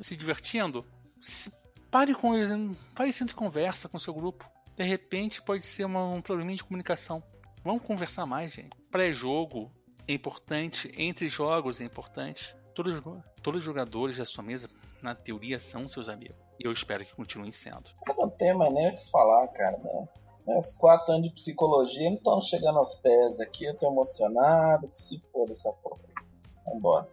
se 0.02 0.18
divertindo, 0.18 0.84
se 1.20 1.52
pare 1.92 2.16
com 2.16 2.36
eles, 2.36 2.50
pare 2.96 3.12
e 3.12 3.14
sente 3.14 3.36
conversa 3.36 3.88
com 3.88 4.00
seu 4.00 4.12
grupo. 4.12 4.50
De 4.76 4.84
repente 4.84 5.40
pode 5.40 5.64
ser 5.64 5.86
uma, 5.86 6.04
um 6.04 6.20
problema 6.20 6.52
de 6.56 6.64
comunicação. 6.64 7.22
Vamos 7.64 7.84
conversar 7.84 8.26
mais, 8.26 8.54
gente. 8.54 8.76
Pré-jogo 8.90 9.72
é 10.08 10.14
importante, 10.14 10.92
entre 10.98 11.30
jogos 11.30 11.80
é 11.80 11.84
importante. 11.84 12.56
Todos, 12.74 13.00
todos 13.44 13.60
os 13.60 13.64
jogadores 13.64 14.18
da 14.18 14.26
sua 14.26 14.44
mesa, 14.44 14.68
na 15.00 15.14
teoria, 15.14 15.60
são 15.60 15.88
seus 15.88 16.10
amigos. 16.10 16.36
E 16.60 16.66
eu 16.66 16.72
espero 16.72 17.06
que 17.06 17.16
continuem 17.16 17.52
sendo. 17.52 17.92
Tenho 18.40 18.58
mais 18.58 18.74
nem 18.74 18.90
o 18.90 18.96
que 18.96 19.12
falar, 19.12 19.48
cara. 19.50 19.78
Né? 19.78 20.08
Os 20.46 20.76
quatro 20.76 21.14
anos 21.14 21.28
de 21.28 21.34
psicologia 21.34 22.10
não 22.10 22.18
estão 22.18 22.42
chegando 22.42 22.80
aos 22.80 22.96
pés 22.96 23.40
aqui. 23.40 23.66
Eu 23.66 23.78
tô 23.78 23.88
emocionado. 23.92 24.88
Que 24.88 24.98
se 24.98 25.22
for 25.32 25.50
essa 25.50 25.72
porra. 25.74 26.00
Vambora. 26.66 27.08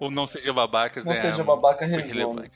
Ou 0.00 0.10
não 0.10 0.26
seja 0.26 0.52
babaca, 0.52 1.02
Não 1.02 1.12
é 1.12 1.20
seja 1.20 1.42
babaca, 1.42 1.84
resume. 1.84 2.50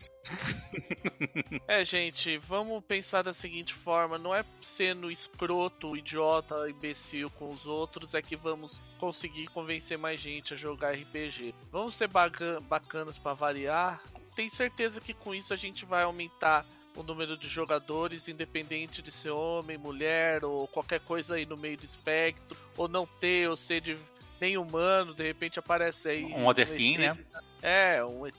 É, 1.66 1.84
gente, 1.84 2.39
vamos 2.39 2.84
pensar 2.84 3.22
da 3.22 3.32
seguinte 3.32 3.74
forma: 3.74 4.16
não 4.16 4.34
é 4.34 4.44
sendo 4.60 5.10
escroto, 5.10 5.97
idiota, 5.97 6.70
imbecil 6.70 7.30
com 7.30 7.51
os 7.51 7.66
outros, 7.66 8.14
é 8.14 8.22
que 8.22 8.36
vamos 8.36 8.80
conseguir 8.98 9.48
convencer 9.48 9.98
mais 9.98 10.20
gente 10.20 10.55
a 10.55 10.56
jogar 10.56 10.93
RPG. 10.93 11.55
Vamos 11.70 11.97
ser 11.97 12.09
bacanas 12.09 13.18
para 13.18 13.34
variar. 13.34 14.02
Tenho 14.36 14.51
certeza 14.51 15.01
que 15.01 15.12
com 15.12 15.34
isso 15.34 15.52
a 15.52 15.56
gente 15.56 15.84
vai 15.84 16.05
aumentar 16.05 16.64
o 16.97 17.02
número 17.02 17.36
de 17.36 17.48
jogadores, 17.48 18.28
independente 18.28 19.02
de 19.02 19.10
ser 19.10 19.31
homem, 19.31 19.78
mulher 19.78 20.44
ou 20.44 20.66
qualquer 20.69 21.01
coisa 21.01 21.35
aí 21.36 21.47
no 21.47 21.56
meio 21.56 21.77
do 21.77 21.85
espectro, 21.85 22.56
ou 22.77 22.89
não 22.89 23.06
ter, 23.06 23.48
ou 23.48 23.56
ser 23.56 23.81
de 23.81 23.97
nem 24.40 24.59
humano, 24.59 25.14
de 25.14 25.23
repente 25.23 25.59
aparece 25.59 26.09
aí. 26.09 26.24
Um 26.24 26.47
Otherkin, 26.47 26.97
um 26.97 27.01
né? 27.01 27.19
É, 27.62 28.05
um 28.05 28.27
ET, 28.27 28.35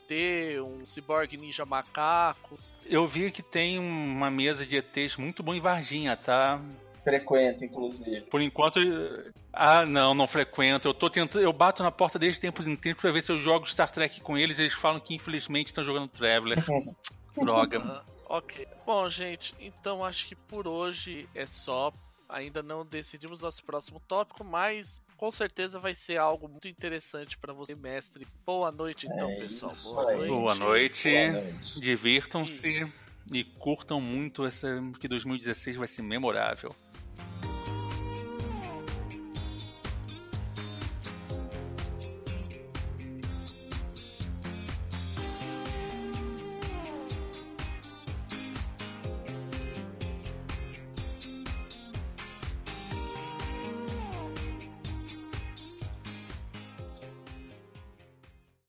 um 0.61 0.83
Cyborg 0.83 1.37
Ninja 1.37 1.65
Macaco. 1.65 2.59
Eu 2.85 3.07
vi 3.07 3.31
que 3.31 3.41
tem 3.41 3.79
uma 3.79 4.29
mesa 4.29 4.65
de 4.65 4.75
ETs 4.75 5.15
muito 5.15 5.41
bom 5.41 5.53
em 5.53 5.61
Varginha, 5.61 6.17
tá? 6.17 6.59
Frequento, 7.03 7.63
inclusive. 7.63 8.21
Por 8.21 8.41
enquanto. 8.41 8.79
Ah, 9.51 9.85
não, 9.85 10.13
não 10.13 10.27
frequento. 10.27 10.87
Eu 10.87 10.93
tô 10.93 11.09
tentando. 11.09 11.41
Eu 11.41 11.53
bato 11.53 11.83
na 11.83 11.91
porta 11.91 12.19
desde 12.19 12.41
tempos 12.41 12.67
em 12.67 12.75
tempos 12.75 13.01
pra 13.01 13.11
ver 13.11 13.21
se 13.23 13.31
eu 13.31 13.37
jogo 13.37 13.69
Star 13.69 13.91
Trek 13.91 14.21
com 14.21 14.37
eles. 14.37 14.59
Eles 14.59 14.73
falam 14.73 14.99
que 14.99 15.13
infelizmente 15.13 15.67
estão 15.67 15.83
jogando 15.83 16.09
Traveler. 16.09 16.63
Droga. 17.37 18.03
Ok. 18.37 18.67
Bom, 18.85 19.09
gente, 19.09 19.55
então 19.59 20.03
acho 20.03 20.27
que 20.27 20.35
por 20.35 20.67
hoje 20.67 21.27
é 21.33 21.45
só 21.45 21.93
Ainda 22.33 22.63
não 22.63 22.83
decidimos 22.83 23.41
nosso 23.41 23.63
próximo 23.63 23.99
tópico, 24.07 24.43
mas 24.43 25.01
com 25.17 25.31
certeza 25.31 25.79
vai 25.79 25.93
ser 25.93 26.17
algo 26.17 26.47
muito 26.47 26.67
interessante 26.67 27.37
para 27.37 27.53
você, 27.53 27.75
mestre. 27.75 28.25
Boa 28.43 28.71
noite, 28.71 29.05
então, 29.05 29.29
É 29.29 29.35
pessoal. 29.35 29.71
Boa 29.93 30.15
noite. 30.15 30.29
Boa 30.29 30.55
noite. 30.55 31.79
Divirtam-se 31.79 32.91
e 33.31 33.43
curtam 33.43 34.01
muito 34.01 34.45
essa 34.45 34.67
que 34.99 35.07
2016 35.07 35.77
vai 35.77 35.87
ser 35.87 36.01
memorável. 36.01 36.75